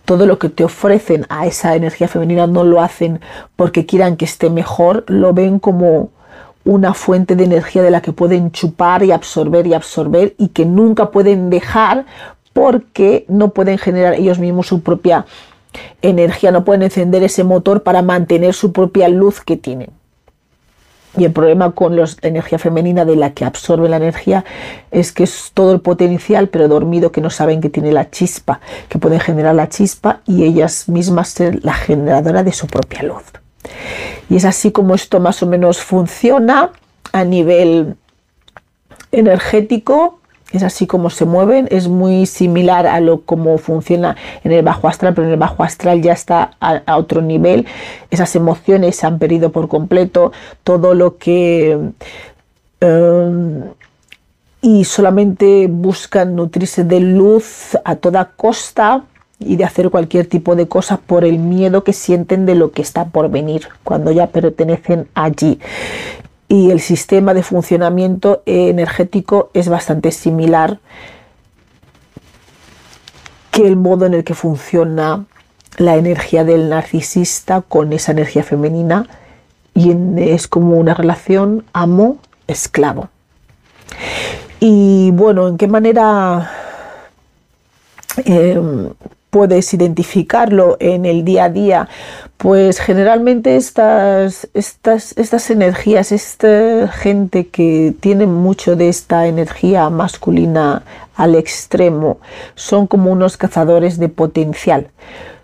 Todo 0.05 0.26
lo 0.26 0.39
que 0.39 0.49
te 0.49 0.64
ofrecen 0.64 1.26
a 1.30 1.45
esa 1.45 1.76
energía 1.76 2.07
femenina 2.07 2.47
no 2.47 2.64
lo 2.64 2.82
hacen 2.82 3.22
porque 3.55 3.86
quieran 3.86 4.18
que 4.18 4.26
esté 4.26 4.49
mejor, 4.49 5.03
lo 5.07 5.34
ven 5.34 5.60
como 5.60 6.10
una 6.66 6.93
fuente 6.93 7.36
de 7.36 7.43
energía 7.43 7.84
de 7.84 7.91
la 7.91 8.01
que 8.01 8.12
pueden 8.12 8.51
chupar 8.51 9.03
y 9.03 9.12
absorber 9.12 9.68
y 9.68 9.74
absorber 9.74 10.36
y 10.38 10.49
que 10.49 10.66
nunca 10.66 11.12
pueden 11.12 11.49
dejar 11.49 12.05
porque 12.53 13.26
no 13.28 13.49
pueden 13.49 13.78
generar 13.78 14.16
ellos 14.16 14.39
mismos 14.39 14.68
su 14.68 14.82
propia 14.82 15.26
energía, 16.01 16.51
no 16.51 16.66
pueden 16.66 16.84
encender 16.84 17.24
ese 17.24 17.43
motor 17.43 17.84
para 17.84 18.01
mantener 18.01 18.53
su 18.53 18.74
propia 18.74 19.07
luz 19.10 19.41
que 19.41 19.57
tienen. 19.57 19.99
Y 21.18 21.26
el 21.26 21.32
problema 21.32 21.72
con 21.72 21.95
la 21.95 22.07
energía 22.22 22.60
femenina 22.60 23.03
de 23.03 23.16
la 23.16 23.32
que 23.32 23.43
absorbe 23.43 23.89
la 23.89 23.97
energía 23.97 24.45
es 24.91 25.12
que 25.12 25.24
es 25.24 25.51
todo 25.53 25.72
el 25.74 25.82
potencial, 25.82 26.49
pero 26.49 26.68
dormido, 26.68 27.12
que 27.12 27.22
no 27.22 27.30
saben 27.30 27.62
que 27.62 27.70
tiene 27.70 27.91
la 27.91 28.12
chispa, 28.12 28.60
que 28.89 28.99
pueden 28.99 29.20
generar 29.20 29.55
la 29.55 29.70
chispa 29.70 30.22
y 30.28 30.43
ellas 30.43 30.88
mismas 30.88 31.30
ser 31.30 31.64
la 31.66 31.74
generadora 31.74 32.43
de 32.43 32.53
su 32.53 32.68
propia 32.68 33.03
luz. 33.03 33.24
Y 34.30 34.36
es 34.36 34.45
así 34.45 34.72
como 34.72 34.93
esto 34.93 35.20
más 35.20 35.41
o 35.41 35.47
menos 35.47 35.80
funciona 35.80 36.72
a 37.12 37.24
nivel 37.24 37.95
energético, 39.12 40.19
es 40.52 40.64
así 40.64 40.88
como 40.88 41.10
se 41.10 41.26
mueven, 41.26 41.68
es 41.72 41.88
muy 41.88 42.26
similar 42.26 42.88
a 42.88 43.00
lo 43.00 43.22
como 43.22 43.58
funciona 43.58 44.16
en 44.43 44.52
el 44.52 44.64
bajo 44.64 44.88
astral, 44.88 45.14
pero 45.14 45.28
en 45.28 45.34
el 45.34 45.39
bajo 45.39 45.64
astral 45.64 46.02
ya 46.02 46.14
está 46.14 46.52
a, 46.60 46.97
otro 46.97 47.22
nivel, 47.22 47.68
esas 48.10 48.36
emociones 48.36 48.95
se 48.95 49.06
han 49.06 49.20
perdido 49.20 49.52
por 49.52 49.68
completo, 49.68 50.32
todo 50.64 50.93
lo 50.93 51.18
que... 51.18 51.78
Em, 52.82 53.64
y 54.62 54.84
solamente 54.84 55.68
buscan 55.70 56.36
nutrirse 56.36 56.84
de 56.84 57.00
luz 57.00 57.78
a 57.86 57.95
toda 57.95 58.32
costa 58.36 59.04
y 59.39 59.56
de 59.56 59.64
hacer 59.64 59.89
cualquier 59.89 60.28
tipo 60.28 60.56
de 60.56 60.68
cosa 60.68 60.97
por 60.97 61.24
el 61.24 61.39
miedo 61.39 61.86
que 61.86 61.93
sienten 61.93 62.45
de 62.45 62.56
lo 62.56 62.72
que 62.72 62.82
está 62.82 63.06
por 63.06 63.30
venir 63.30 63.70
cuando 63.86 64.12
ya 64.12 64.28
pertenecen 64.28 65.08
allí. 65.14 65.60
Y 66.50 66.72
el 66.72 66.82
sistema 66.82 67.34
de 67.34 67.43
funcionamiento 67.43 68.41
energético 68.45 69.52
es 69.54 69.70
bastante 69.70 70.12
similar 70.12 70.80
que 73.52 73.66
el 73.66 73.76
modo 73.76 74.06
en 74.06 74.16
el 74.16 74.24
que 74.24 74.34
funciona 74.34 75.26
la 75.78 75.95
energía 75.95 76.43
del 76.43 76.70
narcisista 76.70 77.62
con 77.62 77.93
esa 77.93 78.12
energía 78.12 78.43
femenina 78.43 79.08
y 79.74 79.95
es 80.18 80.47
como 80.47 80.78
una 80.78 80.93
relación 80.93 81.64
amo-esclavo. 81.72 83.10
Y 84.60 85.12
bueno, 85.12 85.47
¿en 85.47 85.58
qué 85.58 85.68
manera 85.68 86.52
em, 88.26 88.89
puedes 89.30 89.74
identificarlo 89.74 90.78
en 90.80 91.06
el 91.06 91.24
día 91.24 91.46
a 91.46 91.50
día, 91.50 91.90
pues 92.38 92.80
generalmente 92.80 93.56
estas, 93.56 94.48
estas, 94.54 95.18
estas 95.18 95.50
energías, 95.50 96.12
esta 96.12 96.88
gente 96.88 97.48
que 97.48 97.94
tiene 98.00 98.26
mucho 98.26 98.76
de 98.76 98.90
esta 98.90 99.28
energía 99.28 99.90
masculina 99.90 100.84
al 101.16 101.36
extremo, 101.36 102.20
son 102.56 102.88
como 102.88 103.12
unos 103.12 103.38
cazadores 103.38 104.00
de 104.00 104.10
potencial 104.10 104.88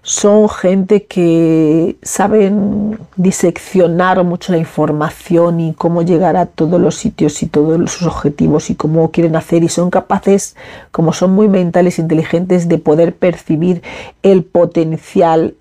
son 0.06 0.47
gente 0.49 1.06
que 1.06 1.95
saben 2.03 2.99
diseccionar 3.16 4.24
mucho 4.24 4.51
la 4.51 4.60
información 4.60 5.60
y 5.60 5.74
cómo 5.74 6.03
llegar 6.03 6.38
a 6.38 6.45
todos 6.45 6.80
los 6.80 6.93
sitios 6.93 7.41
y 7.41 7.47
todos 7.47 7.91
sus 7.91 8.06
objetivos 8.06 8.70
y 8.70 8.76
cómo 8.76 9.10
quieren 9.10 9.36
hacer 9.36 9.64
y 9.64 9.68
son 9.68 9.89
capaces, 9.89 10.56
como 10.91 11.12
son 11.12 11.32
muy 11.32 11.47
mentales 11.47 11.97
e 11.97 12.03
inteligentes, 12.03 12.68
de 12.68 12.78
poder 12.78 13.16
percibir 13.16 13.82
el 14.22 14.43
potencial 14.43 15.56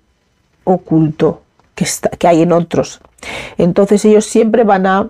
oculto 0.63 1.41
que, 1.73 1.87
que 2.19 2.27
hay 2.27 2.43
en 2.43 2.51
otros. 2.51 3.01
Entonces 3.57 4.05
ellos 4.05 4.25
siempre 4.25 4.63
van 4.63 4.85
a 4.85 5.09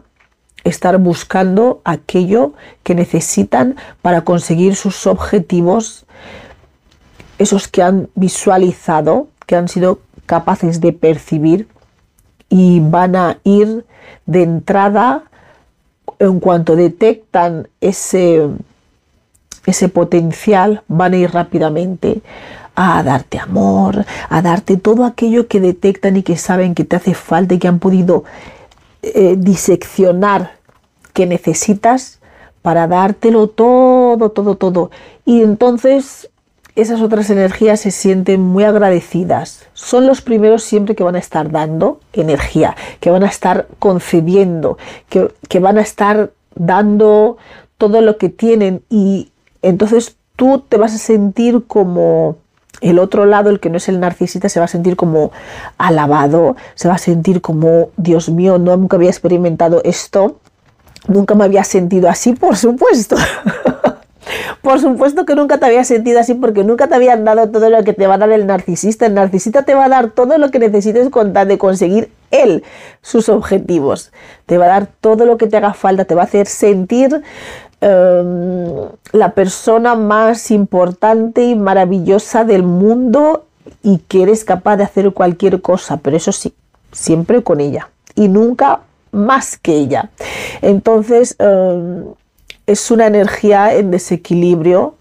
estar 0.63 0.97
buscando 0.97 1.81
aquello 1.83 2.53
que 2.83 2.95
necesitan 2.95 3.75
para 4.01 4.21
conseguir 4.21 4.77
sus 4.77 5.05
objetivos 5.07 6.05
esos 7.37 7.67
que 7.67 7.81
han 7.81 8.09
visualizado, 8.15 9.27
que 9.45 9.55
han 9.55 9.67
sido 9.67 9.99
capaces 10.25 10.81
de 10.81 10.93
percibir 10.93 11.67
y 12.49 12.79
van 12.79 13.15
a 13.15 13.37
ir 13.43 13.85
de 14.25 14.43
entrada 14.43 15.23
en 16.19 16.39
cuanto 16.39 16.75
detectan 16.75 17.67
ese, 17.81 18.49
ese 19.65 19.89
potencial, 19.89 20.83
van 20.87 21.13
a 21.13 21.17
ir 21.17 21.31
rápidamente 21.31 22.21
a 22.75 23.03
darte 23.03 23.39
amor, 23.39 24.05
a 24.29 24.41
darte 24.41 24.77
todo 24.77 25.05
aquello 25.05 25.47
que 25.47 25.59
detectan 25.59 26.17
y 26.17 26.23
que 26.23 26.37
saben 26.37 26.75
que 26.75 26.83
te 26.83 26.95
hace 26.95 27.13
falta 27.13 27.55
y 27.55 27.59
que 27.59 27.67
han 27.67 27.79
podido 27.79 28.25
eh, 29.01 29.35
diseccionar 29.37 30.55
que 31.13 31.25
necesitas 31.25 32.19
para 32.61 32.87
dártelo 32.87 33.47
todo, 33.47 34.31
todo, 34.31 34.55
todo. 34.55 34.91
Y 35.25 35.41
entonces 35.41 36.29
esas 36.75 37.01
otras 37.01 37.29
energías 37.29 37.79
se 37.79 37.91
sienten 37.91 38.41
muy 38.41 38.63
agradecidas. 38.63 39.65
Son 39.73 40.05
los 40.05 40.21
primeros 40.21 40.63
siempre 40.63 40.95
que 40.95 41.03
van 41.03 41.15
a 41.15 41.19
estar 41.19 41.51
dando 41.51 41.99
energía, 42.13 42.75
que 42.99 43.11
van 43.11 43.23
a 43.23 43.27
estar 43.27 43.67
concediendo, 43.79 44.77
que, 45.09 45.33
que 45.47 45.59
van 45.59 45.77
a 45.77 45.81
estar 45.81 46.31
dando 46.55 47.37
todo 47.77 48.01
lo 48.01 48.17
que 48.17 48.29
tienen 48.29 48.83
y 48.89 49.31
entonces 49.61 50.15
tú 50.35 50.63
te 50.67 50.77
vas 50.77 50.93
a 50.93 50.97
sentir 50.97 51.65
como 51.65 52.37
el 52.81 52.99
otro 52.99 53.25
lado, 53.25 53.49
el 53.49 53.59
que 53.59 53.69
no 53.69 53.77
es 53.77 53.87
el 53.89 53.99
narcisista, 53.99 54.49
se 54.49 54.59
va 54.59 54.65
a 54.65 54.69
sentir 54.69 54.95
como 54.95 55.31
alabado, 55.77 56.55
se 56.75 56.87
va 56.87 56.95
a 56.95 56.99
sentir 56.99 57.41
como, 57.41 57.89
Dios 57.97 58.29
mío, 58.29 58.57
no, 58.57 58.75
nunca 58.75 58.97
había 58.97 59.09
experimentado 59.09 59.81
esto, 59.83 60.39
nunca 61.07 61.35
me 61.35 61.45
había 61.45 61.63
sentido 61.63 62.09
así, 62.09 62.33
por 62.33 62.57
supuesto. 62.57 63.15
Por 64.61 64.79
supuesto 64.79 65.25
que 65.25 65.35
nunca 65.35 65.57
te 65.57 65.65
había 65.65 65.83
sentido 65.83 66.19
así 66.19 66.33
porque 66.33 66.63
nunca 66.63 66.87
te 66.87 66.95
habían 66.95 67.25
dado 67.25 67.49
todo 67.49 67.69
lo 67.69 67.83
que 67.83 67.93
te 67.93 68.07
va 68.07 68.15
a 68.15 68.17
dar 68.17 68.31
el 68.31 68.47
narcisista. 68.47 69.05
El 69.05 69.13
narcisista 69.13 69.63
te 69.63 69.75
va 69.75 69.85
a 69.85 69.89
dar 69.89 70.09
todo 70.09 70.37
lo 70.37 70.49
que 70.51 70.59
necesites 70.59 71.09
con 71.09 71.33
de 71.33 71.57
conseguir 71.57 72.11
él 72.31 72.63
sus 73.01 73.29
objetivos. 73.29 74.11
Te 74.45 74.57
va 74.57 74.65
a 74.65 74.69
dar 74.69 74.87
todo 75.01 75.25
lo 75.25 75.37
que 75.37 75.47
te 75.47 75.57
haga 75.57 75.73
falta, 75.73 76.05
te 76.05 76.15
va 76.15 76.21
a 76.21 76.25
hacer 76.25 76.47
sentir 76.47 77.21
em, 77.81 78.67
la 79.11 79.33
persona 79.33 79.95
más 79.95 80.49
importante 80.51 81.43
y 81.43 81.55
maravillosa 81.55 82.43
del 82.43 82.63
mundo 82.63 83.45
y 83.83 83.99
que 83.99 84.23
eres 84.23 84.43
capaz 84.43 84.77
de 84.77 84.83
hacer 84.83 85.11
cualquier 85.11 85.61
cosa, 85.61 85.97
pero 85.97 86.17
eso 86.17 86.31
sí, 86.31 86.53
siempre 86.91 87.43
con 87.43 87.59
ella 87.59 87.89
y 88.15 88.27
nunca 88.27 88.81
más 89.11 89.57
que 89.57 89.73
ella. 89.73 90.09
Entonces, 90.61 91.35
em, 91.39 92.05
es 92.67 92.91
una 92.91 93.07
energía 93.07 93.73
en 93.73 93.91
desequilibrio 93.91 94.95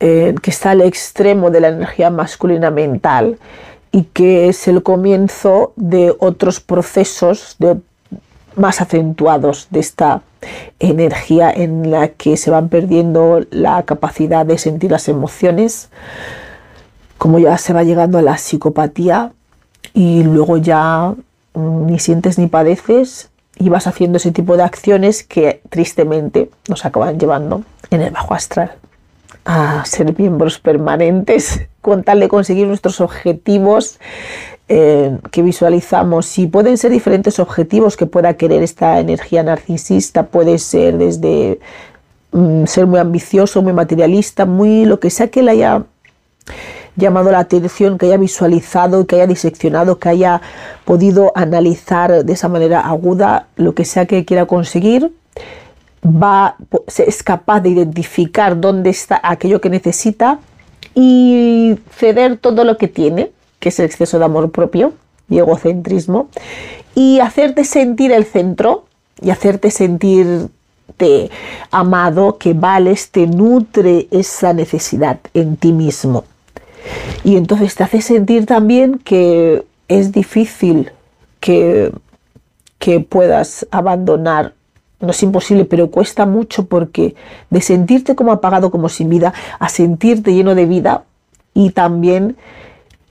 eh, 0.00 0.34
que 0.42 0.50
está 0.50 0.72
al 0.72 0.82
extremo 0.82 1.50
de 1.50 1.60
la 1.60 1.68
energía 1.68 2.10
masculina 2.10 2.70
mental 2.70 3.38
y 3.92 4.02
que 4.04 4.48
es 4.48 4.68
el 4.68 4.82
comienzo 4.82 5.72
de 5.76 6.14
otros 6.18 6.60
procesos 6.60 7.56
más 8.56 8.80
acentuados 8.80 9.68
de 9.70 9.80
esta 9.80 10.22
energía 10.78 11.50
en 11.50 11.90
la 11.90 12.08
que 12.08 12.36
se 12.36 12.50
van 12.50 12.68
perdiendo 12.68 13.46
la 13.50 13.82
capacidad 13.84 14.44
de 14.44 14.58
sentir 14.58 14.90
las 14.90 15.08
emociones, 15.08 15.88
como 17.18 17.38
ya 17.38 17.56
se 17.56 17.72
va 17.72 17.82
llegando 17.82 18.18
a 18.18 18.22
la 18.22 18.36
psicopatía 18.36 19.32
y 19.94 20.22
luego 20.24 20.56
ya 20.58 21.14
mm, 21.54 21.86
ni 21.86 21.98
sientes 21.98 22.38
ni 22.38 22.48
padeces 22.48 23.30
y 23.58 23.68
vas 23.68 23.86
haciendo 23.86 24.18
ese 24.18 24.32
tipo 24.32 24.56
de 24.56 24.62
acciones 24.62 25.22
que 25.22 25.60
tristemente 25.70 26.50
nos 26.68 26.84
acaban 26.84 27.18
llevando 27.18 27.62
en 27.90 28.02
el 28.02 28.10
bajo 28.10 28.34
astral 28.34 28.72
a 29.44 29.84
ser 29.84 30.18
miembros 30.18 30.58
permanentes 30.58 31.60
con 31.80 32.02
tal 32.02 32.20
de 32.20 32.28
conseguir 32.28 32.66
nuestros 32.66 33.00
objetivos 33.00 33.98
eh, 34.68 35.18
que 35.30 35.42
visualizamos. 35.42 36.38
Y 36.38 36.46
pueden 36.46 36.78
ser 36.78 36.90
diferentes 36.90 37.38
objetivos 37.38 37.96
que 37.96 38.06
pueda 38.06 38.34
querer 38.34 38.62
esta 38.62 38.98
energía 38.98 39.42
narcisista, 39.42 40.26
puede 40.26 40.58
ser 40.58 40.96
desde 40.96 41.60
mm, 42.32 42.64
ser 42.64 42.86
muy 42.86 42.98
ambicioso, 42.98 43.60
muy 43.62 43.74
materialista, 43.74 44.46
muy 44.46 44.86
lo 44.86 45.00
que 45.00 45.10
sea 45.10 45.28
que 45.28 45.42
le 45.42 45.50
haya 45.52 45.84
llamado 46.96 47.30
la 47.30 47.40
atención, 47.40 47.98
que 47.98 48.06
haya 48.06 48.16
visualizado, 48.16 49.06
que 49.06 49.16
haya 49.16 49.26
diseccionado, 49.26 49.98
que 49.98 50.08
haya 50.08 50.40
podido 50.84 51.32
analizar 51.34 52.24
de 52.24 52.32
esa 52.32 52.48
manera 52.48 52.80
aguda 52.80 53.48
lo 53.56 53.74
que 53.74 53.84
sea 53.84 54.06
que 54.06 54.24
quiera 54.24 54.46
conseguir, 54.46 55.12
va, 56.04 56.56
es 56.98 57.22
capaz 57.22 57.60
de 57.60 57.70
identificar 57.70 58.60
dónde 58.60 58.90
está 58.90 59.20
aquello 59.22 59.60
que 59.60 59.70
necesita 59.70 60.38
y 60.94 61.76
ceder 61.96 62.36
todo 62.36 62.64
lo 62.64 62.76
que 62.76 62.88
tiene, 62.88 63.32
que 63.58 63.70
es 63.70 63.78
el 63.78 63.86
exceso 63.86 64.18
de 64.18 64.24
amor 64.26 64.50
propio 64.50 64.92
y 65.28 65.38
egocentrismo, 65.38 66.28
y 66.94 67.20
hacerte 67.20 67.64
sentir 67.64 68.12
el 68.12 68.24
centro 68.24 68.84
y 69.20 69.30
hacerte 69.30 69.70
sentirte 69.70 70.50
amado, 71.70 72.38
que 72.38 72.52
vales, 72.52 73.10
te 73.10 73.26
nutre 73.26 74.06
esa 74.10 74.52
necesidad 74.52 75.18
en 75.32 75.56
ti 75.56 75.72
mismo. 75.72 76.24
Y 77.22 77.36
entonces 77.36 77.74
te 77.74 77.84
hace 77.84 78.00
sentir 78.00 78.46
también 78.46 78.98
que 78.98 79.64
es 79.88 80.12
difícil 80.12 80.90
que, 81.40 81.92
que 82.78 83.00
puedas 83.00 83.66
abandonar. 83.70 84.54
No 85.00 85.10
es 85.10 85.22
imposible, 85.22 85.64
pero 85.64 85.90
cuesta 85.90 86.26
mucho 86.26 86.66
porque 86.66 87.14
de 87.50 87.60
sentirte 87.60 88.14
como 88.14 88.32
apagado, 88.32 88.70
como 88.70 88.88
sin 88.88 89.08
vida, 89.08 89.34
a 89.58 89.68
sentirte 89.68 90.34
lleno 90.34 90.54
de 90.54 90.66
vida 90.66 91.04
y 91.52 91.70
también 91.70 92.36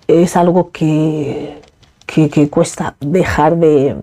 es 0.08 0.36
algo 0.36 0.72
que, 0.72 1.62
que, 2.06 2.50
cuesta 2.50 2.96
dejar 3.00 3.58
de... 3.58 3.96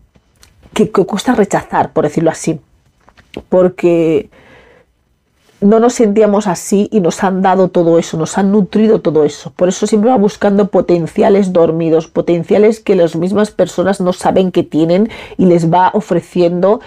Que, 0.73 0.91
que 0.91 1.05
cuesta 1.05 1.35
rechazar, 1.35 1.93
por 1.93 2.05
decirlo 2.05 2.31
así. 2.31 2.61
Porque 3.49 4.31
no 5.61 5.79
nos 5.79 5.95
sentíamos 5.95 6.47
así 6.47 6.89
y 6.91 7.01
nos 7.01 7.23
han 7.23 7.43
dado 7.43 7.69
todo 7.69 7.99
eso, 7.99 8.17
nos 8.17 8.39
han 8.39 8.51
nutrido 8.51 9.01
todo 9.01 9.25
eso. 9.25 9.53
Por 9.55 9.69
eso 9.69 9.87
siempre 9.87 10.11
va 10.11 10.17
buscando 10.17 10.69
potenciales 10.69 11.53
dormidos, 11.53 12.07
potenciales 12.07 12.81
que 12.81 12.97
las 12.97 13.15
mismas 13.15 13.51
personas 13.51 14.01
no 14.01 14.13
saben 14.13 14.53
que 14.53 14.63
tienen 14.63 15.11
y 15.37 15.47
les 15.47 15.71
va 15.71 15.91
ofreciendo 15.93 16.81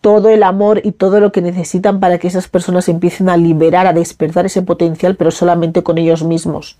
todo 0.00 0.28
el 0.28 0.42
amor 0.42 0.80
y 0.84 0.92
todo 0.92 1.18
lo 1.18 1.32
que 1.32 1.40
necesitan 1.40 1.98
para 1.98 2.18
que 2.18 2.28
esas 2.28 2.46
personas 2.46 2.88
empiecen 2.88 3.28
a 3.30 3.36
liberar, 3.36 3.86
a 3.86 3.92
despertar 3.92 4.46
ese 4.46 4.62
potencial, 4.62 5.16
pero 5.16 5.30
solamente 5.30 5.82
con 5.82 5.98
ellos 5.98 6.22
mismos, 6.22 6.76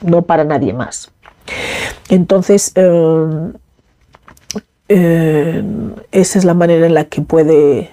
no 0.00 0.22
para 0.22 0.44
nadie 0.44 0.72
más. 0.72 1.12
Entonces, 2.08 2.72
eh, 2.74 3.52
eh, 4.88 5.62
esa 6.12 6.38
es 6.38 6.44
la 6.44 6.54
manera 6.54 6.86
en 6.86 6.94
la 6.94 7.04
que 7.04 7.20
puede 7.20 7.90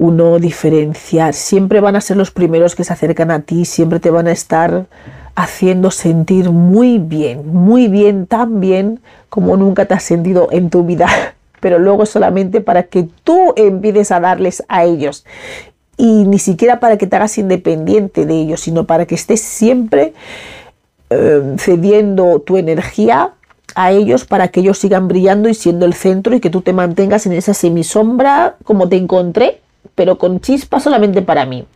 uno 0.00 0.38
diferenciar. 0.38 1.34
Siempre 1.34 1.80
van 1.80 1.94
a 1.94 2.00
ser 2.00 2.16
los 2.16 2.30
primeros 2.30 2.74
que 2.74 2.84
se 2.84 2.92
acercan 2.94 3.30
a 3.30 3.40
ti, 3.40 3.66
siempre 3.66 4.00
te 4.00 4.10
van 4.10 4.28
a 4.28 4.32
estar 4.32 4.86
haciendo 5.34 5.90
sentir 5.90 6.50
muy 6.50 6.96
bien, 6.96 7.46
muy 7.46 7.86
bien, 7.86 8.26
tan 8.26 8.60
bien 8.60 9.00
como 9.28 9.58
nunca 9.58 9.84
te 9.84 9.92
has 9.92 10.02
sentido 10.02 10.48
en 10.52 10.70
tu 10.70 10.84
vida, 10.84 11.06
pero 11.60 11.78
luego 11.78 12.06
solamente 12.06 12.62
para 12.62 12.84
que 12.84 13.08
tú 13.24 13.52
empieces 13.56 14.10
a 14.10 14.20
darles 14.20 14.64
a 14.68 14.84
ellos. 14.84 15.26
Y 15.98 16.24
ni 16.24 16.38
siquiera 16.38 16.80
para 16.80 16.96
que 16.96 17.06
te 17.06 17.16
hagas 17.16 17.36
independiente 17.36 18.24
de 18.24 18.34
ellos, 18.34 18.62
sino 18.62 18.86
para 18.86 19.04
que 19.04 19.14
estés 19.14 19.42
siempre 19.42 20.14
eh, 21.10 21.56
cediendo 21.58 22.40
tu 22.40 22.56
energía 22.56 23.34
a 23.74 23.92
ellos 23.92 24.24
para 24.24 24.48
que 24.48 24.60
ellos 24.60 24.78
sigan 24.78 25.08
brillando 25.08 25.48
y 25.48 25.54
siendo 25.54 25.86
el 25.86 25.94
centro 25.94 26.34
y 26.34 26.40
que 26.40 26.50
tú 26.50 26.62
te 26.62 26.72
mantengas 26.72 27.26
en 27.26 27.34
esa 27.34 27.54
semisombra 27.54 28.56
como 28.64 28.88
te 28.88 28.96
encontré 28.96 29.60
pero 29.94 30.18
con 30.18 30.40
chispa 30.40 30.80
solamente 30.80 31.22
para 31.22 31.46
mí. 31.46 31.66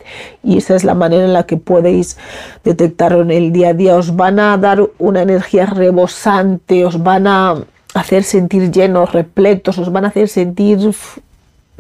Y 0.43 0.59
esa 0.59 0.77
es 0.77 0.85
la 0.85 0.95
manera 0.95 1.25
en 1.25 1.33
la 1.33 1.45
que 1.45 1.57
podéis 1.57 2.17
detectarlo 2.65 3.23
en 3.23 3.31
el 3.31 3.53
día 3.53 3.69
a 3.69 3.75
día. 3.75 3.97
Os 3.97 4.17
van 4.17 4.39
a 4.39 4.57
dar 4.57 4.83
una 4.99 5.23
energía 5.23 5.67
rebosante, 5.67 6.85
os 6.85 7.03
van 7.03 7.27
a 7.27 7.57
hacer 7.95 8.25
sentir 8.25 8.71
llenos, 8.71 9.13
repletos, 9.13 9.79
os 9.79 9.93
van 9.93 10.05
a 10.05 10.09
hacer 10.09 10.29
sentir 10.29 10.95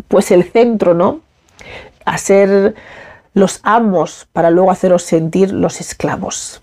pues 0.08 0.30
el 0.30 0.44
centro, 0.44 0.94
¿no? 0.94 1.20
A 2.04 2.18
ser 2.18 2.74
los 3.32 3.60
amos 3.62 4.28
para 4.32 4.50
luego 4.50 4.70
haceros 4.70 5.02
sentir 5.02 5.52
los 5.52 5.80
esclavos. 5.80 6.60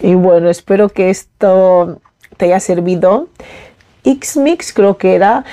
Y 0.00 0.14
bueno, 0.14 0.50
espero 0.50 0.88
que 0.88 1.10
esto 1.10 1.98
te 2.36 2.46
haya 2.46 2.60
servido. 2.60 3.28
Xmix 4.04 4.72
creo 4.72 4.98
que 4.98 5.14
era 5.14 5.44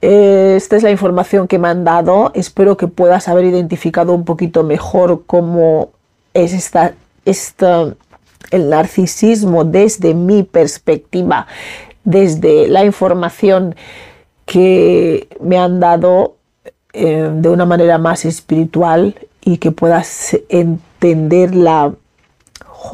esta 0.00 0.76
es 0.76 0.82
la 0.82 0.90
información 0.90 1.48
que 1.48 1.58
me 1.58 1.68
han 1.68 1.84
dado. 1.84 2.30
Espero 2.34 2.76
que 2.76 2.86
puedas 2.86 3.28
haber 3.28 3.44
identificado 3.44 4.12
un 4.12 4.24
poquito 4.24 4.62
mejor 4.62 5.24
cómo 5.26 5.90
es 6.34 6.52
esta, 6.52 6.94
el 8.50 8.70
narcisismo 8.70 9.64
desde 9.64 10.14
mi 10.14 10.44
perspectiva, 10.44 11.46
desde 12.04 12.68
la 12.68 12.84
información 12.84 13.74
que 14.46 15.28
me 15.40 15.58
han 15.58 15.80
dado 15.80 16.36
eh, 16.92 17.30
de 17.32 17.48
una 17.48 17.66
manera 17.66 17.98
más 17.98 18.24
espiritual 18.24 19.14
y 19.42 19.58
que 19.58 19.72
puedas 19.72 20.36
entender 20.48 21.54
la 21.54 21.92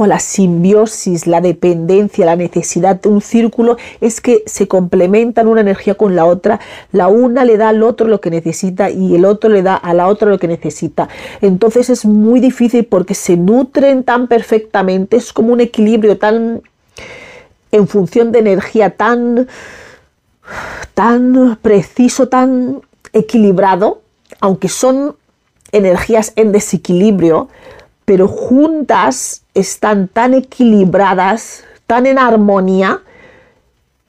la 0.07 0.19
simbiosis, 0.19 1.27
la 1.27 1.41
dependencia, 1.41 2.27
la 2.27 2.37
necesidad 2.37 3.01
de 3.01 3.09
un 3.09 3.21
círculo 3.21 3.77
es 4.01 4.21
que 4.21 4.43
se 4.47 4.67
complementan 4.67 5.47
una 5.47 5.61
energía 5.61 5.95
con 5.95 6.17
la 6.17 6.25
otra. 6.25 6.61
La 6.93 7.09
una 7.09 7.45
le 7.45 7.57
da 7.57 7.69
al 7.69 7.83
otro 7.83 8.09
lo 8.09 8.21
que 8.21 8.31
necesita 8.31 8.91
y 8.91 9.15
el 9.15 9.25
otro 9.25 9.51
le 9.51 9.63
da 9.63 9.77
a 9.77 9.95
la 9.95 10.09
otra 10.09 10.29
lo 10.29 10.39
que 10.39 10.49
necesita. 10.49 11.09
Entonces 11.41 11.91
es 11.91 12.05
muy 12.05 12.41
difícil 12.41 12.85
porque 12.85 13.15
se 13.15 13.37
nutren 13.37 14.05
tan 14.05 14.27
perfectamente, 14.27 15.17
es 15.17 15.33
como 15.33 15.53
un 15.53 15.61
equilibrio 15.61 16.19
tan 16.19 16.63
en 17.71 17.89
función 17.89 18.33
de 18.33 18.39
energía 18.39 18.91
tan 18.91 19.49
tan 20.95 21.59
preciso, 21.63 22.29
tan 22.29 22.83
equilibrado, 23.13 24.03
aunque 24.41 24.69
son 24.69 25.17
energías 25.73 26.33
en 26.37 26.53
desequilibrio, 26.53 27.49
pero 28.05 28.29
juntas 28.29 29.44
están 29.55 30.09
tan 30.09 30.35
equilibradas, 30.35 31.65
tan 31.87 32.07
en 32.07 32.19
armonía, 32.19 33.01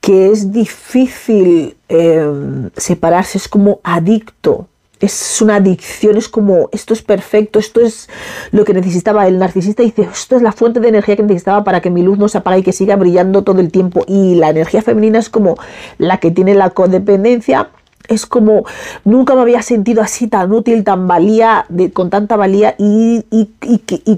que 0.01 0.31
es 0.31 0.51
difícil 0.51 1.77
em, 1.89 2.69
separarse, 2.75 3.37
es 3.37 3.47
como 3.47 3.79
adicto, 3.83 4.67
es 4.99 5.41
una 5.41 5.55
adicción, 5.55 6.17
es 6.17 6.29
como 6.29 6.69
esto 6.71 6.93
es 6.93 7.01
perfecto, 7.01 7.59
esto 7.59 7.81
es 7.81 8.09
lo 8.51 8.63
que 8.65 8.73
necesitaba. 8.73 9.27
El 9.27 9.39
narcisista 9.39 9.83
dice, 9.83 10.07
esto 10.11 10.35
es 10.35 10.41
la 10.41 10.51
fuente 10.51 10.79
de 10.79 10.89
energía 10.89 11.15
que 11.15 11.23
necesitaba 11.23 11.63
para 11.63 11.81
que 11.81 11.89
mi 11.89 12.01
luz 12.01 12.17
no 12.17 12.29
se 12.29 12.37
apague 12.37 12.59
y 12.59 12.63
que 12.63 12.71
siga 12.71 12.95
brillando 12.95 13.43
todo 13.43 13.59
el 13.59 13.71
tiempo. 13.71 14.03
Y 14.07 14.35
la 14.35 14.49
energía 14.49 14.81
femenina 14.81 15.19
es 15.19 15.29
como 15.29 15.57
la 15.97 16.19
que 16.19 16.31
tiene 16.31 16.55
la 16.55 16.69
codependencia 16.69 17.69
es 18.07 18.25
como 18.25 18.65
nunca 19.03 19.35
me 19.35 19.41
había 19.41 19.61
sentido 19.61 20.01
así 20.01 20.27
tan 20.27 20.51
útil, 20.51 20.83
tan 20.83 21.07
valía, 21.07 21.65
con 21.93 22.09
tanta 22.09 22.35
valía 22.35 22.75
y, 22.77 23.25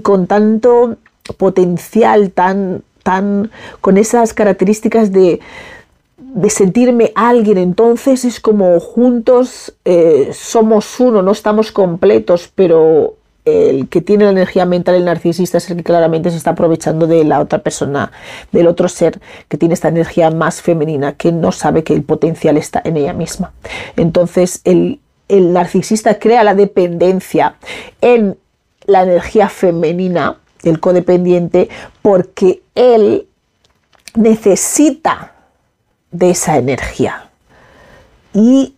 con 0.02 0.26
tanto 0.26 0.96
potencial, 1.36 2.30
tan, 2.30 2.82
tan, 3.02 3.50
con 3.80 3.98
esas 3.98 4.34
características 4.34 5.12
de, 5.12 5.40
de 6.16 6.50
sentirme 6.50 7.12
alguien. 7.14 7.58
Entonces 7.58 8.24
es 8.24 8.40
como 8.40 8.78
juntos 8.80 9.74
eh, 9.84 10.30
somos 10.32 10.98
uno, 11.00 11.22
no 11.22 11.32
estamos 11.32 11.72
completos, 11.72 12.50
pero 12.54 13.14
el 13.44 13.88
que 13.88 14.00
tiene 14.00 14.24
la 14.24 14.30
energía 14.30 14.66
mental, 14.66 14.94
el 14.94 15.04
narcisista, 15.04 15.58
es 15.58 15.70
el 15.70 15.78
que 15.78 15.84
claramente 15.84 16.30
se 16.30 16.36
está 16.36 16.50
aprovechando 16.50 17.06
de 17.06 17.24
la 17.24 17.40
otra 17.40 17.60
persona, 17.60 18.12
del 18.52 18.66
otro 18.66 18.88
ser 18.88 19.20
que 19.48 19.56
tiene 19.56 19.74
esta 19.74 19.88
energía 19.88 20.30
más 20.30 20.60
femenina, 20.60 21.12
que 21.14 21.32
no 21.32 21.52
sabe 21.52 21.82
que 21.82 21.94
el 21.94 22.02
potencial 22.02 22.56
está 22.56 22.82
en 22.84 22.96
ella 22.96 23.12
misma. 23.12 23.52
Entonces, 23.96 24.60
el, 24.64 25.00
el 25.28 25.52
narcisista 25.52 26.18
crea 26.18 26.44
la 26.44 26.54
dependencia 26.54 27.54
en 28.00 28.36
la 28.86 29.02
energía 29.02 29.48
femenina, 29.48 30.36
el 30.62 30.80
codependiente, 30.80 31.68
porque 32.02 32.62
él 32.74 33.26
necesita 34.14 35.34
de 36.10 36.30
esa 36.30 36.58
energía. 36.58 37.30
Y 38.32 38.74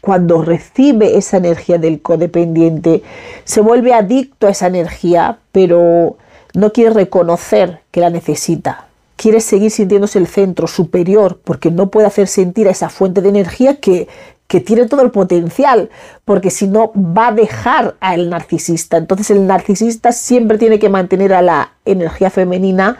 cuando 0.00 0.42
recibe 0.42 1.16
esa 1.18 1.38
energía 1.38 1.78
del 1.78 2.00
codependiente, 2.00 3.02
se 3.44 3.60
vuelve 3.60 3.94
adicto 3.94 4.46
a 4.46 4.50
esa 4.50 4.66
energía, 4.66 5.38
pero 5.52 6.16
no 6.54 6.72
quiere 6.72 6.90
reconocer 6.90 7.80
que 7.90 8.00
la 8.00 8.10
necesita. 8.10 8.86
Quiere 9.16 9.40
seguir 9.40 9.72
sintiéndose 9.72 10.18
el 10.18 10.28
centro 10.28 10.68
superior 10.68 11.40
porque 11.42 11.70
no 11.70 11.90
puede 11.90 12.06
hacer 12.06 12.28
sentir 12.28 12.68
a 12.68 12.70
esa 12.70 12.88
fuente 12.88 13.20
de 13.20 13.28
energía 13.28 13.80
que, 13.80 14.06
que 14.48 14.60
tiene 14.60 14.86
todo 14.86 15.02
el 15.02 15.10
potencial, 15.10 15.90
porque 16.24 16.50
si 16.50 16.66
no 16.66 16.90
va 16.96 17.28
a 17.28 17.32
dejar 17.32 17.96
al 18.00 18.30
narcisista. 18.30 18.96
Entonces 18.96 19.30
el 19.30 19.46
narcisista 19.46 20.10
siempre 20.10 20.56
tiene 20.56 20.78
que 20.78 20.88
mantener 20.88 21.34
a 21.34 21.42
la 21.42 21.72
energía 21.84 22.30
femenina 22.30 22.96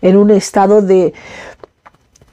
en 0.00 0.16
un 0.16 0.30
estado 0.30 0.80
de, 0.80 1.12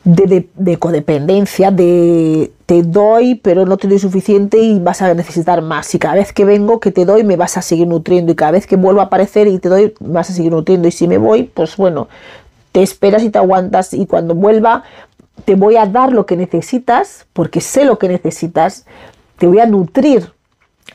de, 0.04 0.78
codependencia, 0.78 1.72
de 1.72 2.52
te 2.68 2.84
doy 2.84 3.36
pero 3.36 3.66
no 3.66 3.78
te 3.78 3.88
doy 3.88 3.98
suficiente 3.98 4.60
y 4.60 4.80
vas 4.80 5.02
a 5.02 5.16
necesitar 5.16 5.64
más. 5.64 5.94
Y 5.96 6.00
cada 6.00 6.16
vez 6.16 6.32
que 6.32 6.46
vengo 6.46 6.80
que 6.80 6.92
te 6.92 7.06
doy 7.06 7.24
me 7.24 7.38
vas 7.38 7.58
a 7.58 7.64
seguir 7.64 7.88
nutriendo 7.88 8.32
y 8.32 8.36
cada 8.36 8.52
vez 8.52 8.68
que 8.68 8.76
vuelvo 8.76 9.02
a 9.02 9.06
aparecer 9.06 9.48
y 9.48 9.58
te 9.58 9.70
doy 9.70 9.96
vas 10.00 10.30
a 10.30 10.34
seguir 10.34 10.52
nutriendo. 10.52 10.88
Y 10.88 10.92
si 10.92 11.08
me 11.08 11.18
voy, 11.18 11.44
pues 11.44 11.76
bueno, 11.76 12.08
te 12.72 12.84
esperas 12.84 13.24
y 13.24 13.32
te 13.32 13.40
aguantas 13.40 13.96
y 13.96 14.06
cuando 14.06 14.36
vuelva 14.36 14.84
te 15.46 15.56
voy 15.56 15.78
a 15.78 15.86
dar 15.86 16.12
lo 16.12 16.26
que 16.26 16.36
necesitas 16.36 17.26
porque 17.34 17.62
sé 17.62 17.86
lo 17.86 18.00
que 18.00 18.08
necesitas, 18.08 18.86
te 19.38 19.48
voy 19.48 19.60
a 19.60 19.66
nutrir 19.66 20.32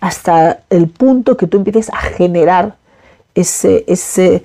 hasta 0.01 0.61
el 0.71 0.89
punto 0.89 1.37
que 1.37 1.47
tú 1.47 1.59
empieces 1.59 1.91
a 1.91 1.99
generar 1.99 2.77
ese, 3.35 3.85
ese, 3.87 4.43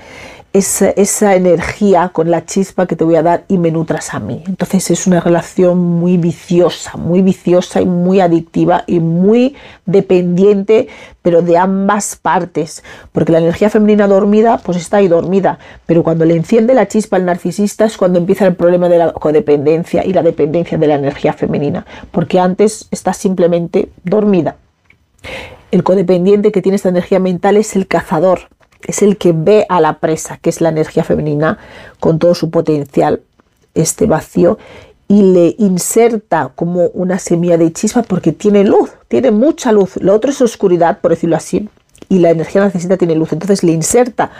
esa, 0.51 1.35
energía 1.35 2.09
con 2.09 2.31
la 2.31 2.45
chispa 2.45 2.87
que 2.87 2.95
te 2.95 3.03
voy 3.03 3.15
a 3.15 3.23
dar 3.23 3.43
y 3.47 3.57
me 3.57 3.71
nutras 3.71 4.13
a 4.13 4.19
mí. 4.19 4.43
Entonces 4.47 4.89
es 4.89 5.05
una 5.05 5.19
relación 5.19 5.77
muy 5.77 6.17
viciosa, 6.17 6.97
muy 6.97 7.21
viciosa 7.21 7.81
y 7.81 7.85
muy 7.85 8.19
adictiva 8.19 8.83
y 8.87 8.99
muy 8.99 9.55
dependiente, 9.85 10.87
pero 11.21 11.41
de 11.41 11.57
ambas 11.57 12.15
partes. 12.15 12.83
Porque 13.11 13.31
la 13.31 13.39
energía 13.39 13.69
femenina 13.69 14.07
dormida, 14.07 14.57
pues 14.57 14.77
está 14.77 14.97
ahí 14.97 15.07
dormida. 15.07 15.59
Pero 15.85 16.03
cuando 16.03 16.25
le 16.25 16.35
enciende 16.35 16.73
la 16.73 16.87
chispa 16.87 17.17
al 17.17 17.25
narcisista 17.25 17.85
es 17.85 17.97
cuando 17.97 18.17
empieza 18.17 18.47
el 18.47 18.55
problema 18.55 18.89
de 18.89 18.97
la 18.97 19.13
codependencia 19.13 20.03
y 20.03 20.13
la 20.13 20.23
dependencia 20.23 20.77
de 20.77 20.87
la 20.87 20.95
energía 20.95 21.33
femenina. 21.33 21.85
Porque 22.11 22.39
antes 22.39 22.87
está 22.89 23.13
simplemente 23.13 23.89
dormida. 24.03 24.55
El 25.71 25.83
codependiente 25.83 26.51
que 26.51 26.63
tiene 26.63 26.77
esta 26.77 26.89
energía 26.89 27.19
mental 27.19 27.55
es 27.55 27.75
el 27.75 27.85
cazador 27.85 28.49
es 28.83 29.01
el 29.01 29.17
que 29.17 29.33
ve 29.33 29.65
a 29.69 29.81
la 29.81 29.99
presa, 29.99 30.37
que 30.37 30.49
es 30.49 30.61
la 30.61 30.69
energía 30.69 31.03
femenina, 31.03 31.57
con 31.99 32.19
todo 32.19 32.35
su 32.35 32.49
potencial, 32.49 33.21
este 33.73 34.05
vacío, 34.05 34.57
y 35.07 35.21
le 35.33 35.55
inserta 35.57 36.51
como 36.55 36.85
una 36.87 37.17
semilla 37.17 37.57
de 37.57 37.73
chispa 37.73 38.03
porque 38.03 38.31
tiene 38.31 38.63
luz, 38.63 38.91
tiene 39.07 39.31
mucha 39.31 39.71
luz. 39.71 39.97
Lo 39.97 40.13
otro 40.13 40.31
es 40.31 40.41
oscuridad, 40.41 40.99
por 40.99 41.11
decirlo 41.11 41.35
así, 41.35 41.67
y 42.09 42.19
la 42.19 42.29
energía 42.29 42.63
necesita 42.63 42.97
tiene 42.97 43.15
luz. 43.15 43.33
Entonces 43.33 43.63
le 43.63 43.71
inserta 43.71 44.31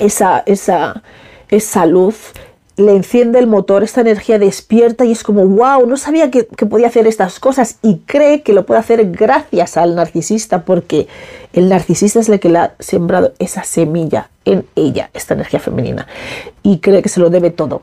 esa, 0.00 0.42
esa, 0.46 1.02
esa 1.48 1.86
luz 1.86 2.32
le 2.76 2.92
enciende 2.96 3.38
el 3.38 3.46
motor, 3.46 3.82
esta 3.82 4.00
energía 4.00 4.38
despierta 4.38 5.04
y 5.04 5.12
es 5.12 5.22
como, 5.22 5.46
wow, 5.46 5.86
no 5.86 5.96
sabía 5.96 6.30
que, 6.30 6.44
podía 6.44 6.86
hacer 6.86 7.06
estas 7.06 7.38
cosas 7.38 7.78
y 7.82 7.98
cree 7.98 8.42
que 8.42 8.54
lo 8.54 8.64
puede 8.64 8.80
hacer 8.80 9.10
gracias 9.10 9.76
al 9.76 9.94
narcisista 9.94 10.64
porque 10.64 11.06
el 11.52 11.68
narcisista 11.68 12.20
es 12.20 12.28
el 12.28 12.40
que 12.40 12.48
le 12.48 12.58
ha 12.58 12.74
sembrado 12.78 13.34
esa 13.38 13.64
semilla 13.64 14.30
en 14.44 14.64
ella, 14.74 15.10
esta 15.12 15.34
energía 15.34 15.60
femenina, 15.60 16.06
y 16.62 16.78
cree 16.78 17.02
que 17.02 17.08
se 17.08 17.20
lo 17.20 17.30
debe 17.30 17.50
todo. 17.50 17.82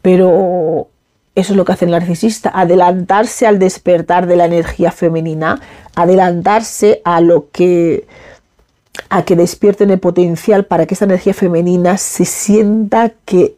Pero 0.00 0.88
eso 1.34 1.52
es 1.52 1.56
lo 1.56 1.64
que 1.64 1.72
hace 1.72 1.84
el 1.84 1.90
narcisista, 1.90 2.50
adelantarse 2.54 3.46
al 3.46 3.58
despertar 3.58 4.26
de 4.26 4.36
la 4.36 4.46
energía 4.46 4.90
femenina, 4.90 5.60
adelantarse 5.94 7.02
a 7.04 7.20
lo 7.20 7.50
que 7.50 8.06
a 9.08 9.24
que 9.24 9.36
despierten 9.36 9.90
el 9.90 9.98
potencial 9.98 10.64
para 10.64 10.86
que 10.86 10.94
esta 10.94 11.06
energía 11.06 11.32
femenina 11.32 11.96
se 11.96 12.24
sienta 12.24 13.12
que 13.24 13.56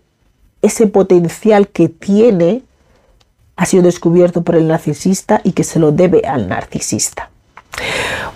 ese 0.65 0.87
potencial 0.87 1.69
que 1.69 1.89
tiene 1.89 2.63
ha 3.57 3.67
sido 3.67 3.83
descubierto 3.83 4.43
por 4.43 4.57
el 4.57 4.67
narcisista 4.67 5.41
y 5.45 5.53
que 5.53 5.65
se 5.65 5.79
lo 5.79 5.93
debe 5.93 6.23
al 6.27 6.49
narcisista. 6.49 7.31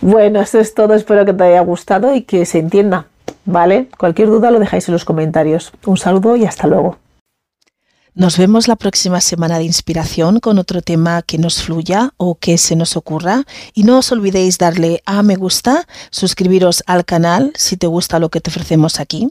Bueno, 0.01 0.41
eso 0.41 0.61
es 0.61 0.75
todo. 0.75 0.95
Espero 0.95 1.25
que 1.25 1.33
te 1.33 1.45
haya 1.45 1.61
gustado 1.61 2.15
y 2.15 2.23
que 2.23 2.45
se 2.47 2.59
entienda. 2.59 3.07
¿Vale? 3.45 3.89
Cualquier 3.99 4.29
duda 4.29 4.51
lo 4.51 4.61
dejáis 4.61 4.89
en 4.89 4.93
los 4.93 5.05
comentarios. 5.05 5.73
Un 5.87 5.97
saludo 5.97 6.37
y 6.37 6.45
hasta 6.45 6.67
luego. 6.67 6.99
Nos 8.15 8.37
vemos 8.37 8.69
la 8.69 8.77
próxima 8.77 9.21
semana 9.21 9.59
de 9.59 9.65
inspiración 9.65 10.41
con 10.41 10.59
otro 10.59 10.83
tema 10.83 11.23
que 11.23 11.39
nos 11.39 11.63
fluya 11.63 12.13
o 12.17 12.35
que 12.35 12.59
se 12.59 12.77
nos 12.77 12.97
ocurra. 12.97 13.45
Y 13.75 13.85
no 13.85 13.99
os 13.99 14.13
olvidéis 14.13 14.59
darle 14.59 15.03
a 15.07 15.23
me 15.23 15.37
gusta, 15.37 15.87
suscribiros 16.11 16.83
al 16.87 17.05
canal 17.05 17.53
si 17.55 17.77
te 17.77 17.87
gusta 17.87 18.19
lo 18.19 18.29
que 18.29 18.41
te 18.41 18.51
ofrecemos 18.51 19.01
aquí 19.01 19.31